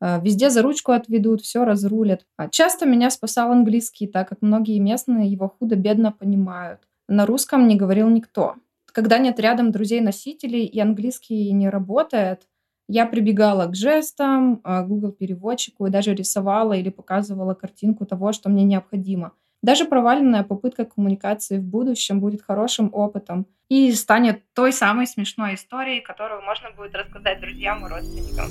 Э, 0.00 0.20
везде 0.22 0.50
за 0.50 0.62
ручку 0.62 0.92
отведут, 0.92 1.42
все 1.42 1.64
разрулят. 1.64 2.26
А 2.36 2.48
часто 2.48 2.86
меня 2.86 3.10
спасал 3.10 3.52
английский, 3.52 4.06
так 4.06 4.28
как 4.28 4.38
многие 4.40 4.78
местные 4.78 5.30
его 5.30 5.48
худо-бедно 5.48 6.12
понимают. 6.12 6.80
На 7.08 7.26
русском 7.26 7.68
не 7.68 7.76
говорил 7.76 8.08
никто. 8.08 8.54
Когда 8.92 9.18
нет 9.18 9.38
рядом 9.40 9.72
друзей-носителей 9.72 10.64
и 10.64 10.80
английский 10.80 11.52
не 11.52 11.68
работает, 11.68 12.46
я 12.88 13.06
прибегала 13.06 13.66
к 13.66 13.74
жестам, 13.74 14.60
а, 14.64 14.82
Google 14.82 15.12
переводчику 15.12 15.86
и 15.86 15.90
даже 15.90 16.14
рисовала 16.14 16.74
или 16.74 16.90
показывала 16.90 17.54
картинку 17.54 18.04
того, 18.06 18.32
что 18.32 18.50
мне 18.50 18.64
необходимо. 18.64 19.32
Даже 19.62 19.86
проваленная 19.86 20.42
попытка 20.42 20.84
коммуникации 20.84 21.58
в 21.58 21.64
будущем 21.64 22.20
будет 22.20 22.42
хорошим 22.42 22.90
опытом 22.92 23.46
и 23.70 23.90
станет 23.92 24.42
той 24.52 24.72
самой 24.72 25.06
смешной 25.06 25.54
историей, 25.54 26.02
которую 26.02 26.42
можно 26.42 26.70
будет 26.76 26.94
рассказать 26.94 27.40
друзьям 27.40 27.86
и 27.86 27.88
родственникам. 27.88 28.48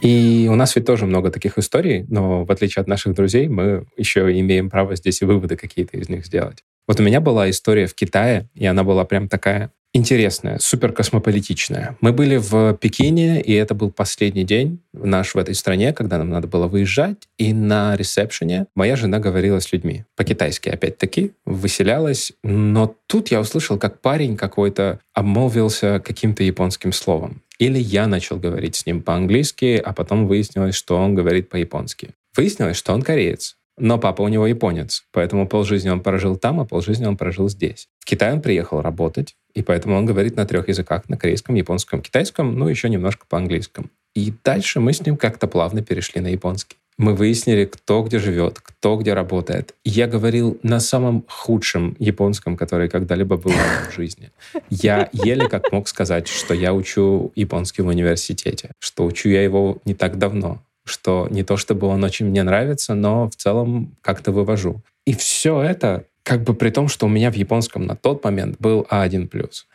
И 0.00 0.48
у 0.50 0.54
нас 0.54 0.76
ведь 0.76 0.86
тоже 0.86 1.06
много 1.06 1.30
таких 1.30 1.58
историй, 1.58 2.04
но 2.08 2.44
в 2.44 2.52
отличие 2.52 2.82
от 2.82 2.88
наших 2.88 3.14
друзей, 3.14 3.48
мы 3.48 3.86
еще 3.96 4.38
имеем 4.38 4.70
право 4.70 4.94
здесь 4.94 5.22
и 5.22 5.24
выводы 5.24 5.56
какие-то 5.56 5.96
из 5.96 6.08
них 6.08 6.26
сделать. 6.26 6.62
Вот 6.86 7.00
у 7.00 7.02
меня 7.02 7.20
была 7.20 7.48
история 7.48 7.86
в 7.86 7.94
Китае, 7.94 8.48
и 8.54 8.66
она 8.66 8.84
была 8.84 9.04
прям 9.04 9.28
такая 9.28 9.72
интересная, 9.94 10.58
супер 10.58 10.92
космополитичная. 10.92 11.96
Мы 12.00 12.12
были 12.12 12.36
в 12.36 12.74
Пекине, 12.74 13.40
и 13.40 13.52
это 13.54 13.74
был 13.74 13.90
последний 13.90 14.44
день 14.44 14.80
наш 14.92 15.34
в 15.34 15.38
этой 15.38 15.54
стране, 15.54 15.92
когда 15.92 16.18
нам 16.18 16.28
надо 16.28 16.48
было 16.48 16.66
выезжать. 16.66 17.16
И 17.38 17.54
на 17.54 17.96
ресепшене 17.96 18.66
моя 18.74 18.96
жена 18.96 19.20
говорила 19.20 19.60
с 19.60 19.72
людьми. 19.72 20.04
По-китайски, 20.16 20.68
опять-таки, 20.68 21.32
выселялась. 21.46 22.32
Но 22.42 22.94
тут 23.06 23.28
я 23.28 23.40
услышал, 23.40 23.78
как 23.78 24.00
парень 24.00 24.36
какой-то 24.36 25.00
обмолвился 25.14 26.00
каким-то 26.04 26.42
японским 26.42 26.92
словом. 26.92 27.42
Или 27.58 27.78
я 27.78 28.06
начал 28.06 28.36
говорить 28.36 28.76
с 28.76 28.86
ним 28.86 29.00
по-английски, 29.00 29.80
а 29.82 29.92
потом 29.92 30.26
выяснилось, 30.26 30.74
что 30.74 30.96
он 30.96 31.14
говорит 31.14 31.48
по-японски. 31.48 32.10
Выяснилось, 32.36 32.76
что 32.76 32.92
он 32.92 33.02
кореец. 33.02 33.56
Но 33.76 33.98
папа 33.98 34.22
у 34.22 34.28
него 34.28 34.46
японец, 34.46 35.04
поэтому 35.12 35.48
полжизни 35.48 35.88
он 35.88 36.00
прожил 36.00 36.36
там, 36.36 36.60
а 36.60 36.64
полжизни 36.64 37.06
он 37.06 37.16
прожил 37.16 37.48
здесь. 37.48 37.88
В 37.98 38.04
Китай 38.04 38.32
он 38.32 38.40
приехал 38.40 38.80
работать, 38.80 39.34
и 39.54 39.62
поэтому 39.62 39.96
он 39.96 40.06
говорит 40.06 40.36
на 40.36 40.46
трех 40.46 40.68
языках, 40.68 41.08
на 41.08 41.16
корейском, 41.16 41.56
японском, 41.56 42.00
китайском, 42.00 42.56
ну, 42.56 42.68
еще 42.68 42.88
немножко 42.88 43.26
по-английскому. 43.28 43.88
И 44.14 44.32
дальше 44.44 44.78
мы 44.78 44.92
с 44.92 45.04
ним 45.04 45.16
как-то 45.16 45.48
плавно 45.48 45.82
перешли 45.82 46.20
на 46.20 46.28
японский. 46.28 46.76
Мы 46.96 47.14
выяснили, 47.14 47.64
кто 47.64 48.04
где 48.04 48.20
живет, 48.20 48.60
кто 48.60 48.96
где 48.96 49.14
работает. 49.14 49.74
Я 49.84 50.06
говорил 50.06 50.60
на 50.62 50.78
самом 50.78 51.24
худшем 51.28 51.96
японском, 51.98 52.56
который 52.56 52.88
когда-либо 52.88 53.36
был 53.36 53.50
в 53.50 53.92
жизни. 53.92 54.30
Я 54.70 55.08
еле 55.12 55.48
как 55.48 55.72
мог 55.72 55.88
сказать, 55.88 56.28
что 56.28 56.54
я 56.54 56.72
учу 56.72 57.32
японский 57.34 57.82
в 57.82 57.88
университете, 57.88 58.70
что 58.78 59.04
учу 59.04 59.28
я 59.28 59.42
его 59.42 59.78
не 59.84 59.94
так 59.94 60.18
давно, 60.18 60.62
что 60.84 61.28
не 61.30 61.42
то 61.42 61.56
чтобы 61.56 61.86
он 61.86 62.04
очень 62.04 62.26
мне 62.26 62.42
нравится, 62.42 62.94
но 62.94 63.28
в 63.28 63.36
целом 63.36 63.96
как-то 64.02 64.32
вывожу. 64.32 64.82
И 65.06 65.14
все 65.14 65.60
это 65.60 66.04
как 66.24 66.42
бы 66.42 66.54
при 66.54 66.70
том, 66.70 66.88
что 66.88 67.04
у 67.04 67.08
меня 67.08 67.30
в 67.30 67.34
японском 67.34 67.84
на 67.86 67.96
тот 67.96 68.24
момент 68.24 68.56
был 68.58 68.86
А1+. 68.90 69.28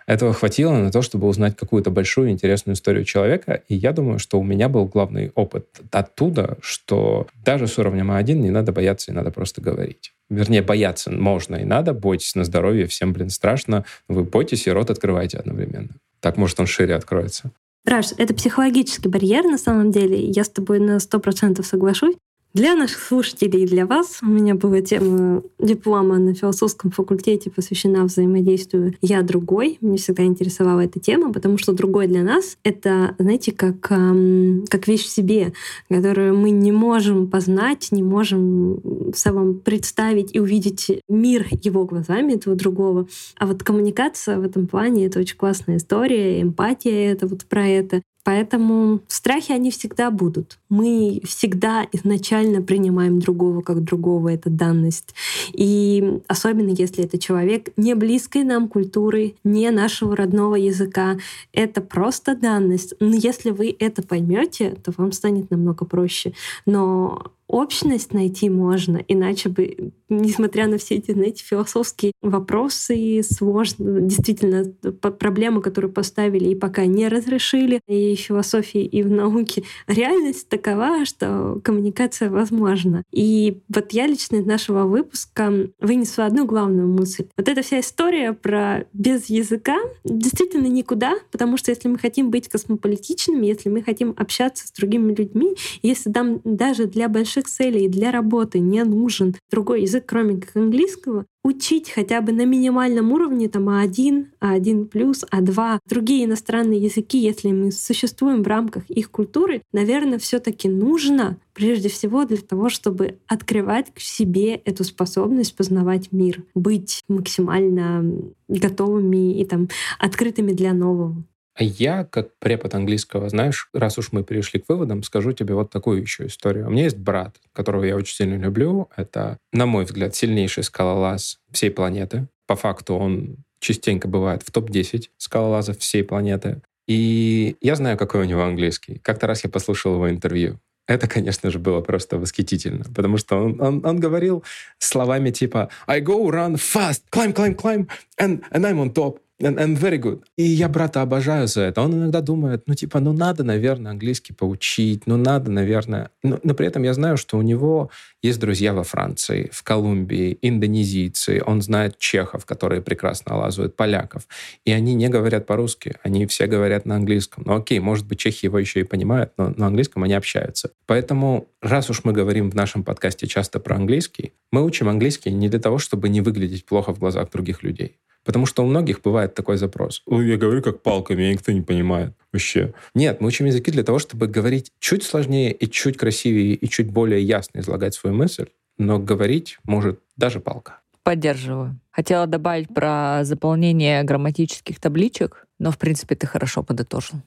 Этого 0.07 0.33
хватило 0.33 0.73
на 0.73 0.91
то, 0.91 1.03
чтобы 1.03 1.27
узнать 1.27 1.55
какую-то 1.55 1.91
большую 1.91 2.31
интересную 2.31 2.75
историю 2.75 3.05
человека, 3.05 3.61
и 3.67 3.75
я 3.75 3.93
думаю, 3.93 4.17
что 4.17 4.39
у 4.39 4.43
меня 4.43 4.67
был 4.67 4.85
главный 4.85 5.31
опыт 5.35 5.67
оттуда, 5.91 6.57
что 6.61 7.27
даже 7.45 7.67
с 7.67 7.77
уровнем 7.77 8.11
А1 8.11 8.33
не 8.33 8.49
надо 8.49 8.71
бояться, 8.71 9.11
и 9.11 9.13
надо 9.13 9.29
просто 9.29 9.61
говорить. 9.61 10.11
Вернее, 10.31 10.63
бояться 10.63 11.11
можно 11.11 11.55
и 11.55 11.65
надо, 11.65 11.93
бойтесь 11.93 12.33
на 12.33 12.43
здоровье, 12.43 12.87
всем, 12.87 13.13
блин, 13.13 13.29
страшно. 13.29 13.85
Вы 14.07 14.23
бойтесь 14.23 14.65
и 14.65 14.71
рот 14.71 14.89
открывайте 14.89 15.37
одновременно. 15.37 15.89
Так, 16.19 16.37
может, 16.37 16.59
он 16.59 16.65
шире 16.65 16.95
откроется. 16.95 17.51
Раш, 17.85 18.13
это 18.17 18.33
психологический 18.33 19.09
барьер 19.09 19.45
на 19.45 19.57
самом 19.57 19.91
деле. 19.91 20.19
Я 20.19 20.43
с 20.43 20.49
тобой 20.49 20.79
на 20.79 20.99
сто 20.99 21.19
процентов 21.19 21.65
соглашусь. 21.65 22.15
Для 22.55 22.75
наших 22.75 22.99
слушателей 22.99 23.63
и 23.63 23.67
для 23.67 23.85
вас 23.85 24.19
у 24.23 24.25
меня 24.25 24.55
была 24.55 24.81
тема 24.81 25.43
диплома 25.59 26.17
на 26.17 26.33
философском 26.33 26.89
факультете, 26.89 27.51
посвящена 27.51 28.05
взаимодействию 28.05 28.95
«я 29.01 29.21
другой». 29.21 29.77
Мне 29.81 29.97
всегда 29.97 30.23
интересовала 30.23 30.79
эта 30.79 30.99
тема, 30.99 31.31
потому 31.31 31.59
что 31.59 31.73
другой 31.73 32.07
для 32.07 32.23
нас— 32.23 32.57
это, 32.63 33.15
знаете, 33.19 33.51
как, 33.51 33.91
эм, 33.91 34.65
как 34.67 34.87
вещь 34.87 35.05
в 35.05 35.09
себе, 35.09 35.53
которую 35.89 36.35
мы 36.35 36.49
не 36.49 36.71
можем 36.71 37.29
познать, 37.29 37.89
не 37.91 38.01
можем 38.01 38.79
в 38.83 39.13
целом 39.13 39.59
представить 39.59 40.33
и 40.33 40.39
увидеть 40.39 41.03
мир 41.07 41.45
его 41.51 41.85
глазами, 41.85 42.33
этого 42.33 42.55
другого. 42.55 43.07
А 43.37 43.45
вот 43.45 43.61
коммуникация 43.61 44.39
в 44.39 44.43
этом 44.43 44.65
плане— 44.65 45.05
это 45.07 45.19
очень 45.19 45.37
классная 45.37 45.77
история, 45.77 46.41
эмпатия— 46.41 47.11
это 47.13 47.27
вот 47.27 47.45
про 47.45 47.67
это. 47.67 48.01
Поэтому 48.23 48.99
страхи, 49.07 49.51
они 49.51 49.71
всегда 49.71 50.11
будут. 50.11 50.59
Мы 50.69 51.21
всегда 51.25 51.87
изначально 51.91 52.61
принимаем 52.61 53.19
другого 53.19 53.61
как 53.61 53.83
другого, 53.83 54.29
это 54.29 54.49
данность. 54.49 55.15
И 55.53 56.21
особенно 56.27 56.69
если 56.69 57.03
это 57.03 57.17
человек 57.17 57.69
не 57.77 57.95
близкой 57.95 58.43
нам 58.43 58.67
культуры, 58.67 59.35
не 59.43 59.69
нашего 59.71 60.15
родного 60.15 60.55
языка, 60.55 61.17
это 61.53 61.81
просто 61.81 62.35
данность. 62.35 62.93
Но 62.99 63.15
если 63.15 63.51
вы 63.51 63.75
это 63.79 64.03
поймете, 64.03 64.75
то 64.83 64.93
вам 64.97 65.11
станет 65.11 65.49
намного 65.49 65.85
проще. 65.85 66.33
Но 66.65 67.31
общность 67.49 68.13
найти 68.13 68.47
можно, 68.47 69.03
иначе 69.07 69.49
бы, 69.49 69.91
несмотря 70.07 70.67
на 70.67 70.77
все 70.77 70.95
эти, 70.95 71.11
знаете, 71.11 71.43
философские 71.43 72.11
вопросы, 72.21 73.21
сложно, 73.23 74.01
действительно, 74.01 74.65
проблемы, 74.91 75.61
которые 75.61 75.91
поставили 75.91 76.49
и 76.49 76.55
пока 76.55 76.85
не 76.85 77.07
разрешили, 77.07 77.81
и 77.87 78.15
в 78.15 78.19
философии, 78.19 78.85
и 78.85 79.01
в 79.01 79.09
науке, 79.09 79.63
реальность 79.87 80.47
такова, 80.47 81.05
что 81.05 81.59
коммуникация 81.63 82.29
возможна. 82.29 83.03
И 83.11 83.61
вот 83.67 83.93
я 83.93 84.05
лично 84.05 84.37
из 84.37 84.45
нашего 84.45 84.83
выпуска 84.83 85.51
вынесла 85.79 86.27
одну 86.27 86.45
главную 86.45 86.87
мысль. 86.87 87.25
Вот 87.35 87.49
эта 87.49 87.63
вся 87.63 87.79
история 87.79 88.33
про 88.33 88.85
без 88.93 89.25
языка 89.25 89.77
действительно 90.03 90.67
никуда, 90.67 91.15
потому 91.31 91.57
что 91.57 91.71
если 91.71 91.87
мы 91.87 91.97
хотим 91.97 92.29
быть 92.29 92.47
космополитичными, 92.47 93.47
если 93.47 93.69
мы 93.69 93.81
хотим 93.81 94.13
общаться 94.15 94.67
с 94.67 94.71
другими 94.71 95.15
людьми, 95.15 95.55
если 95.81 96.11
там 96.11 96.41
даже 96.43 96.85
для 96.85 97.09
больших 97.09 97.38
больших 97.39 97.49
целей 97.49 97.87
для 97.87 98.11
работы 98.11 98.59
не 98.59 98.83
нужен 98.83 99.35
другой 99.51 99.81
язык, 99.81 100.03
кроме 100.05 100.41
как 100.41 100.55
английского, 100.55 101.25
учить 101.43 101.89
хотя 101.89 102.21
бы 102.21 102.31
на 102.31 102.45
минимальном 102.45 103.11
уровне 103.11 103.47
там 103.47 103.69
А1, 103.69 104.25
А1+, 104.41 104.89
А2, 104.89 105.79
другие 105.87 106.25
иностранные 106.25 106.81
языки, 106.81 107.17
если 107.17 107.51
мы 107.51 107.71
существуем 107.71 108.43
в 108.43 108.47
рамках 108.47 108.89
их 108.89 109.09
культуры, 109.09 109.61
наверное, 109.71 110.19
все 110.19 110.39
таки 110.39 110.67
нужно 110.69 111.37
прежде 111.53 111.89
всего 111.89 112.25
для 112.25 112.37
того, 112.37 112.69
чтобы 112.69 113.19
открывать 113.27 113.93
к 113.93 113.99
себе 113.99 114.55
эту 114.55 114.83
способность 114.83 115.55
познавать 115.55 116.11
мир, 116.11 116.43
быть 116.55 117.03
максимально 117.07 118.03
готовыми 118.47 119.39
и 119.39 119.45
там 119.45 119.69
открытыми 119.99 120.51
для 120.51 120.73
нового. 120.73 121.23
А 121.59 121.63
я, 121.63 122.05
как 122.05 122.39
препод 122.39 122.73
английского, 122.73 123.27
знаешь, 123.27 123.67
раз 123.73 123.97
уж 123.97 124.13
мы 124.13 124.23
перешли 124.23 124.61
к 124.61 124.69
выводам, 124.69 125.03
скажу 125.03 125.33
тебе 125.33 125.55
вот 125.55 125.69
такую 125.69 126.01
еще 126.01 126.27
историю. 126.27 126.67
У 126.67 126.69
меня 126.69 126.83
есть 126.83 126.95
брат, 126.95 127.35
которого 127.51 127.83
я 127.83 127.97
очень 127.97 128.15
сильно 128.15 128.41
люблю. 128.41 128.89
Это, 128.95 129.37
на 129.51 129.65
мой 129.65 129.83
взгляд, 129.83 130.15
сильнейший 130.15 130.63
скалолаз 130.63 131.39
всей 131.51 131.69
планеты. 131.69 132.29
По 132.47 132.55
факту 132.55 132.95
он 132.95 133.43
частенько 133.59 134.07
бывает 134.07 134.41
в 134.43 134.51
топ-10 134.51 135.09
скалолазов 135.17 135.79
всей 135.79 136.01
планеты. 136.01 136.61
И 136.87 137.57
я 137.59 137.75
знаю, 137.75 137.97
какой 137.97 138.21
у 138.21 138.23
него 138.23 138.43
английский. 138.43 138.99
Как-то 138.99 139.27
раз 139.27 139.43
я 139.43 139.49
послушал 139.49 139.95
его 139.95 140.09
интервью. 140.09 140.61
Это, 140.87 141.09
конечно 141.09 141.51
же, 141.51 141.59
было 141.59 141.81
просто 141.81 142.17
восхитительно, 142.17 142.85
потому 142.95 143.17
что 143.17 143.35
он, 143.35 143.61
он, 143.61 143.85
он 143.85 143.99
говорил 143.99 144.45
словами 144.77 145.29
типа 145.29 145.69
«I 145.87 146.01
go 146.01 146.25
run 146.31 146.55
fast, 146.55 147.01
climb, 147.11 147.33
climb, 147.33 147.55
climb, 147.55 147.89
and, 148.17 148.43
and 148.49 148.63
I'm 148.63 148.79
on 148.79 148.93
top». 148.93 149.19
And, 149.41 149.57
and 149.57 149.77
very 149.77 149.97
good. 149.97 150.23
И 150.35 150.43
я 150.43 150.67
брата 150.67 151.01
обожаю 151.01 151.47
за 151.47 151.61
это. 151.61 151.81
Он 151.81 151.93
иногда 151.93 152.19
думает, 152.19 152.63
ну, 152.67 152.73
типа, 152.73 152.99
ну, 152.99 153.13
надо, 153.13 153.45
наверное, 153.45 153.91
английский 153.91 154.33
поучить, 154.33 155.07
ну, 155.07 155.15
надо, 155.15 155.49
наверное... 155.49 156.09
Но, 156.23 156.39
но 156.43 156.53
при 156.53 156.67
этом 156.67 156.83
я 156.83 156.93
знаю, 156.93 157.15
что 157.15 157.37
у 157.37 157.41
него 157.41 157.89
есть 158.21 158.39
друзья 158.39 158.73
во 158.73 158.83
Франции, 158.83 159.49
в 159.53 159.63
Колумбии, 159.63 160.37
индонезийцы. 160.41 161.41
Он 161.45 161.61
знает 161.61 161.97
чехов, 161.97 162.45
которые 162.45 162.81
прекрасно 162.81 163.37
лазают, 163.37 163.77
поляков. 163.77 164.27
И 164.65 164.73
они 164.73 164.93
не 164.93 165.07
говорят 165.07 165.45
по-русски, 165.45 165.95
они 166.03 166.25
все 166.25 166.45
говорят 166.47 166.85
на 166.85 166.97
английском. 166.97 167.43
Ну, 167.45 167.55
окей, 167.55 167.79
может 167.79 168.05
быть, 168.05 168.19
чехи 168.19 168.45
его 168.45 168.59
еще 168.59 168.81
и 168.81 168.83
понимают, 168.83 169.31
но 169.37 169.53
на 169.55 169.67
английском 169.67 170.03
они 170.03 170.15
общаются. 170.15 170.71
Поэтому, 170.85 171.47
раз 171.61 171.89
уж 171.89 172.03
мы 172.03 172.11
говорим 172.11 172.51
в 172.51 172.55
нашем 172.55 172.83
подкасте 172.83 173.25
часто 173.25 173.61
про 173.61 173.77
английский, 173.77 174.33
мы 174.51 174.65
учим 174.65 174.89
английский 174.89 175.31
не 175.31 175.47
для 175.47 175.59
того, 175.59 175.77
чтобы 175.77 176.09
не 176.09 176.19
выглядеть 176.19 176.65
плохо 176.65 176.93
в 176.93 176.99
глазах 176.99 177.29
других 177.31 177.63
людей. 177.63 177.95
Потому 178.29 178.45
что 178.45 178.61
у 178.61 178.67
многих 178.67 179.01
бывает 179.01 179.33
такой 179.33 179.57
запрос. 179.57 180.03
Ой, 180.05 180.27
я 180.27 180.37
говорю 180.37 180.61
как 180.61 180.83
палка, 180.83 181.15
меня 181.15 181.33
никто 181.33 181.51
не 181.51 181.61
понимает 181.61 182.13
вообще. 182.31 182.75
Нет, 182.93 183.21
мы 183.21 183.29
учим 183.29 183.47
языки 183.47 183.71
для 183.71 183.83
того, 183.83 183.97
чтобы 183.97 184.27
говорить 184.27 184.71
чуть 184.79 185.01
сложнее 185.01 185.51
и 185.51 185.67
чуть 185.67 185.97
красивее 185.97 186.53
и 186.53 186.69
чуть 186.69 186.91
более 186.91 187.23
ясно 187.23 187.57
излагать 187.57 187.95
свою 187.95 188.15
мысль, 188.15 188.45
но 188.77 188.99
говорить 188.99 189.57
может 189.63 189.99
даже 190.15 190.39
палка. 190.41 190.81
Поддерживаю. 191.01 191.79
Хотела 191.89 192.27
добавить 192.27 192.71
про 192.71 193.21
заполнение 193.23 194.03
грамматических 194.03 194.79
табличек, 194.79 195.47
но, 195.57 195.71
в 195.71 195.79
принципе, 195.79 196.13
ты 196.13 196.27
хорошо 196.27 196.61
подытожил. 196.61 197.23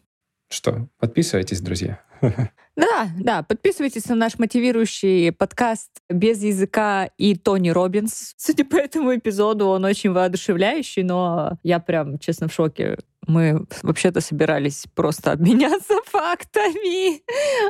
Что, 0.53 0.87
подписывайтесь, 0.99 1.61
друзья. 1.61 2.01
Да, 2.75 3.11
да, 3.19 3.43
подписывайтесь 3.43 4.07
на 4.07 4.15
наш 4.15 4.39
мотивирующий 4.39 5.31
подкаст 5.31 5.91
«Без 6.09 6.43
языка» 6.43 7.11
и 7.19 7.37
Тони 7.37 7.69
Робинс. 7.69 8.33
Судя 8.39 8.65
по 8.65 8.77
этому 8.77 9.15
эпизоду, 9.15 9.67
он 9.67 9.85
очень 9.85 10.11
воодушевляющий, 10.11 11.03
но 11.03 11.59
я 11.63 11.81
прям, 11.81 12.19
честно, 12.19 12.49
в 12.49 12.55
шоке 12.55 12.97
Мы 13.27 13.67
вообще-то 13.83 14.23
собирались 14.23 14.87
просто 14.95 15.33
обменяться 15.33 15.97
фактами, 16.07 17.21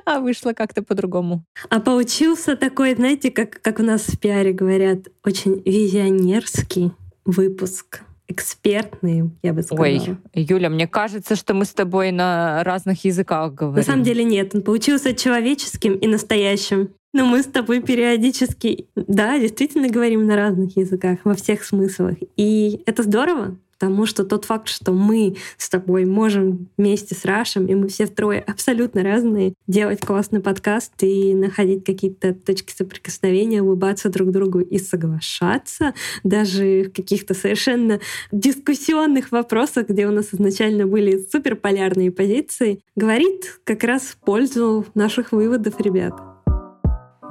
а 0.04 0.20
вышло 0.20 0.52
как-то 0.52 0.84
по-другому. 0.84 1.44
А 1.68 1.80
получился 1.80 2.54
такой, 2.54 2.94
знаете, 2.94 3.32
как, 3.32 3.60
как 3.60 3.80
у 3.80 3.82
нас 3.82 4.02
в 4.02 4.20
пиаре 4.20 4.52
говорят, 4.52 5.08
очень 5.24 5.60
визионерский 5.66 6.92
выпуск 7.24 8.02
экспертные, 8.28 9.30
я 9.42 9.52
бы 9.52 9.62
сказала. 9.62 9.84
Ой, 9.84 10.16
Юля, 10.34 10.70
мне 10.70 10.86
кажется, 10.86 11.36
что 11.36 11.54
мы 11.54 11.64
с 11.64 11.72
тобой 11.72 12.12
на 12.12 12.64
разных 12.64 13.04
языках 13.04 13.54
говорим. 13.54 13.76
На 13.76 13.82
самом 13.82 14.04
деле 14.04 14.24
нет, 14.24 14.54
он 14.54 14.62
получился 14.62 15.14
человеческим 15.14 15.94
и 15.94 16.06
настоящим. 16.06 16.90
Но 17.14 17.26
мы 17.26 17.42
с 17.42 17.46
тобой 17.46 17.82
периодически, 17.82 18.86
да, 18.96 19.38
действительно 19.38 19.88
говорим 19.88 20.26
на 20.26 20.34
разных 20.34 20.76
языках, 20.78 21.18
во 21.24 21.34
всех 21.34 21.62
смыслах. 21.62 22.16
И 22.38 22.80
это 22.86 23.02
здорово, 23.02 23.58
потому 23.82 24.06
что 24.06 24.22
тот 24.22 24.44
факт, 24.44 24.68
что 24.68 24.92
мы 24.92 25.34
с 25.56 25.68
тобой 25.68 26.04
можем 26.04 26.68
вместе 26.78 27.16
с 27.16 27.24
Рашем, 27.24 27.66
и 27.66 27.74
мы 27.74 27.88
все 27.88 28.06
втрое 28.06 28.38
абсолютно 28.38 29.02
разные, 29.02 29.54
делать 29.66 29.98
классный 29.98 30.38
подкаст 30.38 30.92
и 31.02 31.34
находить 31.34 31.82
какие-то 31.84 32.32
точки 32.32 32.72
соприкосновения, 32.72 33.60
улыбаться 33.60 34.08
друг 34.08 34.30
другу 34.30 34.60
и 34.60 34.78
соглашаться, 34.78 35.94
даже 36.22 36.84
в 36.84 36.92
каких-то 36.92 37.34
совершенно 37.34 37.98
дискуссионных 38.30 39.32
вопросах, 39.32 39.88
где 39.88 40.06
у 40.06 40.12
нас 40.12 40.28
изначально 40.32 40.86
были 40.86 41.26
суперполярные 41.32 42.12
позиции, 42.12 42.84
говорит 42.94 43.58
как 43.64 43.82
раз 43.82 44.02
в 44.02 44.16
пользу 44.18 44.86
наших 44.94 45.32
выводов, 45.32 45.80
ребят. 45.80 46.31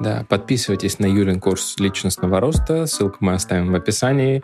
Да, 0.02 0.26
подписывайтесь 0.28 0.98
на 0.98 1.06
Юлин 1.06 1.38
курс 1.38 1.76
личностного 1.78 2.40
роста, 2.40 2.86
ссылку 2.86 3.18
мы 3.20 3.34
оставим 3.34 3.70
в 3.70 3.74
описании. 3.76 4.42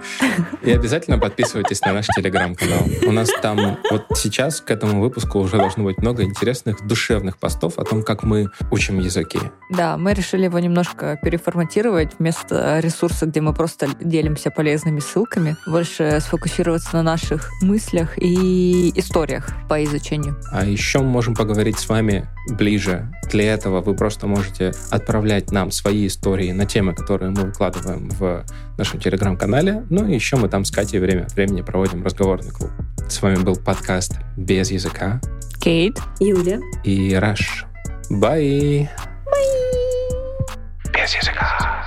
И 0.62 0.70
обязательно 0.70 1.18
подписывайтесь 1.18 1.80
на 1.80 1.94
наш 1.94 2.06
телеграм-канал. 2.06 2.84
У 3.04 3.10
нас 3.10 3.28
там 3.42 3.76
вот 3.90 4.06
сейчас 4.14 4.60
к 4.60 4.70
этому 4.70 5.00
выпуску 5.00 5.40
уже 5.40 5.56
должно 5.56 5.82
быть 5.82 5.98
много 5.98 6.22
интересных 6.22 6.86
душевных 6.86 7.38
постов 7.38 7.76
о 7.78 7.84
том, 7.84 8.04
как 8.04 8.22
мы 8.22 8.46
учим 8.70 9.00
языки. 9.00 9.40
Да, 9.70 9.96
мы 9.96 10.14
решили 10.14 10.44
его 10.44 10.60
немножко 10.60 11.18
переформатировать 11.20 12.12
вместо 12.20 12.78
ресурса, 12.78 13.26
где 13.26 13.40
мы 13.40 13.52
просто 13.52 13.88
делимся 14.00 14.52
полезными 14.52 15.00
ссылками, 15.00 15.56
больше 15.66 16.20
сфокусироваться 16.20 16.90
на 16.92 17.02
наших 17.02 17.50
мыслях 17.62 18.16
и 18.16 18.92
историях 18.94 19.48
по 19.68 19.82
изучению. 19.82 20.36
А 20.52 20.64
еще 20.64 21.00
мы 21.00 21.06
можем 21.06 21.34
поговорить 21.34 21.80
с 21.80 21.88
вами 21.88 22.28
ближе. 22.48 23.10
Для 23.30 23.54
этого 23.54 23.80
вы 23.80 23.94
просто 23.94 24.28
можете 24.28 24.72
отправлять 24.90 25.47
нам 25.50 25.70
свои 25.70 26.06
истории 26.06 26.52
на 26.52 26.66
темы, 26.66 26.94
которые 26.94 27.30
мы 27.30 27.42
выкладываем 27.42 28.08
в 28.10 28.44
нашем 28.76 29.00
телеграм-канале. 29.00 29.84
Ну 29.90 30.08
и 30.08 30.14
еще 30.14 30.36
мы 30.36 30.48
там 30.48 30.64
с 30.64 30.70
Катей 30.70 31.00
время 31.00 31.22
от 31.22 31.34
времени 31.34 31.62
проводим 31.62 32.02
разговорный 32.04 32.50
клуб. 32.50 32.70
С 33.08 33.22
вами 33.22 33.36
был 33.36 33.56
подкаст 33.56 34.16
«Без 34.36 34.70
языка». 34.70 35.20
Кейт. 35.60 35.98
Юля. 36.20 36.60
И 36.84 37.14
Раш. 37.14 37.66
Бай. 38.10 38.88
Без 40.94 41.14
языка. 41.14 41.77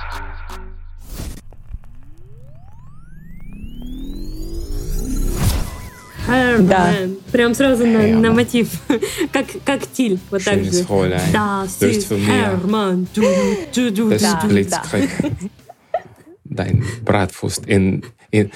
Herman. 6.26 6.68
Да. 6.68 6.94
Прям 7.32 7.54
сразу 7.54 7.86
на, 7.86 8.06
на 8.06 8.32
мотив. 8.32 8.68
как, 9.32 9.46
как 9.64 9.86
Тиль. 9.86 10.18
Вот 10.30 10.44
так 10.44 10.62
же. 10.64 10.84
Fräulein. 10.84 11.32
Das 11.32 11.82
ist 11.82 12.06
für 12.06 12.16
Hermann. 12.18 13.06
Du, 13.14 13.22
du, 13.74 13.90
du, 13.90 14.10
Das 14.10 14.22
du. 14.40 14.48
Blitzkrieg. 14.48 15.10
Dein 16.44 16.84
Bratwurst 17.04 17.66
in, 17.66 18.02
in 18.30 18.50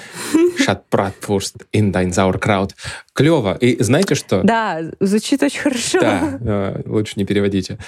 Schat 0.57 0.89
Bratwurst 0.89 1.65
in 1.71 1.91
dein 1.91 2.11
Sauerkraut. 2.11 2.75
Клево. 3.13 3.57
И 3.59 3.81
знаете 3.81 4.15
что? 4.15 4.43
Да, 4.43 4.81
звучит 4.99 5.41
очень 5.41 5.61
хорошо. 5.61 5.99
Да, 5.99 6.39
э, 6.39 6.81
лучше 6.85 7.13
не 7.15 7.25
переводите. 7.25 7.79